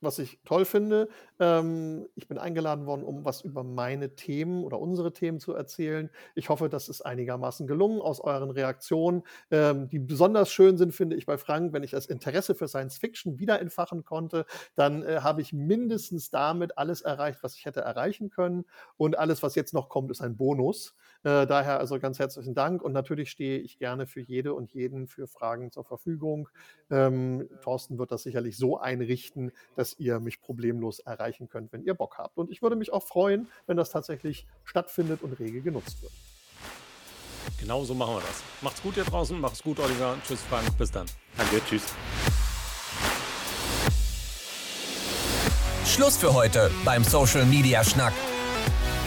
was 0.00 0.18
ich 0.18 0.40
toll 0.44 0.64
finde. 0.64 1.08
Ähm, 1.40 2.06
ich 2.14 2.28
bin 2.28 2.38
eingeladen 2.38 2.86
worden, 2.86 3.02
um 3.02 3.24
was 3.24 3.40
über 3.42 3.64
meine 3.64 4.14
Themen 4.14 4.64
oder 4.64 4.78
unsere 4.78 5.12
Themen 5.12 5.40
zu 5.40 5.54
erzählen. 5.54 6.10
Ich 6.34 6.48
hoffe, 6.48 6.68
das 6.68 6.88
ist 6.88 7.02
einigermaßen 7.02 7.66
gelungen 7.66 8.00
aus 8.00 8.20
euren 8.20 8.50
Reaktionen. 8.50 9.22
Ähm, 9.50 9.88
die 9.88 9.98
besonders 9.98 10.50
schön 10.50 10.76
sind, 10.76 10.92
finde 10.94 11.16
ich 11.16 11.26
bei 11.26 11.38
Frank, 11.38 11.72
wenn 11.72 11.82
ich 11.82 11.92
das 11.92 12.06
Interesse 12.06 12.54
für 12.54 12.68
Science 12.68 12.98
Fiction 12.98 13.38
wieder 13.38 13.60
entfachen 13.60 14.04
konnte, 14.04 14.46
dann 14.74 15.02
äh, 15.02 15.20
habe 15.22 15.40
ich 15.42 15.52
mindestens 15.52 16.30
damit 16.30 16.78
alles 16.78 17.02
erreicht, 17.02 17.42
was 17.42 17.56
ich 17.56 17.64
hätte 17.64 17.80
erreichen 17.80 18.30
können. 18.30 18.64
Und 18.96 19.18
alles, 19.18 19.42
was 19.42 19.54
jetzt 19.54 19.74
noch 19.74 19.88
kommt, 19.88 20.10
ist 20.10 20.20
ein 20.20 20.36
Bonus. 20.36 20.94
Äh, 21.26 21.44
daher 21.48 21.80
also 21.80 21.98
ganz 21.98 22.20
herzlichen 22.20 22.54
Dank 22.54 22.82
und 22.82 22.92
natürlich 22.92 23.32
stehe 23.32 23.58
ich 23.58 23.80
gerne 23.80 24.06
für 24.06 24.20
jede 24.20 24.54
und 24.54 24.72
jeden 24.72 25.08
für 25.08 25.26
Fragen 25.26 25.72
zur 25.72 25.82
Verfügung. 25.82 26.48
Ähm, 26.88 27.48
Thorsten 27.62 27.98
wird 27.98 28.12
das 28.12 28.22
sicherlich 28.22 28.56
so 28.56 28.78
einrichten, 28.78 29.50
dass 29.74 29.98
ihr 29.98 30.20
mich 30.20 30.40
problemlos 30.40 31.00
erreichen 31.00 31.48
könnt, 31.48 31.72
wenn 31.72 31.82
ihr 31.82 31.94
Bock 31.94 32.18
habt. 32.18 32.38
Und 32.38 32.48
ich 32.52 32.62
würde 32.62 32.76
mich 32.76 32.92
auch 32.92 33.02
freuen, 33.02 33.48
wenn 33.66 33.76
das 33.76 33.90
tatsächlich 33.90 34.46
stattfindet 34.62 35.20
und 35.22 35.32
rege 35.40 35.62
genutzt 35.62 36.00
wird. 36.00 36.12
Genau 37.58 37.82
so 37.82 37.94
machen 37.94 38.14
wir 38.14 38.20
das. 38.20 38.44
Macht's 38.62 38.80
gut 38.80 38.94
hier 38.94 39.02
draußen, 39.02 39.40
macht's 39.40 39.64
gut, 39.64 39.80
Oliver. 39.80 40.16
Tschüss, 40.24 40.42
Frank. 40.42 40.78
Bis 40.78 40.92
dann. 40.92 41.06
Danke, 41.36 41.60
tschüss. 41.68 41.92
Schluss 45.86 46.16
für 46.18 46.32
heute 46.32 46.70
beim 46.84 47.02
Social 47.02 47.44
Media 47.46 47.82
Schnack. 47.82 48.12